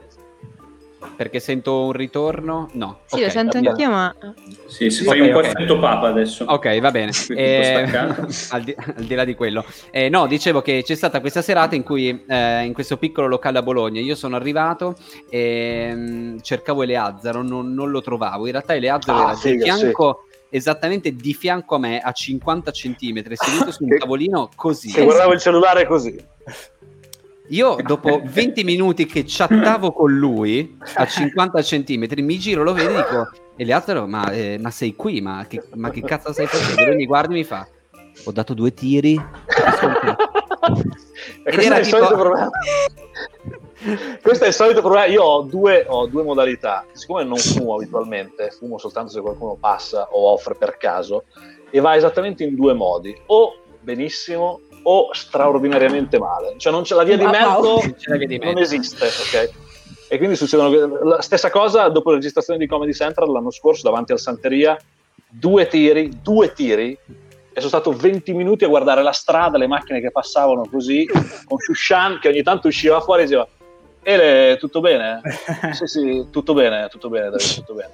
Perché 1.16 1.40
sento 1.40 1.84
un 1.84 1.92
ritorno? 1.92 2.68
No. 2.72 3.00
Sì, 3.06 3.14
okay, 3.14 3.26
lo 3.26 3.30
sento 3.30 3.58
anch'io, 3.58 3.90
ma... 3.90 4.14
Sì, 4.66 4.90
si 4.90 5.04
fai 5.04 5.20
okay, 5.20 5.26
un 5.28 5.32
po' 5.32 5.38
okay. 5.40 5.50
effetto 5.52 5.78
papa 5.78 6.08
adesso. 6.08 6.44
Ok, 6.46 6.80
va 6.80 6.90
bene. 6.90 7.12
Eh, 7.34 7.82
al, 8.50 8.62
di, 8.62 8.74
al, 8.76 9.04
di, 9.04 9.14
là 9.14 9.24
di 9.24 9.34
quello. 9.34 9.64
Eh, 9.90 10.08
no, 10.08 10.26
dicevo 10.26 10.62
che 10.62 10.82
c'è 10.84 10.94
stata 10.94 11.20
questa 11.20 11.42
serata 11.42 11.74
in 11.74 11.82
cui 11.82 12.24
eh, 12.26 12.64
in 12.64 12.72
questo 12.72 12.96
piccolo 12.96 13.26
locale 13.26 13.58
a 13.58 13.62
Bologna 13.62 14.00
io 14.00 14.14
sono 14.14 14.36
arrivato 14.36 14.96
e 15.28 15.92
mh, 15.94 16.00
mm, 16.00 16.38
cercavo 16.40 16.82
Eleazzaro, 16.82 17.42
non, 17.42 17.72
non, 17.74 17.90
lo 17.90 18.00
trovavo. 18.00 18.46
In 18.46 18.52
realtà 18.52 18.74
Eleazzaro 18.74 19.18
ah, 19.18 19.22
era 19.22 19.34
figa, 19.34 19.56
di 19.56 19.62
fianco... 19.62 20.24
Sì 20.26 20.32
esattamente 20.54 21.12
di 21.16 21.34
fianco 21.34 21.74
a 21.74 21.78
me 21.78 21.98
a 21.98 22.12
50 22.12 22.70
centimetri 22.70 23.34
seduto 23.36 23.72
su 23.72 23.82
un 23.82 23.98
tavolino 23.98 24.50
così. 24.54 24.88
Se 24.88 25.02
guardavo 25.02 25.32
il 25.32 25.40
cellulare 25.40 25.84
così. 25.84 26.16
Io 27.54 27.76
dopo 27.80 28.20
20 28.24 28.64
minuti 28.64 29.06
che 29.06 29.22
chattavo 29.24 29.92
con 29.92 30.12
lui 30.12 30.76
a 30.94 31.06
50 31.06 31.62
centimetri, 31.62 32.20
mi 32.20 32.36
giro, 32.36 32.64
lo 32.64 32.72
vedo 32.72 32.90
e 32.90 32.96
dico, 32.96 33.30
Eliazzaro, 33.54 34.08
ma, 34.08 34.28
eh, 34.32 34.58
ma 34.60 34.70
sei 34.70 34.96
qui? 34.96 35.20
Ma 35.20 35.46
che, 35.48 35.62
ma 35.74 35.90
che, 35.90 36.02
cazzo 36.02 36.32
stai 36.32 36.48
facendo? 36.48 36.84
Lui 36.84 36.96
mi 36.96 37.06
guarda 37.06 37.32
e 37.32 37.36
mi 37.36 37.44
fa, 37.44 37.64
ho 38.24 38.32
dato 38.32 38.54
due 38.54 38.74
tiri. 38.74 39.14
Ed 41.44 41.58
era 41.60 41.78
tipo... 41.78 42.50
Questo 44.20 44.44
è 44.44 44.48
il 44.48 44.54
solito 44.54 44.80
problema. 44.80 45.04
Io 45.04 45.22
ho 45.22 45.42
due, 45.42 45.84
ho 45.86 46.06
due, 46.06 46.24
modalità. 46.24 46.84
Siccome 46.92 47.22
non 47.22 47.36
fumo 47.36 47.76
abitualmente, 47.76 48.50
fumo 48.50 48.78
soltanto 48.78 49.12
se 49.12 49.20
qualcuno 49.20 49.54
passa 49.54 50.08
o 50.10 50.32
offre 50.32 50.56
per 50.56 50.76
caso, 50.76 51.26
e 51.70 51.78
va 51.78 51.94
esattamente 51.94 52.42
in 52.42 52.56
due 52.56 52.72
modi. 52.72 53.16
O 53.26 53.58
benissimo 53.80 54.62
o 54.84 55.08
straordinariamente 55.12 56.18
male. 56.18 56.54
Cioè 56.56 56.72
non 56.72 56.82
c'è 56.82 56.94
la 56.94 57.04
via 57.04 57.16
di 57.16 57.24
mezzo, 57.24 57.80
non 58.40 58.58
esiste, 58.58 59.06
ok? 59.06 59.50
E 60.08 60.18
quindi 60.18 60.36
succedono 60.36 61.04
la 61.04 61.20
stessa 61.22 61.50
cosa 61.50 61.88
dopo 61.88 62.10
la 62.10 62.16
registrazione 62.16 62.58
di 62.58 62.66
Comedy 62.66 62.92
Central 62.92 63.30
l'anno 63.30 63.50
scorso 63.50 63.82
davanti 63.82 64.12
al 64.12 64.20
Santeria, 64.20 64.76
due 65.28 65.66
tiri, 65.66 66.20
due 66.22 66.52
tiri 66.52 66.96
e 67.56 67.60
sono 67.60 67.68
stato 67.68 67.92
20 67.92 68.32
minuti 68.32 68.64
a 68.64 68.68
guardare 68.68 69.02
la 69.02 69.12
strada, 69.12 69.58
le 69.58 69.66
macchine 69.66 70.00
che 70.00 70.10
passavano 70.10 70.66
così, 70.70 71.06
con 71.44 71.58
Shushan 71.58 72.18
che 72.20 72.28
ogni 72.28 72.42
tanto 72.42 72.68
usciva 72.68 73.00
fuori 73.00 73.22
e 73.22 73.24
diceva 73.24 73.48
Ele, 74.02 74.56
tutto 74.58 74.80
bene? 74.80 75.20
sì, 75.72 75.86
sì, 75.86 76.26
tutto 76.30 76.52
bene, 76.52 76.88
tutto 76.88 77.08
bene, 77.08 77.30
Davide, 77.30 77.54
tutto 77.54 77.74
bene. 77.74 77.92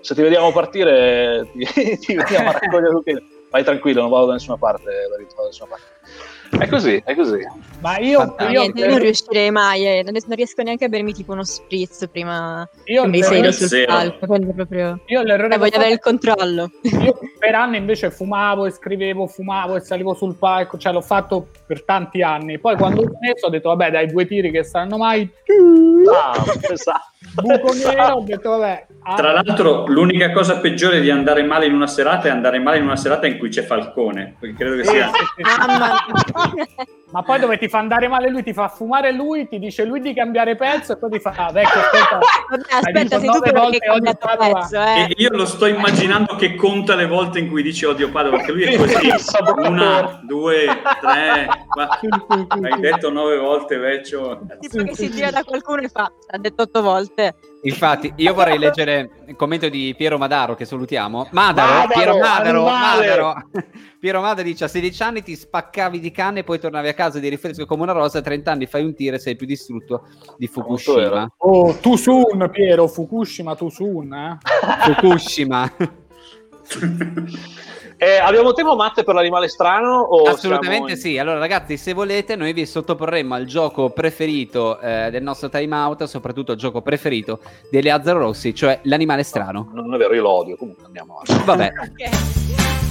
Se 0.00 0.14
ti 0.14 0.22
vediamo 0.22 0.52
partire, 0.52 1.48
ti, 1.52 1.98
ti 1.98 2.14
vediamo 2.14 2.50
a 2.50 2.52
raccogliere 2.52 2.92
tutti. 2.92 3.35
Vai 3.50 3.64
tranquillo, 3.64 4.00
non 4.02 4.10
vado 4.10 4.26
da 4.26 4.32
nessuna 4.34 4.56
parte, 4.56 4.90
Davide, 5.10 5.30
vado 5.30 5.42
da 5.42 5.46
nessuna 5.48 5.68
parte. 5.70 5.94
È 6.58 6.68
così, 6.68 7.02
è 7.04 7.14
così. 7.14 7.38
Ma 7.80 7.98
io, 7.98 8.34
io 8.38 8.48
niente, 8.48 8.86
non 8.86 8.98
riuscirei 8.98 9.50
mai, 9.50 9.86
eh. 9.86 10.02
non 10.04 10.36
riesco 10.36 10.62
neanche 10.62 10.84
a 10.84 10.88
bermi 10.88 11.12
tipo 11.12 11.32
uno 11.32 11.44
spritz 11.44 12.08
prima 12.10 12.68
io 12.84 13.02
che 13.02 13.08
mi 13.08 13.22
sei 13.22 13.52
sul 13.52 13.84
palco. 13.84 14.26
Proprio... 14.26 15.00
Io 15.06 15.22
l'errore 15.22 15.54
eh, 15.54 15.58
voglio 15.58 15.76
avere 15.76 15.92
il 15.92 15.98
controllo. 15.98 16.70
Io 16.82 17.18
per 17.46 17.54
anni 17.54 17.76
invece 17.76 18.10
fumavo 18.10 18.66
e 18.66 18.72
scrivevo, 18.72 19.28
fumavo 19.28 19.76
e 19.76 19.80
salivo 19.80 20.14
sul 20.14 20.34
palco, 20.34 20.78
cioè 20.78 20.92
l'ho 20.92 21.00
fatto 21.00 21.46
per 21.64 21.84
tanti 21.84 22.20
anni. 22.20 22.58
Poi 22.58 22.74
quando 22.76 23.02
ho 23.02 23.04
smesso 23.04 23.46
ho 23.46 23.50
detto 23.50 23.68
vabbè 23.68 23.92
dai 23.92 24.08
due 24.08 24.26
tiri 24.26 24.50
che 24.50 24.64
saranno 24.64 24.98
mai... 24.98 25.30
Ah, 26.12 26.34
esatto. 26.72 27.12
Buco 27.40 27.72
nero, 27.72 28.14
ho 28.14 28.20
detto 28.22 28.50
vabbè 28.50 28.86
tra 29.14 29.30
l'altro, 29.30 29.86
l'unica 29.86 30.32
cosa 30.32 30.58
peggiore 30.58 31.00
di 31.00 31.10
andare 31.10 31.44
male 31.44 31.66
in 31.66 31.74
una 31.74 31.86
serata 31.86 32.26
è 32.26 32.30
andare 32.30 32.58
male 32.58 32.78
in 32.78 32.82
una 32.82 32.96
serata 32.96 33.28
in 33.28 33.38
cui 33.38 33.50
c'è 33.50 33.62
Falcone. 33.62 34.34
Perché 34.40 34.56
credo 34.56 34.76
che 34.76 34.84
sia. 34.84 35.10
Ma 37.12 37.22
poi 37.22 37.38
dove 37.38 37.56
ti 37.56 37.68
fa 37.68 37.78
andare 37.78 38.08
male 38.08 38.28
lui, 38.28 38.42
ti 38.42 38.52
fa 38.52 38.66
fumare 38.66 39.12
lui, 39.12 39.46
ti 39.46 39.60
dice 39.60 39.84
lui 39.84 40.00
di 40.00 40.12
cambiare 40.12 40.56
pezzo 40.56 40.94
e 40.94 40.98
poi 40.98 41.10
ti 41.10 41.20
fa, 41.20 41.32
ah, 41.36 41.52
vecchio, 41.52 41.80
aspetta, 41.80 42.18
aspetta 42.78 43.18
sei 43.20 43.28
tu 43.30 43.38
quello 43.38 43.70
che 43.70 43.78
hai 43.86 44.00
pezzo. 44.00 44.82
Eh. 44.82 45.12
io 45.16 45.30
lo 45.30 45.46
sto 45.46 45.66
immaginando 45.66 46.34
che 46.34 46.56
conta 46.56 46.96
le 46.96 47.06
volte 47.06 47.35
in 47.38 47.48
cui 47.48 47.62
dice 47.62 47.86
odio 47.86 48.10
Padova, 48.10 48.36
perché 48.36 48.52
lui 48.52 48.62
è 48.64 48.76
così. 48.76 49.08
Una, 49.56 50.20
due, 50.24 50.66
tre, 51.00 51.48
quattro. 51.68 52.46
Hai 52.48 52.80
detto 52.80 53.10
nove 53.10 53.38
volte, 53.38 53.76
vecchio. 53.76 54.40
Tipo 54.60 54.82
che 54.82 54.94
si 54.94 55.10
gira 55.10 55.30
da 55.30 55.44
qualcuno 55.44 55.82
e 55.82 55.88
fa, 55.88 56.10
ha 56.30 56.38
detto 56.38 56.62
otto 56.62 56.82
volte. 56.82 57.34
Infatti, 57.62 58.12
io 58.16 58.32
vorrei 58.32 58.58
leggere 58.58 59.10
il 59.26 59.34
commento 59.34 59.68
di 59.68 59.92
Piero 59.96 60.18
Madaro 60.18 60.54
che 60.54 60.64
salutiamo. 60.64 61.28
Madaro, 61.32 61.72
Madaro 61.72 61.92
Piero 61.92 62.18
Madaro, 62.18 62.62
Madaro. 62.62 63.34
Piero 63.98 64.20
Madaro 64.20 64.46
dice 64.46 64.64
a 64.64 64.68
16 64.68 65.02
anni 65.02 65.22
ti 65.22 65.34
spaccavi 65.34 65.98
di 65.98 66.12
canne 66.12 66.40
e 66.40 66.44
poi 66.44 66.60
tornavi 66.60 66.88
a 66.88 66.94
casa 66.94 67.18
di 67.18 67.28
rifresco 67.28 67.66
come 67.66 67.82
una 67.82 67.92
rosa, 67.92 68.18
a 68.18 68.22
30 68.22 68.50
anni 68.52 68.66
fai 68.66 68.84
un 68.84 68.94
tiro 68.94 69.16
e 69.16 69.18
sei 69.18 69.34
più 69.34 69.46
distrutto 69.46 70.06
di 70.36 70.46
Fukushima. 70.46 71.32
Oh, 71.38 71.74
tu 71.80 71.96
sun, 71.96 72.48
Piero, 72.52 72.86
Fukushima, 72.86 73.56
tu 73.56 73.68
sun, 73.68 74.14
eh? 74.14 74.38
Fukushima. 74.84 76.04
Eh, 77.98 78.18
abbiamo 78.18 78.52
tempo, 78.52 78.76
Matte, 78.76 79.04
per 79.04 79.14
l'animale 79.14 79.48
strano? 79.48 80.06
Assolutamente 80.26 80.92
in... 80.92 80.98
sì. 80.98 81.16
Allora, 81.16 81.38
ragazzi, 81.38 81.78
se 81.78 81.94
volete, 81.94 82.36
noi 82.36 82.52
vi 82.52 82.66
sottoporremmo 82.66 83.34
al 83.34 83.46
gioco 83.46 83.88
preferito 83.88 84.78
eh, 84.80 85.08
del 85.10 85.22
nostro 85.22 85.48
time 85.48 85.74
out, 85.74 86.04
soprattutto 86.04 86.52
il 86.52 86.58
gioco 86.58 86.82
preferito 86.82 87.40
di 87.70 87.78
Eleazzaro 87.78 88.18
Rossi, 88.18 88.54
cioè 88.54 88.80
l'animale 88.82 89.22
strano. 89.22 89.70
No, 89.72 89.80
non 89.80 89.94
è 89.94 89.96
vero, 89.96 90.12
io 90.12 90.22
lo 90.22 90.30
odio. 90.30 90.56
Comunque 90.56 90.84
andiamo 90.84 91.22
avanti. 91.24 91.44
Vabbè. 91.46 91.72
okay. 91.90 92.85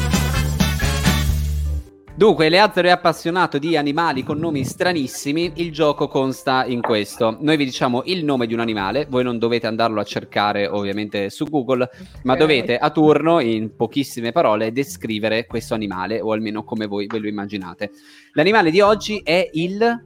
Dunque, 2.18 2.48
Leazzaro 2.48 2.88
è 2.88 2.92
appassionato 2.92 3.58
di 3.58 3.76
animali 3.76 4.24
con 4.24 4.38
nomi 4.38 4.64
stranissimi. 4.64 5.52
Il 5.56 5.74
gioco 5.74 6.08
consta 6.08 6.64
in 6.64 6.80
questo. 6.80 7.36
Noi 7.42 7.58
vi 7.58 7.66
diciamo 7.66 8.04
il 8.06 8.24
nome 8.24 8.48
di 8.48 8.54
un 8.54 8.62
animale, 8.62 9.06
voi 9.10 9.22
non 9.26 9.38
dovete 9.38 9.68
andarlo 9.68 10.00
a 10.00 10.06
cercare 10.06 10.66
ovviamente 10.66 11.30
su 11.30 11.44
Google, 11.44 11.90
ma 12.24 12.38
dovete 12.38 12.78
a 12.78 12.90
turno, 12.90 13.42
in 13.42 13.76
pochissime 13.76 14.32
parole, 14.32 14.72
descrivere 14.72 15.46
questo 15.46 15.74
animale, 15.74 16.22
o 16.22 16.32
almeno 16.32 16.64
come 16.64 16.86
voi 16.88 17.06
ve 17.06 17.20
lo 17.20 17.28
immaginate. 17.28 17.92
L'animale 18.32 18.72
di 18.72 18.80
oggi 18.80 19.20
è 19.22 19.50
il... 19.52 20.06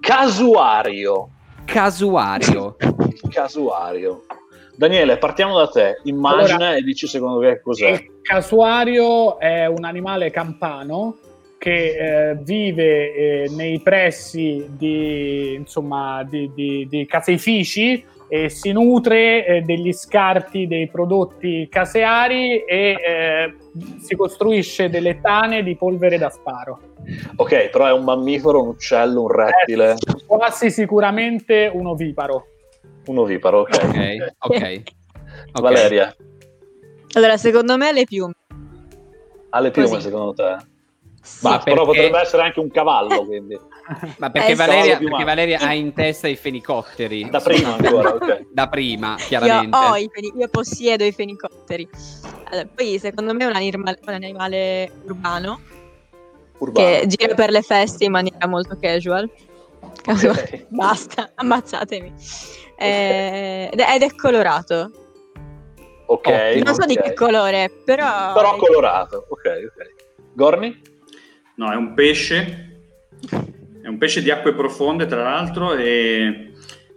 Casuario. 0.00 1.32
Casuario. 1.66 2.76
il 2.80 3.20
casuario. 3.28 4.24
Daniele, 4.74 5.18
partiamo 5.18 5.58
da 5.58 5.68
te. 5.68 6.00
Immagina 6.04 6.54
allora, 6.54 6.76
e 6.76 6.82
dici 6.82 7.06
secondo 7.06 7.40
te 7.40 7.60
cos'è. 7.60 7.90
Il 7.90 8.20
casuario 8.22 9.38
è 9.38 9.66
un 9.66 9.84
animale 9.84 10.30
campano 10.30 11.18
che 11.62 12.30
eh, 12.30 12.34
vive 12.40 13.14
eh, 13.14 13.48
nei 13.50 13.78
pressi 13.78 14.66
di, 14.70 15.54
insomma, 15.54 16.24
di, 16.24 16.50
di, 16.52 16.88
di 16.90 17.06
caseifici 17.06 18.04
e 18.26 18.48
si 18.48 18.72
nutre 18.72 19.46
eh, 19.46 19.60
degli 19.60 19.92
scarti 19.92 20.66
dei 20.66 20.88
prodotti 20.88 21.68
caseari 21.70 22.64
e 22.64 22.96
eh, 22.98 23.54
si 24.00 24.16
costruisce 24.16 24.88
delle 24.90 25.20
tane 25.20 25.62
di 25.62 25.76
polvere 25.76 26.18
da 26.18 26.30
sparo. 26.30 26.80
Ok, 27.36 27.68
però 27.68 27.86
è 27.86 27.92
un 27.92 28.02
mammifero, 28.02 28.60
un 28.60 28.68
uccello, 28.70 29.22
un 29.22 29.30
rettile? 29.30 29.94
quasi 30.26 30.68
sicuramente 30.68 31.70
un 31.72 31.86
oviparo. 31.86 32.46
Un 33.06 33.18
oviparo, 33.18 33.60
ok. 33.60 33.76
okay. 33.76 34.18
okay. 34.38 34.82
Valeria. 35.62 36.12
Allora, 37.12 37.36
secondo 37.36 37.76
me 37.76 37.92
le 37.92 38.02
piume. 38.02 38.34
Ha 39.50 39.60
le 39.60 39.70
piume, 39.70 39.88
Così. 39.88 40.00
secondo 40.00 40.32
te? 40.32 40.70
Sì, 41.22 41.38
Ma 41.42 41.50
perché... 41.50 41.70
però 41.70 41.84
potrebbe 41.84 42.20
essere 42.20 42.42
anche 42.42 42.58
un 42.58 42.68
cavallo, 42.68 43.24
quindi. 43.24 43.56
Ma 44.18 44.30
perché, 44.30 44.52
eh, 44.52 44.54
Valeria, 44.56 44.98
perché 44.98 45.24
Valeria, 45.24 45.60
ha 45.60 45.72
in 45.72 45.92
testa 45.92 46.26
i 46.26 46.34
fenicotteri. 46.34 47.30
Da 47.30 47.38
prima 47.38 47.74
ancora, 47.74 48.08
ok. 48.10 48.46
Da 48.50 48.68
prima, 48.68 49.14
chiaramente. 49.16 49.76
Io, 49.76 49.96
i 49.96 50.10
feni- 50.12 50.32
io 50.36 50.48
possiedo 50.48 51.04
i 51.04 51.12
fenicotteri. 51.12 51.88
Allora, 52.50 52.68
poi, 52.74 52.98
secondo 52.98 53.34
me, 53.34 53.44
è 53.44 53.46
un 53.46 53.54
animale, 53.54 53.98
un 54.04 54.12
animale 54.12 54.90
urbano, 55.04 55.60
urbano, 56.58 56.86
che 56.88 57.06
gira 57.06 57.34
per 57.34 57.50
le 57.50 57.62
feste 57.62 58.04
in 58.04 58.10
maniera 58.10 58.48
molto 58.48 58.76
casual. 58.80 59.30
casual. 60.02 60.36
Okay. 60.36 60.66
Basta, 60.70 61.30
ammazzatemi. 61.36 62.12
Eh, 62.76 63.70
ed 63.72 64.02
è 64.02 64.14
colorato. 64.16 64.90
Ok. 66.06 66.28
Non 66.64 66.74
so 66.74 66.82
okay. 66.82 66.86
di 66.88 66.96
che 66.96 67.14
colore, 67.14 67.70
però... 67.84 68.32
Però 68.32 68.56
colorato, 68.56 69.26
ok, 69.28 69.44
ok. 69.66 69.94
Gorni? 70.34 70.90
No, 71.56 71.70
è 71.70 71.76
un 71.76 71.94
pesce, 71.94 72.80
è 73.82 73.88
un 73.88 73.98
pesce 73.98 74.22
di 74.22 74.30
acque 74.30 74.54
profonde 74.54 75.06
tra 75.06 75.22
l'altro 75.22 75.74
e, 75.74 76.52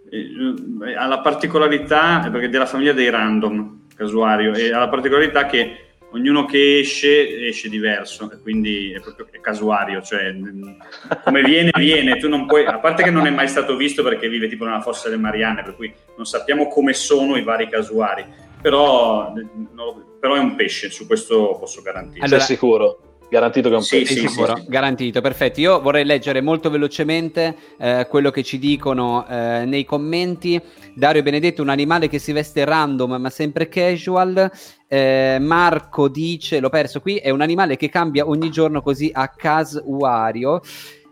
e 0.10 0.96
ha 0.96 1.08
la 1.08 1.20
particolarità, 1.20 2.28
perché 2.32 2.46
è 2.46 2.50
della 2.50 2.66
famiglia 2.66 2.94
dei 2.94 3.10
random, 3.10 3.88
casuario, 3.96 4.54
e 4.54 4.72
ha 4.72 4.80
la 4.80 4.90
particolarità 4.90 5.46
che 5.46 5.80
ognuno 6.12 6.46
che 6.46 6.80
esce 6.80 7.48
esce 7.48 7.70
diverso, 7.70 8.32
quindi 8.42 8.92
è 8.92 9.02
proprio 9.02 9.26
casuario, 9.42 10.02
cioè 10.02 10.34
come 11.24 11.44
viene 11.44 11.72
viene, 11.78 12.18
tu 12.18 12.30
non 12.30 12.48
puoi, 12.48 12.66
a 12.66 12.80
parte 12.80 13.04
che 13.04 13.12
non 13.12 13.28
è 13.28 13.30
mai 13.30 13.48
stato 13.48 13.76
visto 13.76 14.02
perché 14.02 14.28
vive 14.28 14.48
tipo 14.48 14.66
nella 14.66 14.82
fossa 14.82 15.10
delle 15.10 15.22
Marianne, 15.22 15.62
per 15.62 15.76
cui 15.76 15.94
non 16.16 16.26
sappiamo 16.26 16.68
come 16.68 16.94
sono 16.94 17.36
i 17.36 17.44
vari 17.44 17.70
casuari, 17.70 18.26
però, 18.62 19.34
no, 19.74 20.18
però 20.20 20.36
è 20.36 20.40
un 20.40 20.56
pesce, 20.56 20.90
su 20.90 21.06
questo 21.06 21.58
posso 21.60 21.82
garantire. 21.82 22.26
Allora, 22.26 22.40
Sei 22.40 22.56
sicuro? 22.56 23.15
Garantito 23.30 23.70
che 23.70 23.76
è 23.76 23.78
un 23.78 23.84
sì, 23.84 24.06
sì, 24.06 24.28
sì, 24.28 24.44
garantito, 24.68 25.20
perfetto. 25.20 25.60
Io 25.60 25.82
vorrei 25.82 26.06
leggere 26.06 26.42
molto 26.42 26.70
velocemente 26.70 27.56
eh, 27.78 28.08
quello 28.10 28.30
che 28.32 28.44
ci 28.44 28.60
dicono 28.60 29.26
eh, 29.28 29.64
nei 29.66 29.84
commenti. 29.84 30.62
Dario 30.94 31.24
Benedetto, 31.24 31.62
un 31.62 31.70
animale 31.70 32.08
che 32.08 32.20
si 32.20 32.32
veste 32.32 32.64
random 32.66 33.16
ma 33.16 33.30
sempre 33.30 33.68
casual. 33.68 34.52
Eh, 34.88 35.38
Marco 35.42 36.08
dice, 36.08 36.60
l'ho 36.60 36.70
perso 36.70 37.02
qui, 37.02 37.16
è 37.16 37.32
un 37.32 37.42
animale 37.42 37.76
che 37.78 37.90
cambia 37.90 38.28
ogni 38.28 38.52
giorno 38.52 38.82
così 38.82 39.10
a 39.12 39.28
casuario. 39.28 40.62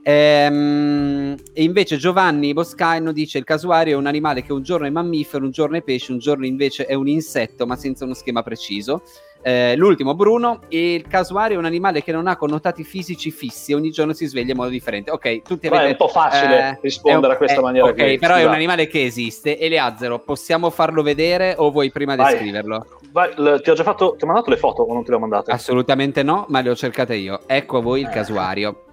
Ehm, 0.05 1.35
e 1.53 1.63
invece 1.63 1.95
Giovanni 1.95 2.51
Boscaino 2.51 3.13
dice 3.13 3.37
il 3.37 3.45
casuario 3.45 3.93
è 3.95 3.97
un 3.97 4.05
animale 4.05 4.43
che 4.43 4.51
un 4.51 4.61
giorno 4.61 4.85
è 4.85 4.89
mammifero, 4.89 5.45
un 5.45 5.51
giorno 5.51 5.77
è 5.77 5.81
pesce, 5.81 6.11
un 6.11 6.19
giorno 6.19 6.45
invece 6.45 6.85
è 6.85 6.93
un 6.93 7.07
insetto 7.07 7.65
ma 7.65 7.77
senza 7.77 8.03
uno 8.03 8.13
schema 8.13 8.43
preciso. 8.43 9.03
Eh, 9.45 9.75
l'ultimo 9.75 10.15
Bruno, 10.15 10.61
il 10.69 11.05
casuario 11.05 11.57
è 11.57 11.59
un 11.59 11.65
animale 11.65 12.01
che 12.01 12.13
non 12.13 12.27
ha 12.27 12.37
connotati 12.37 12.85
fisici 12.85 13.29
fissi, 13.29 13.73
ogni 13.73 13.91
giorno 13.91 14.13
si 14.13 14.25
sveglia 14.25 14.51
in 14.51 14.57
modo 14.57 14.69
differente. 14.69 15.11
Ok, 15.11 15.41
tutti 15.41 15.67
avete, 15.67 15.83
è 15.83 15.89
un 15.89 15.95
po' 15.97 16.07
facile 16.07 16.69
eh, 16.69 16.79
rispondere 16.81 17.27
un, 17.27 17.33
a 17.33 17.37
questa 17.37 17.59
eh, 17.59 17.61
maniera. 17.63 17.87
Ok, 17.87 17.95
qui, 17.95 18.17
però 18.17 18.35
è 18.35 18.45
un 18.45 18.53
animale 18.53 18.87
che 18.87 19.03
esiste. 19.03 19.59
Eleazzaro, 19.59 20.19
possiamo 20.19 20.69
farlo 20.69 21.03
vedere 21.03 21.55
o 21.57 21.71
vuoi 21.71 21.91
prima 21.91 22.15
Vai. 22.15 22.33
descriverlo? 22.33 22.87
Vai, 23.11 23.33
l- 23.35 23.59
ti 23.61 23.69
ho 23.69 23.73
già 23.73 23.83
fatto, 23.83 24.15
ti 24.17 24.23
ho 24.23 24.27
mandato 24.27 24.49
le 24.49 24.57
foto 24.57 24.81
o 24.83 24.93
non 24.93 25.03
te 25.03 25.09
le 25.09 25.17
ho 25.17 25.19
mandate? 25.19 25.51
Assolutamente 25.51 26.23
no, 26.23 26.45
ma 26.47 26.61
le 26.61 26.69
ho 26.69 26.75
cercate 26.75 27.15
io. 27.15 27.41
Ecco 27.45 27.79
a 27.79 27.81
voi 27.81 27.99
il 27.99 28.07
eh. 28.07 28.11
casuario. 28.11 28.85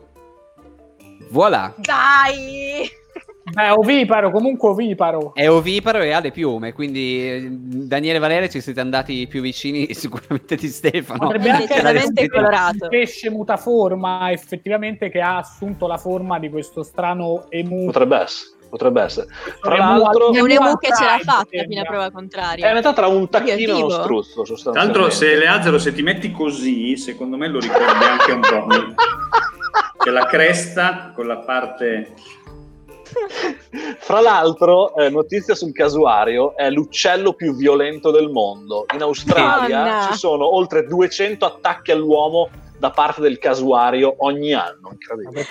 Voilà. 1.30 1.72
Dai! 1.76 2.98
È 3.53 3.70
oviparo, 3.70 4.30
comunque 4.30 4.68
oviparo. 4.68 5.34
È 5.34 5.48
oviparo 5.48 6.01
e 6.01 6.12
ha 6.12 6.20
le 6.20 6.30
piume, 6.30 6.72
quindi 6.72 7.28
eh, 7.28 7.48
Daniele 7.51 8.16
e 8.16 8.20
Valeria 8.20 8.48
ci 8.48 8.61
siete 8.61 8.80
andati 8.80 9.26
più 9.26 9.40
vicini 9.40 9.92
sicuramente 9.94 10.57
di 10.57 10.68
Stefano. 10.68 11.18
Potrebbe 11.18 11.51
anche 11.51 11.74
essere 11.74 12.28
colorato. 12.28 12.84
un 12.84 12.88
pesce 12.88 13.30
mutaforma 13.30 14.30
effettivamente 14.30 15.11
che 15.11 15.20
ha 15.20 15.38
assunto 15.38 15.86
la 15.86 15.96
forma 15.96 16.38
di 16.38 16.48
questo 16.48 16.82
strano 16.82 17.46
emu. 17.48 17.86
Potrebbe 17.86 18.16
essere. 18.18 18.59
Potrebbe 18.70 19.03
essere. 19.03 19.26
Tra 19.61 19.76
l'altro, 19.76 20.32
è 20.32 20.40
un 20.40 20.51
emu 20.51 20.76
che 20.76 20.94
ce 20.94 21.05
l'ha 21.05 21.18
fatta 21.20 21.64
fino 21.66 21.80
a 21.80 21.84
prova 21.84 22.11
contraria. 22.12 22.70
È 22.70 22.72
metà 22.72 22.92
tra 22.92 23.09
un 23.09 23.28
tacchino 23.28 23.76
e 23.76 23.82
uno 23.82 23.90
struzzo. 23.90 24.42
Tra 24.42 24.72
l'altro, 24.72 25.11
se 25.11 25.34
Leazzaro, 25.34 25.78
se 25.78 25.92
ti 25.92 26.03
metti 26.03 26.30
così, 26.30 26.96
secondo 26.96 27.36
me 27.36 27.48
lo 27.48 27.59
ricordi 27.59 28.05
anche 28.05 28.30
un 28.30 28.40
po'. 28.40 28.66
C'è 30.03 30.11
la 30.11 30.24
cresta 30.24 31.12
con 31.14 31.26
la 31.26 31.36
parte 31.38 32.14
Fra 33.98 34.20
l'altro, 34.20 34.94
eh, 34.96 35.08
notizia 35.11 35.54
sul 35.54 35.72
casuario, 35.72 36.56
è 36.56 36.70
l'uccello 36.70 37.32
più 37.32 37.54
violento 37.54 38.11
del 38.11 38.28
mondo. 38.28 38.86
In 38.94 39.02
Australia 39.02 39.82
Donna. 39.82 40.08
ci 40.11 40.18
sono 40.18 40.54
oltre 40.54 40.86
200 40.86 41.44
attacchi 41.44 41.90
all'uomo 41.90 42.48
da 42.80 42.90
parte 42.90 43.20
del 43.20 43.38
casuario 43.38 44.14
ogni 44.18 44.54
anno. 44.54 44.96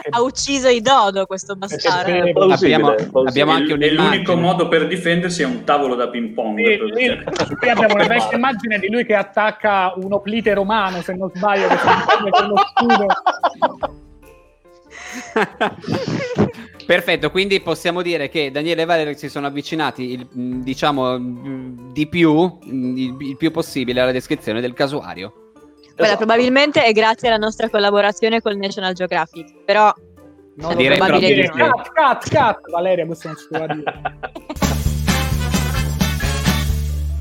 Ha 0.10 0.22
ucciso 0.22 0.68
i 0.68 0.82
dodo 0.82 1.28
questo 1.28 1.56
bastardo. 1.56 2.12
Abbiamo, 2.52 2.96
abbiamo, 3.28 3.52
anche 3.52 3.74
un 3.74 3.80
l'unico 3.80 4.36
modo 4.36 4.68
per 4.68 4.88
difendersi 4.88 5.44
è 5.44 5.46
un 5.46 5.64
tavolo 5.64 5.94
da 5.94 6.10
ping 6.10 6.34
pong. 6.34 6.58
Sì, 6.96 7.56
qui 7.56 7.70
abbiamo 7.70 7.94
una 7.94 8.08
vecchia 8.08 8.36
immagine 8.36 8.80
di 8.80 8.90
lui 8.90 9.06
che 9.06 9.14
attacca 9.14 9.94
un 9.96 10.12
oplite 10.12 10.56
romano, 10.56 11.02
se 11.04 11.14
non 11.14 11.30
sbaglio, 11.32 11.68
che 11.68 11.78
si 11.78 11.86
con 12.32 12.48
lo 12.48 12.56
scudo. 12.74 13.06
Perfetto, 16.90 17.30
quindi 17.30 17.62
possiamo 17.62 18.02
dire 18.02 18.30
che 18.30 18.50
Daniele 18.50 18.82
e 18.82 18.86
Valerio 18.86 19.16
si 19.16 19.30
sono 19.30 19.46
avvicinati, 19.46 20.12
il, 20.14 20.28
diciamo, 20.32 21.20
di 21.20 22.08
più, 22.08 22.58
il, 22.64 23.16
il, 23.20 23.38
più 23.38 23.52
possibile 23.52 24.02
alla 24.02 24.12
descrizione 24.12 24.60
del 24.60 24.74
casuario. 24.74 25.52
Guarda, 25.84 26.04
esatto. 26.04 26.26
probabilmente 26.26 26.84
è 26.84 26.92
grazie 26.92 27.28
alla 27.28 27.38
nostra 27.38 27.70
collaborazione 27.70 28.42
col 28.42 28.58
National 28.58 28.94
Geographic, 28.94 29.66
però 29.66 29.94
non 30.56 30.76
direi 30.76 30.98
probabile 30.98 31.32
dire, 31.32 31.52
no. 31.54 31.74
cut, 31.74 31.92
cut, 31.94 32.30
cut, 32.36 32.72
Valeria, 32.72 33.06
questo 33.06 33.28
non 33.28 33.38
si 33.38 33.48
può 33.52 33.68
dire. 33.68 34.58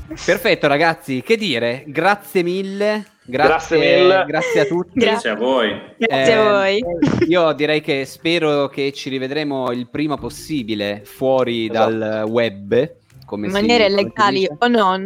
Perfetto 0.09 0.67
ragazzi, 0.67 1.21
che 1.21 1.37
dire? 1.37 1.83
Grazie 1.87 2.43
mille 2.43 3.05
Grazie, 3.29 3.77
grazie, 3.77 4.01
mille. 4.01 4.25
Grazie 4.25 4.59
a 4.61 4.65
tutti. 4.65 4.99
Grazie 4.99 5.29
a 5.29 5.35
voi. 5.35 5.81
Grazie 5.97 6.33
eh, 6.33 6.35
a 6.35 6.51
voi. 6.51 6.83
Io 7.27 7.51
direi 7.53 7.79
che 7.79 8.05
spero 8.05 8.67
che 8.67 8.91
ci 8.91 9.09
rivedremo 9.09 9.71
il 9.71 9.87
prima 9.87 10.17
possibile 10.17 11.01
fuori 11.03 11.69
esatto. 11.69 11.91
dal 11.95 12.23
web. 12.27 12.95
Come 13.25 13.45
in 13.45 13.51
maniere 13.51 13.89
si, 13.89 13.95
legali 13.95 14.47
o 14.47 14.67
non. 14.67 15.03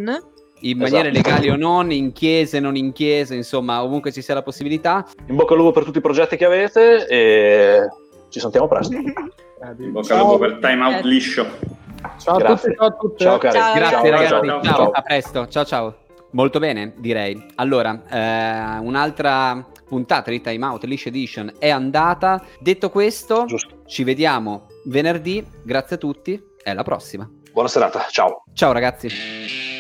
In 0.62 0.78
esatto. 0.78 0.78
maniere 0.78 1.12
legali 1.12 1.50
o 1.50 1.58
non, 1.58 1.92
in 1.92 2.14
chiese, 2.14 2.62
non 2.62 2.78
in 2.78 2.94
chiese, 2.94 3.36
insomma, 3.36 3.84
ovunque 3.84 4.14
ci 4.14 4.22
sia 4.22 4.34
la 4.34 4.44
possibilità. 4.44 5.06
In 5.28 5.36
bocca 5.36 5.52
al 5.54 5.60
lupo 5.60 5.74
per 5.74 5.84
tutti 5.84 5.98
i 5.98 6.02
progetti 6.02 6.38
che 6.38 6.46
avete 6.46 7.06
e 7.08 7.90
ci 8.30 8.40
sentiamo 8.40 8.70
presto. 8.70 8.94
in 8.96 9.92
bocca 9.92 10.14
al 10.14 10.22
lupo 10.22 10.38
per 10.38 10.60
time 10.62 10.82
out 10.82 11.04
liscio. 11.04 11.82
Ciao 12.18 12.38
Grazie. 12.38 12.54
a 12.54 12.56
tutti, 12.56 12.76
ciao 12.76 12.88
a 12.88 12.92
tutti. 12.92 13.24
Ciao, 13.24 13.38
cari. 13.38 13.58
ciao. 13.58 13.74
Grazie 13.76 13.96
ciao, 13.96 14.10
ragazzi, 14.10 14.48
ciao, 14.48 14.62
ciao. 14.62 14.76
ciao. 14.76 14.92
A 14.92 15.02
presto, 15.02 15.48
ciao 15.48 15.66
ciao. 15.66 15.98
Molto 16.32 16.60
bene, 16.60 16.94
direi. 16.98 17.46
Allora, 17.56 18.02
eh, 18.10 18.80
un'altra 18.80 19.66
puntata 19.88 20.32
di 20.32 20.42
Time 20.42 20.66
Out 20.66 20.84
Leash 20.86 21.06
Edition 21.06 21.54
è 21.60 21.70
andata. 21.70 22.44
Detto 22.60 22.90
questo, 22.90 23.46
Giusto. 23.46 23.84
ci 23.86 24.04
vediamo 24.04 24.68
venerdì. 24.86 25.46
Grazie 25.64 25.96
a 25.98 26.00
tutti 26.00 26.42
e 26.64 26.70
alla 26.70 26.84
prossima. 26.84 27.30
Buona 27.52 27.70
serata, 27.70 28.06
ciao. 28.10 28.44
Ciao 28.54 28.72
ragazzi. 28.72 29.73